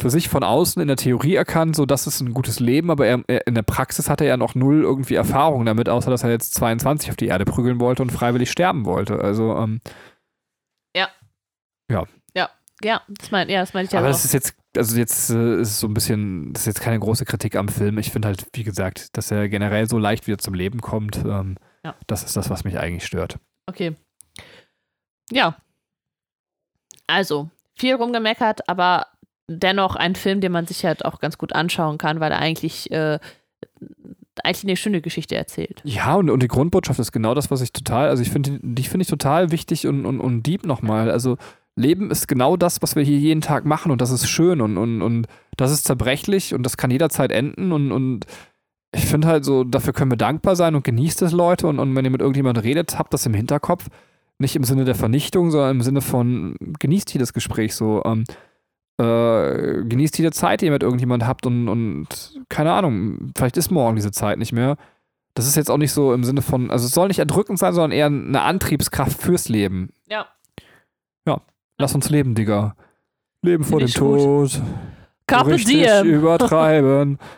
[0.03, 3.07] für sich von außen in der Theorie erkannt, so das ist ein gutes Leben, aber
[3.07, 6.24] er, er, in der Praxis hatte er ja noch null irgendwie Erfahrung damit, außer dass
[6.24, 9.20] er jetzt 22 auf die Erde prügeln wollte und freiwillig sterben wollte.
[9.20, 9.80] Also, ähm,
[12.82, 14.12] Ja, das meine ja, das meine ich ja aber auch.
[14.12, 16.99] das ist jetzt, also jetzt äh, ist es so ein bisschen, das ist jetzt keine
[16.99, 17.99] große Kritik am Film.
[17.99, 21.16] Ich finde halt, wie gesagt, dass er generell so leicht wieder zum Leben kommt.
[21.16, 21.95] Ähm, Ja.
[22.07, 23.38] Das ist das, was mich eigentlich stört.
[23.66, 23.95] Okay.
[25.30, 25.57] Ja.
[27.07, 29.07] Also, viel rumgemeckert, aber
[29.49, 32.90] dennoch ein Film, den man sich halt auch ganz gut anschauen kann, weil er eigentlich,
[32.90, 33.18] äh,
[34.42, 35.80] eigentlich eine schöne Geschichte erzählt.
[35.84, 38.82] Ja, und, und die Grundbotschaft ist genau das, was ich total, also ich finde, die
[38.84, 41.11] finde ich total wichtig und, und, und deep nochmal.
[41.11, 41.36] Also
[41.76, 44.76] Leben ist genau das, was wir hier jeden Tag machen und das ist schön und,
[44.78, 45.26] und, und
[45.57, 48.26] das ist zerbrechlich und das kann jederzeit enden und, und
[48.95, 51.66] ich finde halt so, dafür können wir dankbar sein und genießt es, Leute.
[51.66, 53.88] Und, und wenn ihr mit irgendjemandem redet, habt das im Hinterkopf.
[54.38, 58.03] Nicht im Sinne der Vernichtung, sondern im Sinne von genießt jedes Gespräch so.
[58.05, 58.24] Ähm,
[58.99, 62.07] äh, genießt jede Zeit, die ihr mit irgendjemandem habt und, und
[62.49, 64.76] keine Ahnung, vielleicht ist morgen diese Zeit nicht mehr.
[65.34, 67.72] Das ist jetzt auch nicht so im Sinne von, also es soll nicht erdrückend sein,
[67.74, 69.90] sondern eher eine Antriebskraft fürs Leben.
[70.09, 70.26] Ja.
[71.76, 72.76] Lass uns leben, Digga.
[73.42, 74.20] Leben vor dem ich gut.
[74.20, 74.62] Tod.
[75.26, 76.05] Carpe diem.
[76.07, 77.18] übertreiben.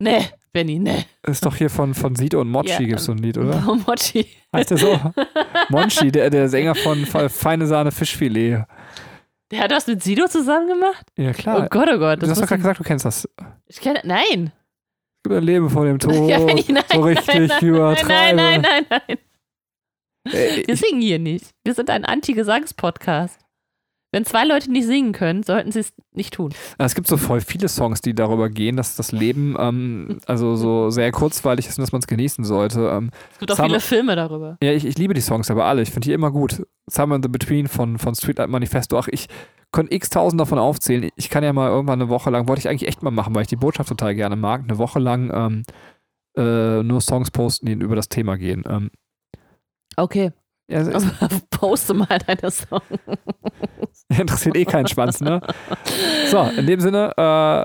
[0.00, 1.06] Nee, Benny, nee.
[1.26, 3.60] Ist doch hier von, von Sido und Mochi Ja, gibt's so ein Lied, oder?
[3.86, 4.26] Mochi.
[4.54, 5.00] Heißt der so?
[5.70, 8.64] Monchi, der, der Sänger von Fe- Feine Sahne Fischfilet.
[9.50, 11.06] Der hat das mit Sido zusammen gemacht?
[11.16, 11.64] Ja, klar.
[11.64, 12.22] Oh Gott, oh Gott.
[12.22, 13.28] du hast doch gerade gesagt, du kennst das.
[13.66, 14.52] ich kenne, nein.
[15.22, 16.14] Gibt ein Leben vor dem Tod.
[16.28, 18.36] ja, Benny, nein, so richtig nein, nein, übertreiben.
[18.36, 19.18] Nein, nein, nein, nein.
[20.32, 21.50] Äh, Wir singen hier nicht.
[21.64, 23.40] Wir sind ein Anti-Gesangs-Podcast.
[24.10, 26.54] Wenn zwei Leute nicht singen können, sollten sie es nicht tun.
[26.78, 30.88] es gibt so voll viele Songs, die darüber gehen, dass das Leben ähm, also so
[30.88, 32.88] sehr kurzweilig ist und dass man es genießen sollte.
[32.88, 34.56] Ähm, Es gibt auch Summer- viele Filme darüber.
[34.62, 35.82] ja, ich, ich liebe die Songs aber alle.
[35.82, 36.62] Ich finde die immer gut.
[36.90, 38.98] Summer in the Between von, von Streetlight Manifesto.
[38.98, 39.26] Ach, ich
[39.72, 41.10] könnte x tausend davon aufzählen.
[41.16, 43.42] Ich kann ja mal irgendwann eine Woche lang, wollte ich eigentlich echt mal machen, weil
[43.42, 45.62] ich die Botschaft total gerne mag, eine Woche lang ähm,
[46.38, 48.64] äh, nur Songs posten, die über das Thema gehen.
[48.66, 48.90] Ähm,
[49.96, 50.30] Okay.
[50.70, 50.82] ja,
[51.50, 52.82] Poste mal deine Songs.
[54.18, 55.40] interessiert eh keinen Schwanz, ne?
[56.30, 57.64] So, in dem Sinne äh,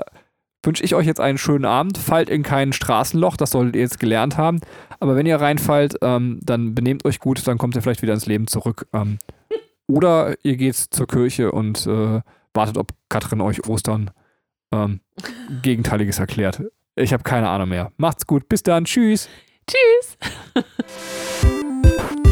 [0.66, 1.98] wünsche ich euch jetzt einen schönen Abend.
[1.98, 4.60] Fallt in kein Straßenloch, das solltet ihr jetzt gelernt haben.
[5.00, 8.26] Aber wenn ihr reinfallt, ähm, dann benehmt euch gut, dann kommt ihr vielleicht wieder ins
[8.26, 8.86] Leben zurück.
[8.92, 9.18] Ähm,
[9.86, 12.20] oder ihr geht zur Kirche und äh,
[12.54, 14.10] wartet, ob Katrin euch Ostern
[14.72, 15.00] ähm,
[15.62, 16.62] Gegenteiliges erklärt.
[16.96, 17.92] Ich habe keine Ahnung mehr.
[17.96, 19.28] Macht's gut, bis dann, tschüss.
[19.66, 20.18] Tschüss.